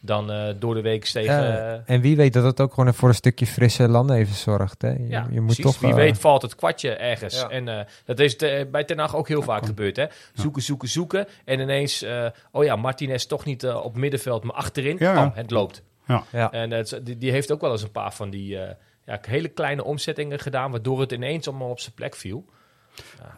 dan 0.00 0.30
eh, 0.30 0.54
door 0.58 0.74
de 0.74 0.80
week 0.80 1.04
tegen... 1.04 1.34
Ja, 1.34 1.72
eh, 1.74 1.94
en 1.94 2.00
wie 2.00 2.16
weet 2.16 2.32
dat 2.32 2.44
het 2.44 2.60
ook 2.60 2.74
gewoon 2.74 2.94
voor 2.94 3.08
een 3.08 3.14
stukje 3.14 3.46
frisse 3.46 3.88
landen 3.88 4.16
even 4.16 4.34
zorgt. 4.34 4.82
Hè? 4.82 4.88
Je, 4.90 5.08
ja, 5.08 5.26
je 5.30 5.40
moet 5.40 5.54
precies. 5.54 5.64
toch. 5.64 5.78
Wie 5.80 5.90
eh, 5.90 5.96
weet 5.96 6.18
valt 6.18 6.42
het 6.42 6.54
kwartje 6.54 6.90
ergens. 6.90 7.40
Ja. 7.40 7.48
En 7.48 7.68
eh, 7.68 7.84
dat 8.04 8.18
is 8.18 8.36
te- 8.36 8.68
bij 8.70 8.84
Ten 8.84 8.98
Hag 8.98 9.16
ook 9.16 9.28
heel 9.28 9.42
vaak 9.42 9.66
gebeurd. 9.66 9.96
Hè? 9.96 10.06
Zoeken, 10.34 10.62
zoeken, 10.62 10.88
zoeken. 10.88 11.26
En 11.44 11.60
ineens, 11.60 12.02
eh, 12.02 12.26
oh 12.52 12.64
ja, 12.64 12.76
Martinez 12.76 13.24
toch 13.24 13.44
niet 13.44 13.66
op 13.68 13.96
middenveld, 13.96 14.44
maar 14.44 14.56
achterin. 14.56 14.96
Ja, 14.98 15.12
ja. 15.12 15.14
Bam, 15.14 15.32
het 15.34 15.50
loopt. 15.50 15.82
Ja. 16.06 16.24
Ja. 16.32 16.52
En 16.52 16.70
het, 16.70 17.00
die, 17.02 17.18
die 17.18 17.30
heeft 17.30 17.52
ook 17.52 17.60
wel 17.60 17.72
eens 17.72 17.82
een 17.82 17.90
paar 17.90 18.12
van 18.14 18.30
die 18.30 18.58
eh, 18.58 18.74
ja, 19.06 19.18
hele 19.28 19.48
kleine 19.48 19.84
omzettingen 19.84 20.38
gedaan, 20.38 20.70
waardoor 20.70 21.00
het 21.00 21.12
ineens 21.12 21.48
allemaal 21.48 21.70
op 21.70 21.80
zijn 21.80 21.94
plek 21.94 22.16
viel. 22.16 22.44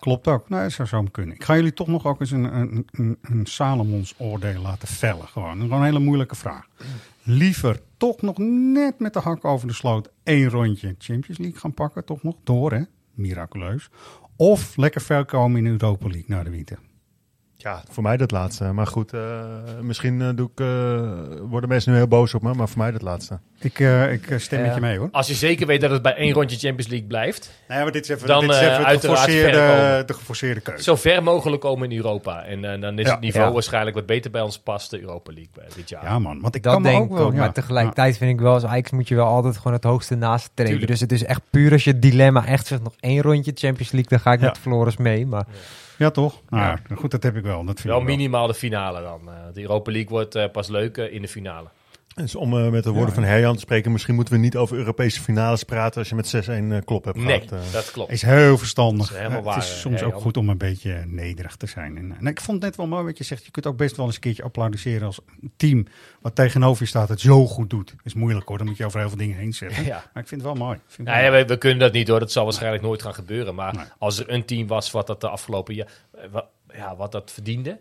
Klopt 0.01 0.29
ook. 0.29 0.49
Nou, 0.49 0.63
dat 0.63 0.73
zou 0.73 0.89
zo 0.89 1.03
kunnen. 1.11 1.35
Ik 1.35 1.45
ga 1.45 1.57
jullie 1.57 1.73
toch 1.73 1.87
nog 1.87 2.07
ook 2.07 2.21
eens 2.21 2.31
een, 2.31 2.57
een, 2.57 2.87
een, 3.23 3.47
Salomons 3.47 4.15
oordeel 4.19 4.61
laten 4.61 4.89
vellen. 4.89 5.29
Gewoon. 5.29 5.61
Gewoon 5.61 5.79
een 5.79 5.85
hele 5.85 5.99
moeilijke 5.99 6.35
vraag. 6.35 6.69
Liever 7.23 7.81
toch 7.97 8.23
nog 8.23 8.39
net 8.73 8.99
met 8.99 9.13
de 9.13 9.21
hak 9.21 9.45
over 9.45 9.67
de 9.67 9.75
sloot 9.75 10.11
één 10.23 10.49
rondje 10.49 10.95
Champions 10.99 11.39
League 11.39 11.61
gaan 11.61 11.75
pakken. 11.75 12.05
Toch 12.05 12.23
nog 12.23 12.35
door, 12.45 12.73
hè? 12.73 12.83
Miraculeus. 13.15 13.91
Of 14.37 14.77
lekker 14.77 15.01
ver 15.01 15.25
komen 15.25 15.67
in 15.67 15.73
Europa 15.73 16.07
League 16.07 16.25
na 16.27 16.43
de 16.43 16.51
winter. 16.51 16.79
Ja, 17.63 17.83
voor 17.91 18.03
mij 18.03 18.17
dat 18.17 18.31
laatste. 18.31 18.65
Maar 18.65 18.87
goed, 18.87 19.13
eh, 19.13 19.21
misschien 19.81 20.23
eh, 20.23 20.29
doe 20.35 20.51
ik, 20.55 20.61
eh, 20.61 20.69
worden 21.49 21.69
mensen 21.69 21.91
nu 21.93 21.97
heel 21.99 22.09
boos 22.09 22.35
op 22.35 22.43
me, 22.43 22.55
maar 22.55 22.69
voor 22.69 22.79
mij 22.79 22.91
dat 22.91 23.03
laatste. 23.03 23.39
Ik, 23.61 23.79
eh, 23.81 24.13
ik 24.13 24.35
stem 24.37 24.63
met 24.63 24.75
je 24.75 24.81
mee, 24.81 24.99
hoor. 24.99 25.09
Als 25.13 25.27
je 25.27 25.35
zeker 25.35 25.67
weet 25.67 25.81
dat 25.81 25.91
het 25.91 26.03
bij 26.03 26.15
één 26.15 26.33
rondje 26.33 26.57
Champions 26.59 26.87
League 26.91 27.07
blijft, 27.09 27.51
Nee, 27.69 27.83
maar 27.83 27.93
dit 27.93 28.05
is 28.05 28.09
even, 28.17 28.27
Dan, 28.27 28.41
dit 28.41 28.51
is 28.51 28.57
even 28.61 28.85
de, 28.85 28.99
geforceerde, 29.01 30.03
de 30.07 30.15
geforceerde 30.15 30.61
keuze. 30.61 30.83
zo 30.83 30.97
ver 30.97 31.23
mogelijk 31.23 31.63
komen 31.63 31.91
in 31.91 31.97
Europa. 31.97 32.45
En 32.45 32.81
dan 32.81 32.99
is 32.99 33.07
Ja. 33.07 33.11
het 33.13 33.21
niveau 33.21 33.47
Ja. 33.47 33.53
waarschijnlijk 33.53 33.97
wat 33.97 34.07
beter 34.07 34.31
bij 34.31 34.41
ons 34.41 34.59
past, 34.59 34.91
de 34.91 35.01
Europa 35.01 35.33
League 35.33 35.51
bij 35.55 35.67
dit 35.77 35.89
jaar. 35.89 36.05
Ja, 36.05 36.19
man. 36.19 36.41
Want 36.41 36.55
ik 36.55 36.63
Dat 36.63 36.73
kan 36.73 36.83
denk 36.83 37.03
ook 37.03 37.13
wel... 37.19 37.27
ook. 37.27 37.35
Maar 37.35 37.53
tegelijkertijd 37.53 38.17
vind 38.17 38.31
ik 38.31 38.41
wel, 38.41 38.53
als 38.53 38.65
Ajax 38.65 38.91
moet 38.91 39.09
je 39.09 39.15
wel 39.15 39.27
altijd 39.27 39.57
gewoon 39.57 39.73
het 39.73 39.85
hoogste 39.85 40.15
naast 40.15 40.51
treden. 40.55 40.73
Tuurlijk. 40.73 40.91
Dus 40.93 41.01
het 41.01 41.13
is 41.13 41.25
echt 41.25 41.41
puur 41.51 41.73
als 41.73 41.85
je 41.85 41.91
het 41.91 42.03
dilemma 42.03 42.47
echt 42.47 42.67
zegt, 42.67 42.83
nog 42.83 42.95
één 43.01 43.23
rondje 43.23 43.53
Champions 43.55 43.91
League, 43.93 44.11
dan 44.11 44.21
ga 44.21 44.33
ik 44.33 44.41
Ja. 44.41 44.47
met 44.47 44.59
Floris 44.59 44.97
mee. 44.97 45.27
Maar 45.27 45.47
Ja, 46.01 46.11
toch? 46.11 46.42
Nou, 46.48 46.62
Ja. 46.88 46.96
goed, 46.96 47.11
dat 47.11 47.22
heb 47.22 47.36
ik 47.36 47.42
wel 47.42 47.55
wel. 47.57 47.64
Dat 47.64 47.80
vind 47.80 47.88
Wel 47.92 48.01
ik 48.01 48.07
wel. 48.07 48.16
minimaal 48.16 48.46
de 48.46 48.55
finale 48.55 49.03
dan. 49.03 49.20
Eh, 49.28 49.34
de 49.53 49.61
Europa 49.61 49.90
League 49.92 50.11
wordt 50.11 50.34
eh, 50.34 50.51
pas 50.51 50.68
leuk 50.68 50.96
eh, 50.96 51.12
in 51.12 51.22
de 51.22 51.28
finale. 51.28 51.68
Dus 52.15 52.35
om 52.35 52.59
eh, 52.59 52.69
met 52.71 52.85
de 52.85 52.91
woorden 52.91 53.15
van 53.15 53.23
Herjan 53.23 53.55
te 53.55 53.61
spreken, 53.61 53.93
misschien 53.93 54.15
moeten 54.15 54.35
we 54.35 54.41
niet 54.41 54.57
over 54.57 54.77
Europese 54.77 55.21
finales 55.21 55.65
praten 55.65 55.99
als 55.99 56.09
je 56.09 56.15
met 56.15 56.35
6-1 56.49 56.51
eh, 56.73 56.79
klop 56.85 57.05
hebt 57.05 57.17
Nee, 57.17 57.41
gehad. 57.41 57.65
eh. 57.67 57.73
dat 57.73 57.91
klopt. 57.91 58.13
Is 58.13 58.23
heel 58.23 58.59
verstandig. 58.59 59.07
Dat 59.07 59.17
is 59.17 59.23
helemaal 59.23 59.43
waar, 59.43 59.55
het 59.55 59.65
is 59.65 59.81
soms 59.81 60.03
ook 60.03 60.15
goed 60.15 60.37
om 60.37 60.49
een 60.49 60.59
beetje 60.59 61.05
nederig 61.07 61.57
te 61.57 61.67
zijn. 61.67 61.97
En, 61.97 62.17
en 62.19 62.27
ik 62.27 62.41
vond 62.41 62.57
het 62.57 62.67
net 62.67 62.77
wel 62.77 62.87
mooi 62.87 63.05
wat 63.05 63.19
je 63.19 63.25
zegt. 63.25 63.45
Je 63.45 63.51
kunt 63.51 63.67
ook 63.67 63.77
best 63.77 63.97
wel 63.97 64.07
eens 64.07 64.15
een 64.15 64.21
keertje 64.21 64.43
applaudisseren 64.43 65.07
als 65.07 65.19
een 65.41 65.53
team 65.57 65.87
wat 66.21 66.35
tegenover 66.35 66.83
je 66.83 66.89
staat 66.89 67.09
het 67.09 67.21
zo 67.21 67.47
goed 67.47 67.71
doet. 67.71 67.95
is 68.05 68.15
moeilijk 68.15 68.49
hoor, 68.49 68.59
dan 68.59 68.67
moet 68.67 68.77
je 68.77 68.85
over 68.85 68.99
heel 69.01 69.09
veel 69.09 69.19
dingen 69.19 69.37
heen 69.37 69.53
zetten. 69.53 69.85
Ja. 69.85 70.05
Maar 70.13 70.23
ik 70.23 70.29
vind 70.29 70.43
het 70.43 70.51
wel 70.51 70.67
mooi. 70.67 70.77
Ik 70.77 70.83
vind 70.87 71.09
het 71.09 71.17
Nou 71.17 71.31
wel 71.31 71.39
ja, 71.39 71.45
we, 71.47 71.53
we 71.53 71.59
kunnen 71.59 71.79
dat 71.79 71.93
niet 71.93 72.09
hoor. 72.09 72.21
Dat 72.21 72.33
zal 72.33 72.45
waarschijnlijk 72.45 72.83
nooit 72.83 73.03
gaan 73.03 73.15
gebeuren. 73.15 73.55
Maar 73.55 73.95
als 73.99 74.19
er 74.19 74.31
een 74.31 74.45
team 74.45 74.67
was 74.67 74.91
wat 74.91 75.07
dat 75.07 75.21
de 75.21 75.29
afgelopen 75.29 75.75
jaar, 75.75 75.89
wat, 76.31 76.47
ja, 76.75 76.97
wat 76.97 77.13
dat 77.13 77.31
verdiende, 77.31 77.79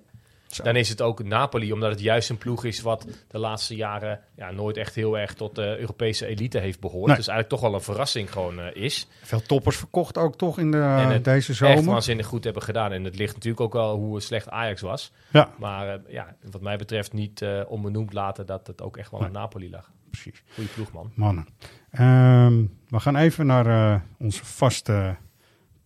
dan 0.58 0.76
is 0.76 0.90
het 0.90 1.02
ook 1.02 1.24
Napoli, 1.24 1.74
omdat 1.74 1.92
het 1.92 2.00
juist 2.00 2.30
een 2.30 2.38
ploeg 2.38 2.66
is 2.66 2.82
wat 2.82 3.08
de 3.28 3.38
laatste 3.38 3.76
jaren 3.76 4.20
ja, 4.36 4.52
nooit 4.52 4.78
echt 4.78 4.96
heel 4.96 5.18
erg 5.18 5.34
tot 5.34 5.56
de 5.56 5.78
Europese 5.80 6.26
elite 6.26 6.60
heeft 6.60 6.80
behoord. 6.80 7.08
Nee. 7.08 7.16
Dus 7.16 7.28
eigenlijk 7.28 7.50
toch 7.50 7.70
wel 7.70 7.80
een 7.80 7.86
verrassing 7.86 8.32
gewoon 8.32 8.60
eh, 8.60 8.84
is. 8.84 9.08
Veel 9.22 9.42
toppers 9.42 9.78
verkocht 9.78 10.18
ook 10.18 10.38
toch 10.38 10.60
in 10.60 10.72
de, 10.72 10.78
en 10.78 11.10
het 11.12 11.24
deze 11.24 11.50
echt 11.50 11.58
zomer. 11.58 11.84
waanzinnig 11.84 12.26
goed 12.26 12.44
hebben 12.44 12.64
gedaan. 12.64 12.92
En 12.92 13.04
het 13.04 13.16
ligt 13.16 13.34
natuurlijk 13.34 13.62
ook 13.62 13.74
wel 13.74 13.96
hoe 13.96 14.22
slecht 14.22 14.50
Ajax 14.50 14.82
was. 14.82 15.12
Ja. 15.32 15.50
Maar 15.58 15.88
eh, 15.88 16.00
ja, 16.08 16.36
wat 16.52 16.62
mij 16.62 16.78
betreft 16.78 17.14
niet 17.14 17.42
eh, 17.42 17.62
onbenoemd 17.68 18.14
laten 18.14 18.46
dat 18.46 18.68
het 18.68 18.82
ook 18.82 18.98
echt 18.98 19.12
wel 19.12 19.24
aan 19.24 19.32
Napoli 19.32 19.70
lag. 19.70 19.92
Precies. 20.10 20.44
Goeie 20.54 20.70
ploeg, 20.70 20.92
man. 20.92 21.12
Mannen. 21.16 21.48
Ehm, 21.92 22.64
we 22.88 23.00
gaan 23.00 23.16
even 23.16 23.46
naar 23.46 24.04
onze 24.18 24.46
vaste 24.46 25.16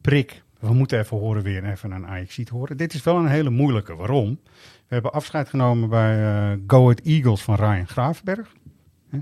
prik. 0.02 0.43
We 0.64 0.74
moeten 0.74 1.00
even 1.00 1.18
horen 1.18 1.44
weer 1.44 1.66
even 1.66 1.92
een 1.92 2.08
ajax 2.08 2.40
horen. 2.50 2.78
Dit 2.78 2.94
is 2.94 3.04
wel 3.04 3.16
een 3.16 3.28
hele 3.28 3.50
moeilijke. 3.50 3.96
Waarom? 3.96 4.40
We 4.88 4.94
hebben 4.94 5.12
afscheid 5.12 5.50
genomen 5.50 5.90
bij 5.90 6.52
eh 6.52 6.60
Go 6.68 6.82
Ahead 6.82 7.00
Eagles 7.00 7.42
van 7.42 7.56
Ryan 7.56 7.88
Gravenberg. 7.88 8.54
Hè? 9.10 9.20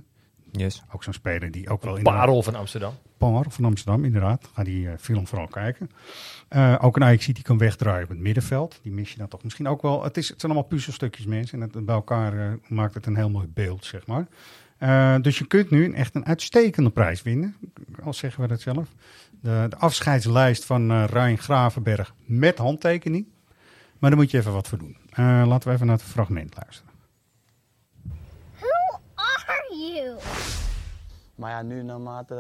Yes. 0.52 0.84
Ook 0.94 1.04
zo'n 1.04 1.14
speler 1.14 1.52
die 1.52 1.70
ook 1.70 1.84
wel... 1.84 1.96
in 1.96 2.04
Parel 2.04 2.44
van 2.44 2.56
Amsterdam. 2.56 2.94
Parel 3.18 3.50
van 3.50 3.66
Amsterdam, 3.66 4.06
inderdaad. 4.06 4.50
Ga 4.54 4.64
die 4.64 4.90
eh, 4.90 4.94
film 5.00 5.28
vooral 5.28 5.48
kijken. 5.48 5.90
Eh, 6.48 6.76
ook 6.82 6.96
een 6.96 7.04
ajax 7.04 7.26
die 7.26 7.44
kan 7.44 7.58
wegdraaien 7.58 8.04
op 8.04 8.10
het 8.10 8.20
middenveld. 8.20 8.80
Die 8.82 8.92
mis 8.92 9.12
je 9.12 9.18
dan 9.18 9.28
toch 9.28 9.44
misschien 9.44 9.68
ook 9.68 9.82
wel. 9.82 10.04
Het, 10.04 10.18
is, 10.18 10.30
het 10.30 10.40
zijn 10.40 10.52
allemaal 10.52 10.70
puzzelstukjes 10.70 11.26
mensen. 11.26 11.62
En 11.62 11.70
het, 11.74 11.86
bij 11.86 11.96
elkaar 11.96 12.58
maakt 12.68 12.94
het 12.94 13.06
een 13.06 13.16
heel 13.16 13.30
mooi 13.30 13.48
beeld, 13.48 13.86
zeg 13.86 14.08
maar. 14.08 14.28
Eh, 14.78 15.16
dus 15.22 15.38
je 15.38 15.46
kunt 15.46 15.70
nu 15.70 15.86
een, 15.86 15.96
echt 15.96 16.16
een 16.16 16.26
uitstekende 16.26 16.90
prijs 16.90 17.22
winnen. 17.22 17.56
Al 18.04 18.14
zeggen 18.14 18.42
we 18.42 18.48
dat 18.48 18.62
zelf. 18.62 18.90
De, 19.42 19.66
de 19.70 19.76
afscheidslijst 19.78 20.66
van 20.66 20.92
eh 20.92 21.04
Ryan 21.08 21.38
Gravenberg 21.38 22.14
met 22.26 22.58
handtekening. 22.58 23.28
Maar 24.00 24.10
daar 24.10 24.20
moet 24.20 24.32
je 24.32 24.38
even 24.38 24.54
wat 24.54 24.68
voor 24.68 24.78
doen. 24.78 24.98
Eh, 25.10 25.44
laten 25.48 25.68
we 25.68 25.74
even 25.74 25.88
naar 25.88 25.96
het 25.96 26.06
fragment 26.06 26.56
luisteren. 26.58 26.92
Who 28.60 29.00
are 29.16 29.94
you? 29.94 30.18
Maar 31.36 31.52
ja, 31.52 31.62
nu 31.62 31.84
naarmate 31.84 32.36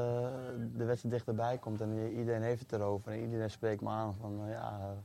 de 0.78 0.86
wedstrijd 0.86 1.16
dichterbij 1.16 1.58
komt 1.58 1.82
en 1.82 2.12
iedereen 2.18 2.42
heeft 2.42 2.60
het 2.62 2.72
erover 2.72 3.12
en 3.12 3.22
iedereen 3.22 3.50
spreekt 3.50 3.82
me 3.82 3.90
aan 3.90 4.16
van 4.20 4.40
eh, 4.46 4.52
ja, 4.52 4.96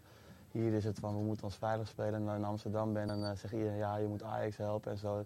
hier 0.52 0.72
is 0.72 0.84
het 0.84 0.98
van 0.98 1.16
we 1.16 1.22
moeten 1.22 1.44
ons 1.44 1.56
veilig 1.56 1.88
spelen 1.88 2.14
en 2.14 2.24
dan 2.24 2.34
in 2.34 2.44
Amsterdam 2.44 2.92
ben 2.92 3.10
en 3.10 3.20
dan 3.20 3.36
zegt 3.36 3.52
iedereen 3.52 3.76
ja, 3.76 3.96
je 3.96 4.06
moet 4.06 4.22
Ajax 4.22 4.56
helpen 4.56 4.90
en 4.92 4.98
zo. 4.98 5.24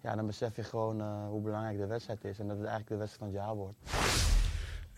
Ja, 0.00 0.14
dan 0.14 0.26
besef 0.26 0.56
je 0.56 0.62
gewoon 0.62 1.00
eh, 1.00 1.28
hoe 1.28 1.40
belangrijk 1.40 1.78
de 1.78 1.86
wedstrijd 1.86 2.24
is 2.24 2.38
en 2.38 2.48
dat 2.48 2.56
het 2.58 2.66
eigenlijk 2.66 2.88
de 2.88 2.96
wedstrijd 2.96 3.32
van 3.32 3.40
het 3.40 3.46
jaar 3.46 3.56
wordt. 3.56 4.29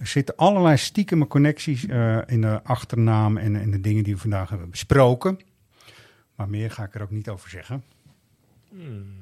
Er 0.02 0.08
zitten 0.08 0.36
allerlei 0.36 0.76
stiekeme 0.76 1.26
connecties 1.26 1.86
eh, 1.86 2.18
in 2.26 2.40
de 2.40 2.62
achternaam 2.62 3.36
en, 3.36 3.56
en 3.56 3.70
de 3.70 3.80
dingen 3.80 4.04
die 4.04 4.14
we 4.14 4.20
vandaag 4.20 4.48
hebben 4.48 4.70
besproken. 4.70 5.40
Maar 6.34 6.48
meer 6.48 6.70
ga 6.70 6.84
ik 6.84 6.94
er 6.94 7.02
ook 7.02 7.10
niet 7.10 7.28
over 7.28 7.50
zeggen. 7.50 7.84
Jullie 8.68 9.21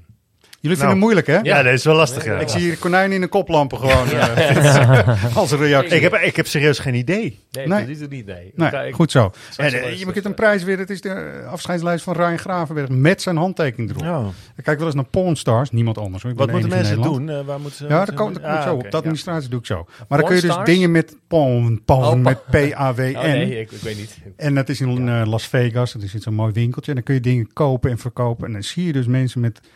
vinden 0.68 0.78
Nou, 0.78 0.90
het 0.90 0.98
moeilijk, 1.00 1.26
hè? 1.26 1.38
ja, 1.38 1.62
dat 1.62 1.72
is 1.72 1.84
wel 1.84 1.94
lastig, 1.94 2.24
ja. 2.24 2.38
Ik 2.38 2.48
zie 2.48 2.60
hier 2.60 2.76
konijnen 2.78 3.12
in 3.14 3.20
de 3.20 3.26
koplampen 3.26 3.78
gewoon. 3.78 4.08
Ja. 4.08 4.28
eh, 4.34 5.36
als 5.36 5.52
reactie. 5.52 5.96
Ik 5.96 6.02
heb, 6.02 6.14
ik 6.14 6.36
heb 6.36 6.46
serieus 6.46 6.78
geen 6.78 6.94
idee. 6.94 7.38
Nee, 7.52 7.66
Nee. 7.66 7.80
dat 7.80 7.88
is 7.88 8.00
het 8.00 8.10
niet. 8.10 8.26
Nee, 8.26 8.92
goed 8.92 9.10
zo. 9.10 9.32
En, 9.56 9.72
eh, 9.72 9.98
je 9.98 10.12
kunt 10.12 10.24
een 10.24 10.34
prijs 10.34 10.62
weer. 10.62 10.78
Het 10.78 10.90
is 10.90 11.00
de 11.00 11.42
afscheidslijst 11.50 12.04
van 12.04 12.14
Ryan 12.14 12.38
Gravenberg 12.38 12.88
met 12.88 13.22
zijn 13.22 13.36
handtekening 13.36 13.90
erop. 13.90 14.02
Ja. 14.02 14.22
Ik 14.56 14.64
kijk 14.64 14.76
wel 14.78 14.86
eens 14.86 14.96
naar 14.96 15.04
Pornstars. 15.04 15.70
Niemand 15.70 15.98
anders. 15.98 16.22
Hoor. 16.22 16.32
Ik 16.32 16.36
ben 16.36 16.46
Wat 16.46 16.54
moeten 16.60 16.76
mensen 16.78 17.02
doen? 17.02 17.28
Eh, 17.28 17.40
waar 17.44 17.60
moeten 17.60 17.78
ze- 17.78 17.86
ja, 17.88 17.96
moeten 17.96 18.06
daar 18.06 18.06
ze- 18.06 18.12
kom, 18.14 18.32
daar 18.32 18.42
kom 18.42 18.50
ik 18.52 18.58
Ah, 18.58 18.62
zo 18.66 18.74
op. 18.74 18.82
De 18.82 18.88
ja. 18.90 18.96
administratie 18.98 19.48
doe 19.48 19.58
ik 19.60 19.66
zo. 19.66 19.86
Maar 20.08 20.18
dan 20.18 20.26
kun 20.26 20.36
je 20.36 20.42
dus 20.42 20.56
dingen 20.64 20.90
met 20.90 21.16
Pawn, 21.28 21.82
Pawn 21.84 22.04
Oh, 22.04 22.14
met 22.14 22.38
P-A-W-N. 22.50 23.16
Oh, 23.16 23.22
nee, 23.22 23.60
ik- 23.60 23.70
ik 23.70 23.80
weet 23.82 23.96
niet. 23.96 24.18
En 24.36 24.54
dat 24.54 24.68
is 24.68 24.80
in 24.80 25.08
eh, 25.08 25.22
Las 25.26 25.46
Vegas. 25.48 25.92
Dat 25.92 26.02
is 26.02 26.12
zo'n 26.14 26.34
mooi 26.34 26.52
winkeltje. 26.52 26.90
En 26.90 26.96
dan 26.96 27.04
kun 27.04 27.14
je 27.14 27.20
dingen 27.20 27.52
kopen 27.52 27.90
en 27.90 27.98
verkopen. 27.98 28.46
En 28.46 28.52
dan 28.52 28.62
zie 28.62 28.86
je 28.86 28.92
dus 28.92 29.06
mensen 29.06 29.40
met 29.40 29.60
eh 29.60 29.68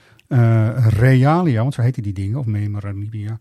realia, 0.89 1.63
want 1.63 1.75
zo 1.75 1.83
heten 1.83 2.03
die 2.03 2.13
dingen, 2.13 2.39
of 2.39 2.47
memorabilia, 2.47 3.39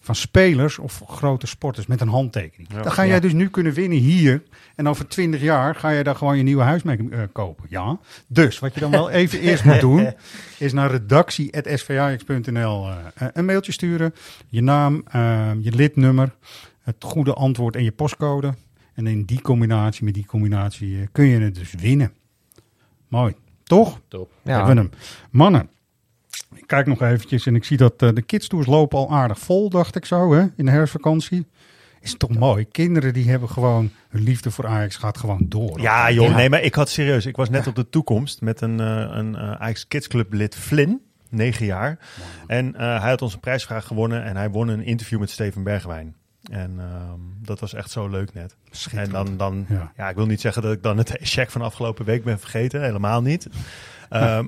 van 0.00 0.14
spelers 0.14 0.78
of 0.78 1.02
grote 1.06 1.46
sporters 1.46 1.86
met 1.86 2.00
een 2.00 2.08
handtekening. 2.08 2.72
Ja. 2.72 2.82
Dan 2.82 2.92
ga 2.92 3.02
Ja. 3.02 3.08
jij 3.08 3.20
dus 3.20 3.32
nu 3.32 3.48
kunnen 3.48 3.72
winnen 3.72 3.98
hier. 3.98 4.42
En 4.76 4.88
over 4.88 5.08
twintig 5.08 5.40
jaar 5.40 5.74
ga 5.74 5.88
je 5.90 6.02
daar 6.04 6.14
gewoon 6.16 6.36
je 6.36 6.42
nieuwe 6.42 6.62
huis 6.62 6.82
mee 6.82 6.98
eh, 7.10 7.20
kopen. 7.32 7.64
Ja. 7.68 7.98
Dus 8.26 8.58
wat 8.58 8.74
je 8.74 8.80
dan 8.80 8.90
wel 8.90 9.10
even 9.20 9.40
eerst 9.40 9.64
moet 9.64 9.80
doen, 9.80 10.12
is 10.58 10.72
naar 10.72 10.90
redactie.svajax.nl 10.90 12.88
eh, 12.88 13.26
een 13.32 13.44
mailtje 13.44 13.72
sturen. 13.72 14.14
Je 14.48 14.62
naam, 14.62 15.02
eh, 15.10 15.50
je 15.60 15.72
lidnummer, 15.72 16.34
het 16.82 16.96
goede 17.04 17.34
antwoord 17.34 17.76
en 17.76 17.84
je 17.84 17.92
postcode. 17.92 18.54
En 18.94 19.06
in 19.06 19.24
die 19.24 19.40
combinatie, 19.40 20.04
met 20.04 20.14
die 20.14 20.26
combinatie, 20.26 21.00
eh, 21.00 21.06
kun 21.12 21.24
je 21.24 21.38
het 21.40 21.54
dus 21.54 21.72
winnen. 21.78 22.12
Mooi. 23.08 23.34
Toch? 23.64 24.00
Top. 24.08 24.30
Ja. 24.42 24.56
Hebben 24.56 24.74
we 24.74 24.80
hem. 24.80 24.90
Mannen, 25.30 25.68
kijk 26.68 26.86
nog 26.86 27.02
eventjes 27.02 27.46
en 27.46 27.54
ik 27.54 27.64
zie 27.64 27.76
dat 27.76 28.02
eh, 28.02 28.08
de 28.14 28.22
kidstours 28.22 28.66
lopen 28.66 28.98
al 28.98 29.10
aardig 29.10 29.38
vol, 29.38 29.70
dacht 29.70 29.96
ik 29.96 30.04
zo, 30.04 30.32
hè, 30.32 30.40
in 30.56 30.64
de 30.64 30.70
herfstvakantie. 30.70 31.46
Is 32.00 32.10
het 32.10 32.18
toch 32.18 32.34
mooi? 32.34 32.64
Kinderen 32.64 33.12
die 33.12 33.30
hebben 33.30 33.48
gewoon 33.48 33.90
hun 34.08 34.22
liefde 34.22 34.50
voor 34.50 34.66
Ajax 34.66 34.96
gaat 34.96 35.18
gewoon 35.18 35.46
door. 35.48 35.80
Ja, 35.80 36.10
joh, 36.10 36.34
nee, 36.34 36.50
maar 36.50 36.62
ik 36.62 36.74
had 36.74 36.88
serieus. 36.88 37.26
Ik 37.26 37.36
was 37.36 37.50
net 37.50 37.66
op 37.66 37.74
de 37.74 37.88
toekomst 37.88 38.40
met 38.40 38.60
een, 38.60 38.80
eh, 38.80 39.08
een 39.10 39.36
eh, 39.36 39.52
Ajax 39.52 39.88
Kids 39.88 40.08
Club 40.08 40.32
lid, 40.32 40.56
Flynn, 40.56 41.00
negen 41.28 41.66
jaar. 41.66 41.98
En 42.46 42.74
hij 42.76 43.10
had 43.10 43.22
onze 43.22 43.38
prijsvraag 43.38 43.86
gewonnen 43.86 44.24
en 44.24 44.36
hij 44.36 44.50
won 44.50 44.68
een 44.68 44.84
interview 44.84 45.20
met 45.20 45.30
Steven 45.30 45.62
Bergwijn. 45.62 46.16
En 46.50 46.74
ehm, 46.78 47.20
dat 47.42 47.60
was 47.60 47.74
echt 47.74 47.90
zo 47.90 48.08
leuk 48.08 48.34
net. 48.34 48.56
En 48.92 49.10
dan, 49.10 49.36
dan 49.36 49.66
Ja. 49.68 49.92
ja. 49.96 50.08
ik 50.08 50.16
wil 50.16 50.26
niet 50.26 50.40
zeggen 50.40 50.62
dat 50.62 50.72
ik 50.72 50.82
dan 50.82 50.98
het 50.98 51.18
check 51.34 51.50
van 51.50 51.62
afgelopen 51.62 52.04
week 52.04 52.24
ben 52.24 52.38
vergeten, 52.38 52.82
helemaal 52.82 53.22
niet. 53.22 53.48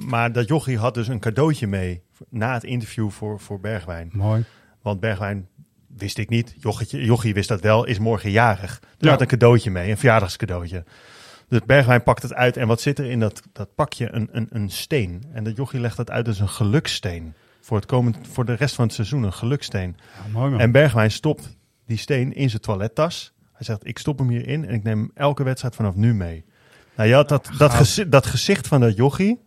Maar 0.07 0.33
dat 0.33 0.49
jochie 0.49 0.79
had 0.79 0.95
dus 0.95 1.09
een 1.09 1.21
cadeautje 1.21 1.67
mee 1.67 2.03
na 2.29 2.53
het 2.55 2.65
interview 2.65 3.11
voor, 3.11 3.41
voor 3.41 3.61
Bergwijn. 3.61 4.09
Mooi. 4.13 4.45
Want 4.83 5.01
Bergwijn 5.01 5.49
wist 5.97 6.19
ik 6.19 6.29
niet. 6.29 6.55
Jochietje, 6.59 7.05
Jochie 7.05 7.35
wist 7.35 7.49
dat 7.49 7.61
wel, 7.61 7.85
is 7.85 7.99
morgen 7.99 8.31
jarig. 8.31 8.79
Dus 8.81 8.89
Ja. 8.99 9.09
had 9.11 9.21
een 9.21 9.27
cadeautje 9.27 9.71
mee, 9.71 9.91
een 9.91 9.97
verjaardagscadeautje. 9.99 10.85
Dus 11.49 11.61
Bergwijn 11.67 12.03
pakt 12.03 12.23
het 12.23 12.35
uit. 12.35 12.57
En 12.57 12.67
wat 12.67 12.81
zit 12.81 12.99
er 12.99 13.05
in 13.11 13.21
dat, 13.21 13.43
dat 13.53 13.75
pakje? 13.75 14.09
Een, 14.15 14.29
een, 14.33 14.47
een 14.51 14.71
steen. 14.71 15.25
En 15.33 15.45
dat 15.45 15.57
Jochie 15.57 15.81
legt 15.81 15.97
dat 15.97 16.11
uit 16.11 16.27
als 16.29 16.41
een 16.41 16.49
gelukssteen. 16.49 17.35
Voor, 17.61 17.77
het 17.77 17.87
komend, 17.87 18.17
voor 18.33 18.45
de 18.45 18.53
rest 18.55 18.75
van 18.75 18.85
het 18.85 18.95
seizoen 18.95 19.23
een 19.23 19.33
gelukssteen. 19.33 19.97
Ja, 20.25 20.31
mooi 20.33 20.51
man. 20.51 20.61
En 20.61 20.73
Bergwijn 20.73 21.11
stopt 21.11 21.57
die 21.87 21.97
steen 21.97 22.33
in 22.35 22.51
zijn 22.51 22.63
toilettas. 22.63 23.33
Hij 23.53 23.65
zegt, 23.65 23.87
ik 23.87 23.99
stop 23.99 24.19
hem 24.19 24.29
hierin 24.29 24.67
en 24.67 24.75
ik 24.75 24.83
neem 24.83 24.99
hem 24.99 25.11
elke 25.15 25.43
wedstrijd 25.43 25.75
vanaf 25.75 25.95
nu 25.95 26.15
mee. 26.15 26.45
Nou, 26.97 27.09
je 27.09 27.15
had 27.15 27.29
dat, 27.29 27.51
dat, 27.59 27.75
gezi- 27.75 28.09
dat 28.09 28.27
gezicht 28.27 28.67
van 28.69 28.81
dat 28.81 28.97
jochie. 28.97 29.41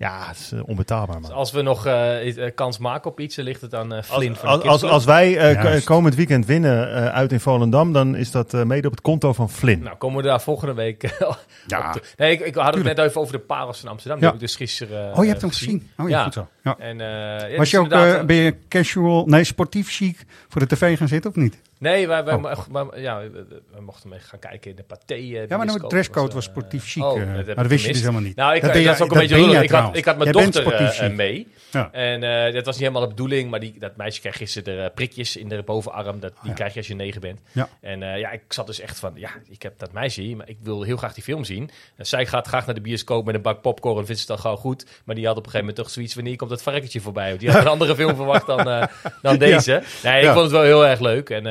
Ja, 0.00 0.26
het 0.26 0.38
is 0.38 0.52
eh, 0.52 0.60
onbetaalbaar, 0.64 1.20
man. 1.20 1.32
Als 1.32 1.50
we 1.52 1.62
nog 1.62 1.86
eh, 1.86 2.46
eh, 2.46 2.54
kans 2.54 2.78
maken 2.78 3.10
op 3.10 3.20
iets, 3.20 3.36
dan 3.36 3.44
ligt 3.44 3.60
het 3.60 3.74
aan 3.74 3.92
eh 3.94 4.02
Flint 4.02 4.38
van 4.38 4.48
de 4.48 4.54
Als, 4.68 4.82
als, 4.82 4.92
als 4.92 5.04
wij 5.04 5.36
eh, 5.38 5.62
Juist. 5.62 5.84
komend 5.86 6.14
weekend 6.14 6.46
winnen 6.46 6.94
eh, 6.94 7.06
uit 7.06 7.32
in 7.32 7.40
Volendam, 7.40 7.92
dan 7.92 8.16
is 8.16 8.30
dat 8.30 8.54
eh, 8.54 8.62
mede 8.62 8.86
op 8.86 8.92
het 8.92 9.00
konto 9.02 9.32
van 9.32 9.50
Flynn. 9.50 9.82
Nou, 9.82 9.96
komen 9.96 10.16
we 10.16 10.22
daar 10.28 10.40
volgende 10.40 10.74
week 10.74 11.02
Ja, 11.66 11.86
op 11.86 11.92
te- 11.92 12.02
Nee, 12.16 12.32
ik, 12.32 12.40
ik 12.40 12.54
had 12.54 12.64
het 12.64 12.74
tuurlijk. 12.74 12.96
net 12.96 13.06
even 13.08 13.20
over 13.20 13.32
de 13.32 13.38
parels 13.38 13.80
van 13.80 13.88
Amsterdam. 13.88 14.18
Die 14.18 14.26
Ja. 14.26 14.32
heb 14.34 14.42
ik 14.42 14.46
dus 14.48 14.56
gisteren 14.56 15.16
Oh, 15.16 15.22
je 15.24 15.28
hebt 15.30 15.40
hem 15.40 15.50
gezien. 15.50 15.90
Oh 15.98 16.08
ja, 16.08 16.22
goed 16.24 16.32
zo. 16.34 16.48
Ja. 16.62 16.76
En, 16.78 17.00
eh, 17.00 17.06
ja, 17.06 17.48
Was 17.48 17.56
dus 17.58 17.70
je 17.70 17.78
ook, 17.78 17.90
eh, 17.92 18.22
ben 18.24 18.36
je 18.36 18.54
casual, 18.68 19.24
nee, 19.26 19.44
sportief 19.44 19.88
chic 19.90 20.24
voor 20.48 20.60
de 20.60 20.66
tv 20.76 20.98
gaan 20.98 21.08
zitten 21.08 21.30
of 21.30 21.36
niet? 21.36 21.60
Nee, 21.80 22.08
wij, 22.08 22.24
wij, 22.24 22.34
Oh. 22.34 22.86
ja, 22.96 23.20
we, 23.20 23.80
mochten 23.80 24.08
mee 24.08 24.18
gaan 24.18 24.38
kijken 24.38 24.70
in 24.70 24.76
de 24.76 24.82
paté. 24.82 25.14
eh, 25.14 25.48
Ja, 25.48 25.56
maar 25.56 25.66
de 25.66 25.86
dresscode 25.86 26.26
Dat 26.26 26.34
was 26.34 26.44
eh, 26.44 26.50
sportief 26.50 26.84
chic. 26.86 27.02
oh, 27.02 27.20
eh, 27.20 27.36
dat 27.36 27.46
maar 27.46 27.54
dat 27.54 27.66
wist 27.66 27.86
je 27.86 27.92
dus 27.92 28.00
helemaal 28.00 28.20
niet. 28.20 28.36
Nou, 28.36 28.54
ik, 28.54 28.62
Dat 28.62 28.72
dat, 28.72 28.82
is 28.82 29.00
ook 29.00 29.12
een 29.12 29.18
beetje 29.18 29.34
lullig. 29.34 29.50
Ik 29.52 29.58
had, 29.58 29.68
trouwens. 29.68 29.98
ik 29.98 30.04
had 30.04 30.16
mijn 30.18 30.32
dochter 30.32 31.12
mee. 31.14 31.48
Ja. 31.70 31.92
En 31.92 32.20
dat 32.52 32.64
was 32.64 32.74
niet 32.74 32.84
helemaal 32.86 33.02
de 33.02 33.14
bedoeling, 33.14 33.50
maar 33.50 33.60
die, 33.60 33.74
dat 33.78 33.96
meisje 33.96 34.20
kreeg 34.20 34.36
gisteren 34.36 34.84
eh, 34.84 34.94
prikjes 34.94 35.36
in 35.36 35.48
de 35.48 35.62
bovenarm. 35.62 36.20
Dat, 36.20 36.32
die 36.42 36.52
krijg 36.52 36.72
je 36.72 36.78
als 36.78 36.88
je 36.88 36.94
negen 36.94 37.20
bent. 37.20 37.40
Ja. 37.52 37.68
En 37.80 38.00
ja, 38.00 38.30
ik 38.30 38.42
zat 38.48 38.66
dus 38.66 38.80
echt 38.80 38.98
van, 38.98 39.12
ja, 39.14 39.30
ik 39.48 39.62
heb 39.62 39.78
dat 39.78 39.92
meisje 39.92 40.20
hier, 40.20 40.36
maar 40.36 40.48
ik 40.48 40.56
wil 40.62 40.82
heel 40.82 40.96
graag 40.96 41.14
die 41.14 41.22
film 41.24 41.44
zien. 41.44 41.70
En 41.96 42.06
zij 42.06 42.26
gaat 42.26 42.46
graag 42.46 42.66
naar 42.66 42.74
de 42.74 42.80
bioscoop 42.80 43.24
met 43.24 43.34
een 43.34 43.42
bak 43.42 43.60
popcorn 43.60 43.98
en 43.98 44.06
vindt 44.06 44.20
ze 44.20 44.26
het 44.32 44.34
dan 44.34 44.38
gewoon 44.50 44.56
goed. 44.62 44.86
Maar 45.04 45.14
die 45.14 45.26
had 45.26 45.36
op 45.36 45.44
een 45.44 45.50
gegeven 45.50 45.66
moment 45.66 45.84
toch 45.84 45.94
zoiets, 45.94 46.14
wanneer 46.14 46.36
komt 46.36 46.50
dat 46.50 46.62
varkentje 46.62 47.00
voorbij? 47.00 47.28
Want 47.28 47.40
die 47.40 47.50
had 47.50 47.60
een 47.60 47.68
andere 47.76 47.94
film 47.94 48.16
verwacht 48.16 48.46
dan, 48.46 48.88
dan 49.22 49.38
deze. 49.38 49.82
Nee, 50.02 50.22
ik 50.22 50.28
vond 50.28 50.40
het 50.42 50.50
wel 50.50 50.62
heel 50.62 50.86
erg 50.86 51.00
leuk. 51.00 51.30
En 51.30 51.46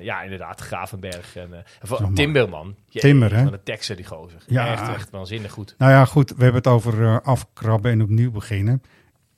ja, 0.00 0.22
inderdaad, 0.22 0.60
Gravenberg 0.60 1.36
en, 1.36 1.50
uh, 1.50 2.00
en. 2.00 2.14
Timberman. 2.14 2.74
Jee, 2.88 3.02
Timber, 3.02 3.34
hè? 3.34 3.42
Van 3.42 3.52
de 3.52 3.62
Texer, 3.62 3.96
die 3.96 4.04
gozer. 4.04 4.42
Ja. 4.46 4.72
Echt, 4.72 4.88
echt 4.88 5.10
waanzinnig 5.10 5.52
goed. 5.52 5.74
Nou 5.78 5.92
ja, 5.92 6.04
goed, 6.04 6.30
we 6.30 6.42
hebben 6.42 6.62
het 6.62 6.66
over 6.66 7.02
eh, 7.02 7.18
afkrabben 7.22 7.92
en 7.92 8.02
opnieuw 8.02 8.30
beginnen. 8.30 8.82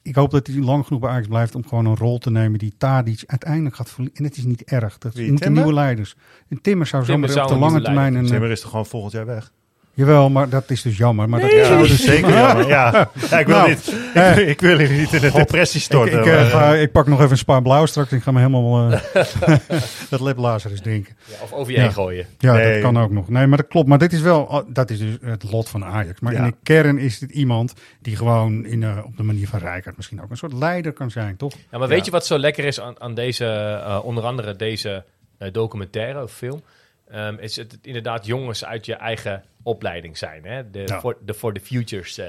Ik 0.02 0.14
hoop 0.14 0.30
dat 0.30 0.46
hij 0.46 0.56
lang 0.56 0.86
genoeg 0.86 1.00
bij 1.00 1.10
Ajax 1.10 1.26
blijft 1.26 1.54
om 1.54 1.66
gewoon 1.66 1.86
een 1.86 1.96
rol 1.96 2.18
te 2.18 2.30
nemen 2.30 2.58
die 2.58 2.74
Tadic 2.78 3.22
uiteindelijk 3.26 3.76
gaat 3.76 3.90
verliezen. 3.90 4.18
En 4.18 4.24
het 4.24 4.36
is 4.36 4.44
niet 4.44 4.62
erg. 4.64 4.98
Dat 4.98 5.14
Wie, 5.14 5.30
moeten 5.30 5.52
nieuwe 5.52 5.72
leiders. 5.72 6.16
En 6.48 6.60
Timmer 6.60 6.86
zou 6.86 7.04
zomaar 7.04 7.42
op 7.42 7.48
de 7.48 7.56
lange 7.56 7.82
termijn... 7.82 8.14
Een, 8.14 8.26
Timmer 8.26 8.50
is 8.50 8.60
toch 8.60 8.70
gewoon 8.70 8.86
volgend 8.86 9.12
jaar 9.12 9.26
weg? 9.26 9.52
Jawel, 9.98 10.30
maar 10.30 10.48
dat 10.48 10.70
is 10.70 10.82
dus 10.82 10.96
jammer. 10.96 11.28
Maar 11.28 11.40
dat 11.40 11.50
Ja, 11.50 11.78
is 11.78 11.88
dus 11.88 12.04
zeker 12.14 12.32
jammer. 12.32 12.68
Ja. 12.68 13.10
Ja, 13.30 13.38
ik 13.38 13.46
wil 13.46 13.56
Nou, 13.56 13.68
niet- 13.68 13.86
ik- 13.86 14.14
eh, 14.14 14.48
ik 14.54 14.60
wil 14.60 14.78
hier 14.78 14.90
niet 14.90 15.12
in 15.12 15.20
de 15.20 15.30
depressie 15.32 15.80
storten, 15.80 16.18
Ik, 16.18 16.24
ik, 16.24 16.32
eh, 16.32 16.54
maar, 16.54 16.74
eh. 16.74 16.82
ik 16.82 16.92
pak 16.92 17.06
nog 17.06 17.18
even 17.18 17.30
een 17.30 17.38
spa 17.38 17.60
blauw 17.60 17.86
straks. 17.86 18.12
Ik 18.12 18.22
ga 18.22 18.30
me 18.32 18.38
helemaal 18.38 18.92
eh 18.92 19.00
dat 20.10 20.20
lip 20.20 20.36
Lazarus 20.36 20.80
drinken. 20.80 21.16
Ja, 21.24 21.34
of 21.42 21.52
over 21.52 21.72
je 21.72 21.80
heen 21.80 21.92
gooien. 21.92 22.26
Ja, 22.38 22.52
Nee. 22.52 22.72
dat 22.72 22.82
kan 22.82 22.98
ook 23.02 23.10
nog. 23.10 23.28
Nee, 23.28 23.46
maar 23.46 23.58
dat 23.58 23.68
klopt. 23.68 23.88
Maar 23.88 23.98
dit 23.98 24.12
is 24.12 24.20
wel, 24.20 24.40
oh, 24.42 24.60
dat 24.68 24.90
is 24.90 24.98
dus 24.98 25.16
het 25.22 25.42
lot 25.50 25.68
van 25.68 25.84
Ajax. 25.84 26.20
Maar 26.20 26.32
Ja. 26.32 26.38
in 26.38 26.44
de 26.44 26.54
kern 26.62 26.98
is 26.98 27.18
dit 27.18 27.30
iemand 27.30 27.74
die 28.02 28.16
gewoon 28.16 28.64
in, 28.66 28.82
eh, 28.82 28.98
op 29.04 29.16
de 29.16 29.22
manier 29.22 29.48
van 29.48 29.58
Rijkaard 29.58 29.96
misschien 29.96 30.22
ook 30.22 30.30
een 30.30 30.36
soort 30.36 30.52
leider 30.52 30.92
kan 30.92 31.10
zijn, 31.10 31.36
toch? 31.36 31.52
Ja, 31.70 31.78
maar 31.78 31.88
weet 31.88 32.04
je 32.04 32.10
wat 32.10 32.26
zo 32.26 32.38
lekker 32.38 32.64
is 32.64 32.80
aan, 32.80 32.94
aan 33.00 33.14
deze, 33.14 33.44
eh, 33.86 33.98
onder 34.02 34.24
andere 34.24 34.56
deze 34.56 35.04
documentaire 35.52 36.22
of 36.22 36.32
film? 36.32 36.62
Ehm, 37.10 37.36
is 37.38 37.56
het, 37.56 37.78
inderdaad 37.82 38.26
jongens 38.26 38.64
uit 38.64 38.86
je 38.86 38.94
eigen 38.94 39.44
opleiding 39.62 40.18
zijn. 40.18 40.44
Hè? 40.44 40.70
De, 40.70 40.82
Ja. 40.86 41.00
for, 41.00 41.16
de 41.24 41.34
For 41.34 41.52
the 41.54 41.60
Futures. 41.60 42.18
eh, 42.18 42.26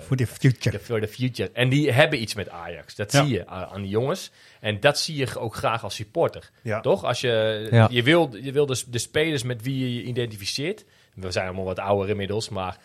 For 0.00 0.16
the 0.16 0.26
future. 0.26 0.70
de 0.76 0.82
For 0.84 1.00
the 1.00 1.08
Future. 1.08 1.50
En 1.52 1.68
die 1.68 1.92
hebben 1.92 2.20
iets 2.22 2.34
met 2.34 2.48
Ajax. 2.48 2.94
Dat 2.94 3.12
Ja. 3.12 3.24
zie 3.24 3.32
je 3.34 3.46
aan, 3.46 3.64
aan 3.66 3.80
die 3.82 3.90
jongens. 3.90 4.30
En 4.60 4.80
dat 4.80 4.98
zie 4.98 5.16
je 5.16 5.38
ook 5.38 5.54
graag 5.54 5.84
als 5.84 5.94
supporter. 5.94 6.50
Ja. 6.62 6.80
Toch? 6.80 7.04
Als 7.04 7.20
je, 7.20 7.68
Ja. 7.70 7.88
je 7.90 8.02
wil, 8.02 8.36
je 8.36 8.52
wil 8.52 8.66
dus 8.66 8.84
de 8.84 8.98
spelers 8.98 9.42
met 9.42 9.62
wie 9.62 9.78
je 9.78 9.94
je 9.94 10.02
identificeert. 10.02 10.84
We 11.14 11.30
zijn 11.30 11.46
allemaal 11.46 11.64
wat 11.64 11.78
ouder 11.78 12.08
inmiddels, 12.08 12.48
maar... 12.48 12.76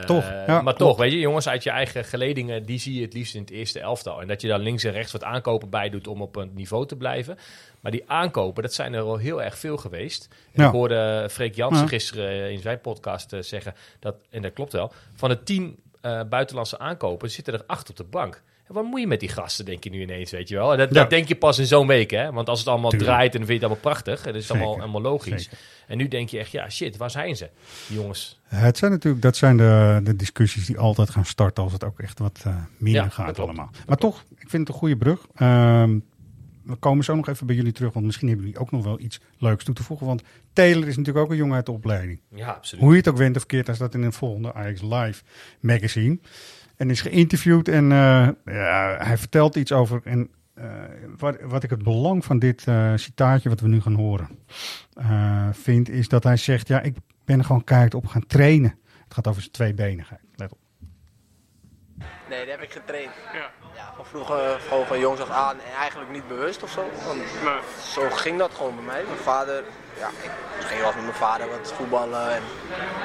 Toch, 0.00 0.24
ja, 0.46 0.62
maar 0.62 0.74
toch, 0.74 0.96
weet 0.96 1.12
je, 1.12 1.18
jongens 1.18 1.48
uit 1.48 1.62
je 1.62 1.70
eigen 1.70 2.04
geledingen, 2.04 2.64
die 2.64 2.78
zie 2.78 2.94
je 2.94 3.02
het 3.02 3.12
liefst 3.14 3.34
in 3.34 3.40
het 3.40 3.50
eerste 3.50 3.80
elftal. 3.80 4.20
En 4.20 4.26
dat 4.28 4.40
je 4.40 4.48
daar 4.48 4.58
links 4.58 4.84
en 4.84 4.92
rechts 4.92 5.12
wat 5.12 5.24
aankopen 5.24 5.70
bij 5.70 5.90
doet 5.90 6.06
om 6.06 6.22
op 6.22 6.36
een 6.36 6.50
niveau 6.54 6.86
te 6.86 6.96
blijven. 6.96 7.38
Maar 7.80 7.92
die 7.92 8.02
aankopen, 8.10 8.62
dat 8.62 8.74
zijn 8.74 8.92
er 8.94 9.02
al 9.02 9.16
heel 9.16 9.42
erg 9.42 9.58
veel 9.58 9.76
geweest. 9.76 10.28
En 10.52 10.62
Ja. 10.62 10.66
Ik 10.66 10.72
hoorde 10.72 11.28
Freek 11.30 11.54
Jansen 11.54 11.82
Ja. 11.82 11.88
gisteren 11.88 12.28
eh, 12.28 12.50
in 12.50 12.60
zijn 12.60 12.80
podcast 12.80 13.32
eh, 13.32 13.40
zeggen, 13.40 13.74
dat, 13.98 14.14
en 14.30 14.42
dat 14.42 14.52
klopt 14.52 14.72
wel, 14.72 14.92
van 15.14 15.28
de 15.28 15.42
tien 15.42 15.76
buitenlandse 16.28 16.78
aankopen 16.78 17.30
zitten 17.30 17.54
er 17.54 17.62
acht 17.66 17.90
op 17.90 17.96
de 17.96 18.04
bank. 18.04 18.42
Wat 18.72 18.84
moet 18.84 19.00
je 19.00 19.06
met 19.06 19.20
die 19.20 19.28
gasten, 19.28 19.64
denk 19.64 19.84
je 19.84 19.90
nu 19.90 20.00
ineens, 20.00 20.30
weet 20.30 20.48
je 20.48 20.54
wel? 20.54 20.72
En 20.72 20.78
dat, 20.78 20.88
Ja. 20.88 20.94
dat 21.00 21.10
denk 21.10 21.28
je 21.28 21.34
pas 21.36 21.58
in 21.58 21.66
zo'n 21.66 21.86
week, 21.86 22.10
hè? 22.10 22.32
Want 22.32 22.48
als 22.48 22.58
het 22.58 22.68
allemaal 22.68 22.90
Tuurlijk. 22.90 23.10
draait 23.10 23.32
en 23.32 23.38
dan 23.38 23.46
vind 23.48 23.60
je 23.60 23.66
het 23.66 23.74
allemaal 23.74 23.92
prachtig. 23.92 24.26
En 24.26 24.32
dat 24.32 24.42
is 24.42 24.50
allemaal, 24.50 24.68
Zeker. 24.68 24.82
allemaal 24.84 25.02
logisch. 25.10 25.42
Zeker. 25.42 25.58
En 25.86 25.96
nu 25.98 26.08
denk 26.08 26.28
je 26.28 26.38
echt, 26.38 26.50
ja, 26.50 26.70
shit, 26.70 26.96
waar 26.96 27.10
zijn 27.10 27.36
ze? 27.36 27.50
Die 27.88 27.96
jongens. 27.98 28.40
Het 28.44 28.78
zijn 28.78 28.90
natuurlijk, 28.90 29.22
dat 29.22 29.36
zijn 29.36 29.56
de, 29.56 30.00
de 30.02 30.16
discussies 30.16 30.66
die 30.66 30.78
altijd 30.78 31.10
gaan 31.10 31.24
starten 31.24 31.62
als 31.64 31.72
het 31.72 31.84
ook 31.84 32.00
echt 32.00 32.18
wat 32.18 32.40
eh, 32.46 32.56
minder 32.78 33.00
Ja, 33.02 33.06
dat 33.08 33.14
gaat 33.16 33.38
allemaal. 33.38 33.70
Maar 33.86 33.96
toch, 33.96 34.24
ik 34.38 34.48
vind 34.50 34.52
het 34.52 34.68
een 34.68 34.80
goede 34.80 34.96
brug. 34.96 35.26
Ehm, 35.34 35.98
we 36.64 36.74
komen 36.76 37.04
zo 37.04 37.14
nog 37.14 37.28
even 37.28 37.46
bij 37.46 37.56
jullie 37.56 37.72
terug, 37.72 37.92
want 37.92 38.06
misschien 38.06 38.28
hebben 38.28 38.46
jullie 38.46 38.60
ook 38.60 38.70
nog 38.70 38.84
wel 38.84 39.00
iets 39.00 39.20
leuks 39.38 39.64
toe 39.64 39.74
te 39.74 39.82
voegen. 39.82 40.06
Want 40.06 40.22
Taylor 40.52 40.88
is 40.88 40.96
natuurlijk 40.96 41.24
ook 41.24 41.30
een 41.30 41.36
jongen 41.36 41.54
uit 41.56 41.66
de 41.66 41.72
opleiding. 41.72 42.20
Ja, 42.34 42.48
absoluut. 42.48 42.84
Hoe 42.84 42.92
je 42.92 42.98
het 42.98 43.08
ook 43.08 43.16
went 43.16 43.36
of 43.36 43.46
keert, 43.46 43.66
hij 43.66 43.74
staat 43.76 43.94
in 43.94 44.02
een 44.02 44.12
volgende 44.12 44.54
Ajax 44.54 44.80
Live 44.82 45.22
magazine. 45.60 46.18
En 46.82 46.90
is 46.90 47.00
geïnterviewd 47.00 47.68
en 47.68 47.92
eh, 47.92 48.28
ja, 48.44 48.96
hij 48.98 49.18
vertelt 49.18 49.56
iets 49.56 49.72
over. 49.72 50.00
En 50.04 50.30
eh, 50.54 50.64
wat, 51.18 51.36
wat 51.40 51.62
ik 51.62 51.70
het 51.70 51.82
belang 51.82 52.24
van 52.24 52.38
dit 52.38 52.64
eh, 52.66 52.92
citaatje 52.94 53.48
wat 53.48 53.60
we 53.60 53.68
nu 53.68 53.80
gaan 53.80 53.94
horen 53.94 54.28
eh, 54.94 55.48
vind, 55.52 55.88
is 55.88 56.08
dat 56.08 56.24
hij 56.24 56.36
zegt: 56.36 56.68
Ja, 56.68 56.80
ik 56.80 56.96
ben 57.24 57.38
er 57.38 57.44
gewoon 57.44 57.64
keihard 57.64 57.94
op 57.94 58.06
gaan 58.06 58.26
trainen. 58.26 58.78
Het 59.04 59.14
gaat 59.14 59.26
over 59.26 59.40
zijn 59.40 59.52
tweebenigheid. 59.52 60.20
Let 60.34 60.52
op. 60.52 60.58
Nee, 62.28 62.42
die 62.42 62.50
heb 62.50 62.62
ik 62.62 62.72
getraind. 62.72 63.10
Ja. 63.32 63.50
van 63.96 64.04
vroeger 64.04 64.60
gewoon 64.68 64.86
van 64.86 65.00
jongs 65.00 65.20
af 65.20 65.30
aan 65.30 65.56
en 65.56 65.74
eigenlijk 65.78 66.10
niet 66.10 66.28
bewust 66.28 66.62
of 66.62 66.70
zo. 66.70 66.90
Want 67.06 67.20
Zo 67.82 68.10
ging 68.10 68.38
dat 68.38 68.54
gewoon 68.54 68.74
bij 68.74 68.84
mij. 68.84 69.02
Mijn 69.04 69.16
vader, 69.16 69.64
ja, 69.98 70.08
ik 70.08 70.66
ging 70.66 70.80
wel 70.80 70.86
eens 70.86 70.96
met 70.96 71.04
mijn 71.04 71.16
vader 71.16 71.48
wat 71.48 71.72
voetballen. 71.72 72.34
En, 72.34 72.42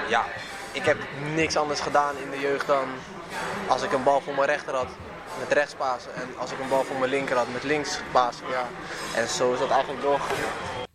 ja, 0.10 0.24
ik 0.72 0.84
heb 0.84 0.98
niks 1.36 1.58
anders 1.58 1.80
gedaan 1.80 2.16
in 2.24 2.30
de 2.30 2.40
jeugd 2.40 2.68
dan 2.68 2.88
als 3.68 3.84
ik 3.84 3.92
een 3.92 4.04
bal 4.04 4.22
voor 4.22 4.34
mijn 4.36 4.48
rechter 4.48 4.74
had, 4.74 4.88
met 5.40 5.52
rechts 5.58 5.74
pasen. 5.76 6.16
En 6.16 6.28
als 6.40 6.52
ik 6.52 6.60
een 6.60 6.70
bal 6.70 6.84
voor 6.84 7.00
mijn 7.00 7.12
linker 7.12 7.36
had, 7.36 7.48
met 7.54 7.64
links 7.64 8.00
pasen. 8.12 8.46
Ja. 8.50 8.68
En 9.22 9.28
zo 9.28 9.54
is 9.54 9.60
dat 9.60 9.70
eigenlijk 9.70 10.02
doorgegaan. 10.02 10.86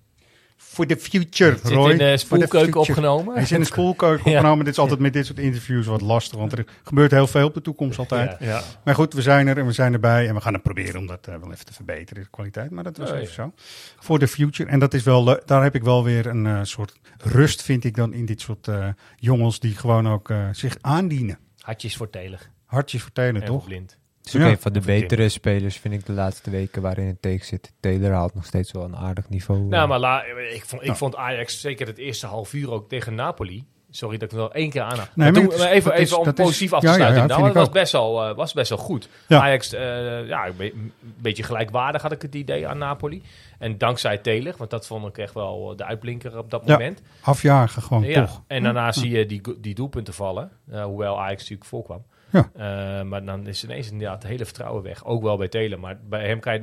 For 0.57 0.87
the 0.87 0.97
future, 0.97 1.51
Het 1.51 1.61
zit 1.67 1.73
Roy. 1.73 1.91
in 1.91 1.99
de 1.99 2.17
spoelkeuken 2.17 2.81
opgenomen. 2.81 3.35
Hij 3.35 3.43
is 3.43 3.53
in 3.53 3.61
de 3.61 3.67
spoelkeuken 3.67 4.25
Ja. 4.31 4.37
opgenomen. 4.37 4.65
Dit 4.65 4.75
is 4.75 4.81
altijd 4.81 5.01
met 5.01 5.13
dit 5.13 5.27
soort 5.27 5.39
interviews 5.39 5.87
wat 5.87 6.01
lastig. 6.01 6.39
Want 6.39 6.53
er 6.53 6.65
gebeurt 6.83 7.11
heel 7.11 7.27
veel 7.27 7.47
op 7.47 7.55
de 7.55 7.61
toekomst 7.61 7.99
altijd. 7.99 8.37
Ja. 8.41 8.47
Ja. 8.47 8.63
Maar 8.85 8.95
goed, 8.95 9.13
we 9.15 9.23
zijn 9.23 9.47
er 9.47 9.59
en 9.59 9.67
we 9.67 9.73
zijn 9.73 9.93
erbij. 9.93 10.29
En 10.29 10.35
we 10.35 10.41
gaan 10.41 10.53
het 10.53 10.63
proberen 10.63 11.01
om 11.01 11.07
dat 11.07 11.27
eh, 11.27 11.35
wel 11.41 11.53
even 11.53 11.65
te 11.65 11.73
verbeteren, 11.73 12.23
de 12.23 12.29
kwaliteit. 12.31 12.71
Maar 12.71 12.85
dat 12.85 12.97
was 12.97 13.11
Oh, 13.11 13.17
even 13.17 13.29
ja. 13.29 13.35
zo. 13.35 13.53
For 14.01 14.19
the 14.19 14.29
future. 14.29 14.69
En 14.71 14.79
dat 14.79 14.95
is 14.95 15.03
wel, 15.03 15.25
daar 15.45 15.63
heb 15.63 15.75
ik 15.75 15.83
wel 15.83 16.05
weer 16.05 16.27
een 16.27 16.47
eh, 16.47 16.59
soort 16.63 16.93
rust, 17.19 17.63
vind 17.63 17.85
ik 17.85 17.97
dan, 17.97 18.13
in 18.13 18.27
dit 18.27 18.41
soort 18.41 18.69
eh, 18.69 18.87
jongens 19.17 19.61
die 19.61 19.77
gewoon 19.77 20.09
ook 20.09 20.31
eh, 20.31 20.39
zich 20.53 20.77
aandienen. 20.81 21.39
Hartjes 21.63 21.97
voor 21.97 22.11
Taylor. 22.11 22.41
Hartjes 22.67 23.03
vertellen, 23.03 23.41
En 23.41 23.47
toch? 23.47 23.65
blind. 23.65 23.97
Het 24.19 24.27
is 24.27 24.35
ook 24.37 24.41
Ja. 24.47 24.49
een 24.51 24.59
van 24.59 24.73
de 24.73 24.81
betere 24.81 25.29
spelers, 25.29 25.77
vind 25.77 25.95
ik, 25.95 26.07
de 26.07 26.13
laatste 26.13 26.51
weken 26.51 26.83
waarin 26.83 27.07
het 27.07 27.23
tegen 27.23 27.47
zit. 27.47 27.73
Taylor 27.81 28.11
haalt 28.13 28.35
nog 28.35 28.45
steeds 28.47 28.73
wel 28.73 28.85
een 28.85 28.97
aardig 28.97 29.29
niveau. 29.29 29.61
Nou, 29.61 29.83
eh. 29.83 29.89
maar 29.89 29.99
la, 29.99 30.25
ik, 30.25 30.65
vond, 30.65 30.81
ik 30.81 30.87
Nou. 30.87 30.99
vond 30.99 31.17
Ajax 31.17 31.61
zeker 31.61 31.87
het 31.87 31.99
eerste 31.99 32.27
half 32.27 32.53
uur 32.53 32.71
ook 32.71 32.89
tegen 32.89 33.15
Napoli. 33.15 33.65
Sorry 33.95 34.19
dat 34.19 34.23
ik 34.23 34.31
het 34.31 34.41
wel 34.41 34.53
één 34.53 34.71
keer 34.71 34.83
aan 34.83 34.97
Nee, 34.97 35.07
maar 35.15 35.33
maar 35.33 35.33
toen, 35.33 35.43
even 35.53 35.59
dat 35.91 35.99
is- 35.99 35.99
even 36.07 36.19
om 36.19 36.25
dat 36.25 36.39
is- 36.39 36.45
positief 36.45 36.73
af 36.73 36.81
te 36.81 36.87
ja, 36.87 36.93
sluiten. 36.95 37.21
ja, 37.21 37.27
nou, 37.27 37.47
ik 37.49 37.55
was 37.55 37.69
best, 37.71 37.93
wel, 37.93 38.23
eh, 38.29 38.35
was 38.37 38.53
best 38.53 38.69
wel 38.69 38.79
goed. 38.79 39.09
Ja. 39.29 39.41
Ajax, 39.41 39.73
eh, 39.73 40.27
ja, 40.29 40.47
een 40.47 40.57
be- 40.57 40.73
een 40.73 40.93
beetje 41.01 41.43
gelijkwaardig 41.43 42.03
had 42.03 42.13
ik 42.13 42.23
het 42.23 42.35
idee 42.35 42.69
aan 42.69 42.79
Napoli. 42.79 43.23
En 43.59 43.79
dankzij 43.79 44.19
Taylor, 44.19 44.55
want 44.59 44.71
dat 44.71 44.87
vond 44.87 45.07
ik 45.07 45.19
echt 45.19 45.35
wel 45.35 45.71
eh, 45.71 45.77
de 45.77 45.85
uitblinker 45.85 46.39
op 46.39 46.51
dat 46.51 46.63
Ja, 46.65 46.73
moment. 46.73 47.03
afjagen 47.21 47.83
gewoon, 47.83 48.03
Ja, 48.03 48.21
toch? 48.27 48.43
En 48.47 48.63
daarna 48.63 48.93
zie 48.93 49.11
je 49.11 49.27
die, 49.27 49.41
die 49.61 49.75
doelpunten 49.75 50.15
vallen, 50.15 50.51
hoewel 50.83 51.21
Ajax 51.21 51.41
natuurlijk 51.41 51.69
voorkwam. 51.69 52.03
Ja. 52.33 52.51
Eh, 52.55 53.05
maar 53.05 53.25
dan 53.25 53.47
is 53.47 53.65
ineens 53.65 53.91
inderdaad 53.91 54.23
het 54.23 54.31
hele 54.31 54.45
vertrouwen 54.45 54.83
weg. 54.83 55.05
Ook 55.05 55.23
wel 55.23 55.37
bij 55.37 55.49
Taylor, 55.49 55.81
maar 55.81 55.99
bij 56.09 56.27
hem 56.27 56.41
kan 56.41 56.55
je 56.55 56.61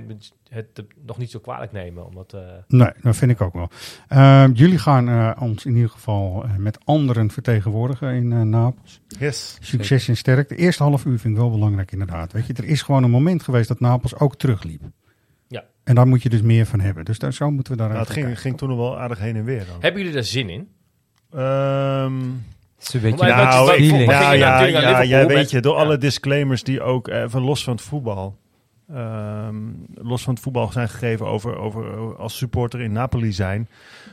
het 0.49 0.67
het 0.73 0.85
nog 1.05 1.17
niet 1.17 1.31
zo 1.31 1.39
kwalijk 1.39 1.71
nemen. 1.71 2.05
Omdat, 2.05 2.33
eh, 2.33 2.41
Nee, 2.67 2.91
dat 3.01 3.15
vind 3.15 3.31
ik 3.31 3.41
ook 3.41 3.53
wel. 3.53 3.69
Ehm, 4.07 4.51
jullie 4.51 4.77
gaan 4.77 5.09
eh, 5.09 5.41
ons 5.41 5.65
in 5.65 5.75
ieder 5.75 5.89
geval 5.89 6.43
eh, 6.43 6.55
met 6.55 6.85
anderen 6.85 7.29
vertegenwoordigen 7.31 8.13
in 8.13 8.31
eh, 8.31 8.41
Napels. 8.41 9.01
Yes. 9.07 9.57
Succes 9.61 10.07
en 10.07 10.17
sterk. 10.17 10.49
De 10.49 10.55
eerste 10.55 10.83
half 10.83 11.05
uur 11.05 11.19
vind 11.19 11.33
ik 11.33 11.39
wel 11.39 11.51
belangrijk 11.51 11.91
inderdaad. 11.91 12.31
Weet 12.31 12.47
je, 12.47 12.53
er 12.53 12.63
is 12.65 12.81
gewoon 12.81 13.03
een 13.03 13.11
moment 13.11 13.43
geweest 13.43 13.67
dat 13.67 13.79
Napels 13.79 14.15
ook 14.15 14.35
terugliep. 14.37 14.81
Ja. 15.47 15.63
En 15.83 15.95
daar 15.95 16.07
moet 16.07 16.23
je 16.23 16.29
dus 16.29 16.41
meer 16.41 16.65
van 16.65 16.79
hebben. 16.79 17.05
Dus 17.05 17.19
daar, 17.19 17.33
zo 17.33 17.51
moeten 17.51 17.71
we 17.73 17.79
daar 17.79 17.87
Nou, 17.89 17.99
het 18.01 18.09
ging, 18.09 18.39
ging 18.39 18.57
toen 18.57 18.69
nog 18.69 18.77
wel 18.77 18.99
aardig 18.99 19.19
heen 19.19 19.35
en 19.35 19.43
weer. 19.43 19.65
Dan. 19.65 19.77
Hebben 19.79 20.01
jullie 20.01 20.17
er 20.17 20.23
zin 20.23 20.49
in? 20.49 20.69
Ehm, 21.31 22.13
Het 22.21 22.58
is 22.87 22.93
een 22.93 23.01
beetje 23.01 23.17
Maar 23.25 23.43
wat- 23.45 23.53
nou, 23.53 23.71
ik- 23.83 23.91
nou, 23.91 24.37
ja, 24.37 24.99
Liverpool 25.01 25.27
weet 25.35 25.51
je, 25.51 25.59
door 25.59 25.75
ja. 25.75 25.81
alle 25.83 25.97
disclaimers 25.97 26.63
die 26.63 26.81
ook 26.81 27.07
even 27.07 27.41
los 27.41 27.63
van 27.63 27.73
het 27.73 27.81
voetbal, 27.81 28.37
ehm, 28.93 29.55
los 29.95 30.23
van 30.23 30.33
het 30.33 30.43
voetbal 30.43 30.71
zijn 30.71 30.89
gegeven 30.89 31.25
over, 31.25 31.57
over 31.57 32.15
als 32.17 32.37
supporter 32.37 32.81
in 32.81 32.91
Napoli 32.91 33.31
zijn. 33.31 33.67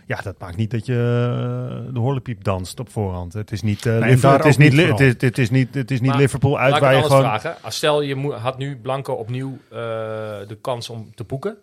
Ja, 0.07 0.21
dat 0.23 0.39
maakt 0.39 0.57
niet 0.57 0.71
dat 0.71 0.87
je 0.87 0.93
eh, 0.93 1.95
de 1.95 1.99
horlepiep 1.99 2.45
danst 2.45 2.81
op 2.81 2.89
voorhand. 2.91 3.33
Het 3.33 3.53
is 3.53 3.63
niet, 3.63 3.87
eh, 3.87 3.95
en 3.97 4.01
Liver- 4.09 4.21
daar 4.31 4.37
het 4.39 4.47
is 4.47 4.57
niet, 4.57 4.73
het 4.89 5.01
is, 5.01 5.15
het 5.19 5.39
is 5.39 5.51
niet, 5.51 5.75
het 5.75 5.91
is 5.91 6.01
niet 6.01 6.11
Maar 6.11 6.19
Liverpool 6.21 6.59
uit 6.59 6.79
waar 6.79 6.93
ik 6.95 6.99
je 7.01 7.05
gewoon. 7.07 7.21
vragen. 7.21 7.55
Als 7.63 7.77
stel 7.77 8.01
je 8.03 8.31
had 8.33 8.59
nu 8.59 8.77
Blanco 8.77 9.13
opnieuw 9.13 9.59
eh, 9.71 9.77
de 10.49 10.59
kans 10.61 10.91
om 10.91 11.11
te 11.15 11.25
boeken, 11.25 11.57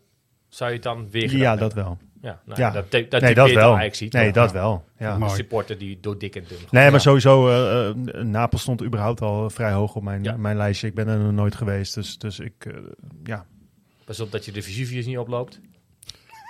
zou 0.50 0.70
je 0.70 0.76
het 0.76 0.86
dan 0.86 1.08
weer 1.12 1.32
Ja, 1.36 1.50
hebben? 1.50 1.60
dat 1.60 1.74
wel. 1.74 1.98
Ja, 2.24 2.40
nou, 2.46 2.60
Ja. 2.60 2.72
dat, 2.72 2.90
te- 2.92 3.06
dat 3.10 3.22
Nee, 3.22 3.34
dat 3.34 3.52
wel. 3.52 3.76
Ajax 3.76 3.98
ziet. 3.98 4.14
Nee, 4.14 4.32
dat 4.32 4.52
wel. 4.52 4.84
Ja. 4.98 5.14
De 5.14 5.20
Mooi. 5.20 5.32
supporter 5.32 5.78
die 5.78 5.98
door 6.02 6.18
dik 6.18 6.36
en 6.36 6.44
dun 6.48 6.58
gaat. 6.58 6.72
Nee, 6.72 6.84
maar 6.84 6.92
Ja. 6.94 7.00
sowieso, 7.00 7.50
eh, 7.50 7.90
eh, 7.90 7.96
Napels 8.26 8.62
stond 8.62 8.84
überhaupt 8.84 9.22
al 9.22 9.50
vrij 9.50 9.72
hoog 9.72 9.96
op 9.96 10.04
mijn, 10.04 10.24
Ja. 10.24 10.38
mijn 10.38 10.58
lijstje. 10.58 10.88
Ik 10.88 10.94
ben 10.96 11.08
er 11.08 11.18
nog 11.20 11.32
nooit 11.32 11.56
geweest, 11.56 11.94
dus, 11.96 12.18
dus 12.18 12.40
ik, 12.40 12.66
eh, 12.66 12.74
ja. 13.24 13.46
Pas 14.06 14.20
op 14.20 14.32
dat 14.32 14.46
je 14.46 14.52
de 14.52 14.62
Vesuvius 14.62 15.06
niet 15.06 15.18
oploopt. 15.18 15.60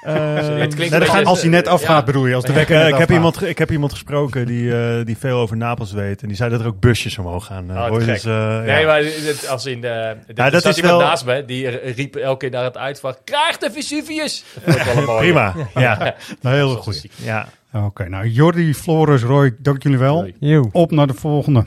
Eh, 0.04 0.36
het 0.60 0.76
klinkt 0.76 0.98
beetje- 1.00 1.06
gaat- 1.14 1.26
Als 1.26 1.42
hij 1.42 1.50
net 1.50 1.66
Ja. 1.66 1.72
afgaat 1.72 2.06
bedoel 2.06 2.28
je, 2.28 2.36
als 2.36 2.44
de 2.44 2.50
Ik, 2.50 2.56
wekker 2.56 2.82
eh, 2.82 2.88
ik, 2.88 2.96
heb 2.96 3.12
iemand, 3.12 3.42
ik 3.42 3.58
heb 3.58 3.72
iemand 3.72 3.92
gesproken 3.92 4.46
die, 4.46 4.76
eh, 4.76 5.06
die 5.06 5.18
veel 5.18 5.38
over 5.40 5.58
Napels 5.58 5.92
weet. 5.92 6.22
En 6.22 6.28
die 6.28 6.38
zei 6.38 6.50
dat 6.50 6.60
er 6.60 6.66
ook 6.68 6.80
busjes 6.80 7.18
omhoog 7.18 7.46
gaan. 7.46 7.72
eh, 7.72 7.92
Oh, 7.92 8.00
dus, 8.00 8.26
eh, 8.26 8.60
nee, 8.60 8.80
ja. 8.82 8.86
maar 8.88 9.02
dit- 9.02 9.48
als 9.48 9.66
in 9.66 9.82
de... 9.82 9.88
Er 9.88 10.18
Ja, 10.36 10.50
dat 10.50 10.66
is 10.66 10.78
iemand 10.78 10.98
wel- 10.98 11.08
naast 11.08 11.26
me, 11.26 11.46
die 11.46 11.70
riep 11.70 12.16
elke 12.16 12.38
keer 12.38 12.50
naar 12.50 12.64
het 12.64 12.78
uitvak. 12.78 13.18
Krijg 13.24 13.58
de 13.58 13.72
Vesuvius! 13.72 14.44
Prima, 15.18 15.54
ja. 15.76 16.16
Zoals 16.42 16.72
goede. 16.74 16.84
muziek. 16.86 17.12
ja. 17.24 17.48
Oké, 17.74 18.10
nou 18.10 18.28
Jordi, 18.28 18.74
Floris, 18.74 19.22
Roy, 19.22 19.56
dank 19.60 19.84
jullie 19.84 19.98
wel. 19.98 20.28
Op 20.72 20.92
naar 20.92 21.08
de 21.08 21.14
volgende. 21.14 21.66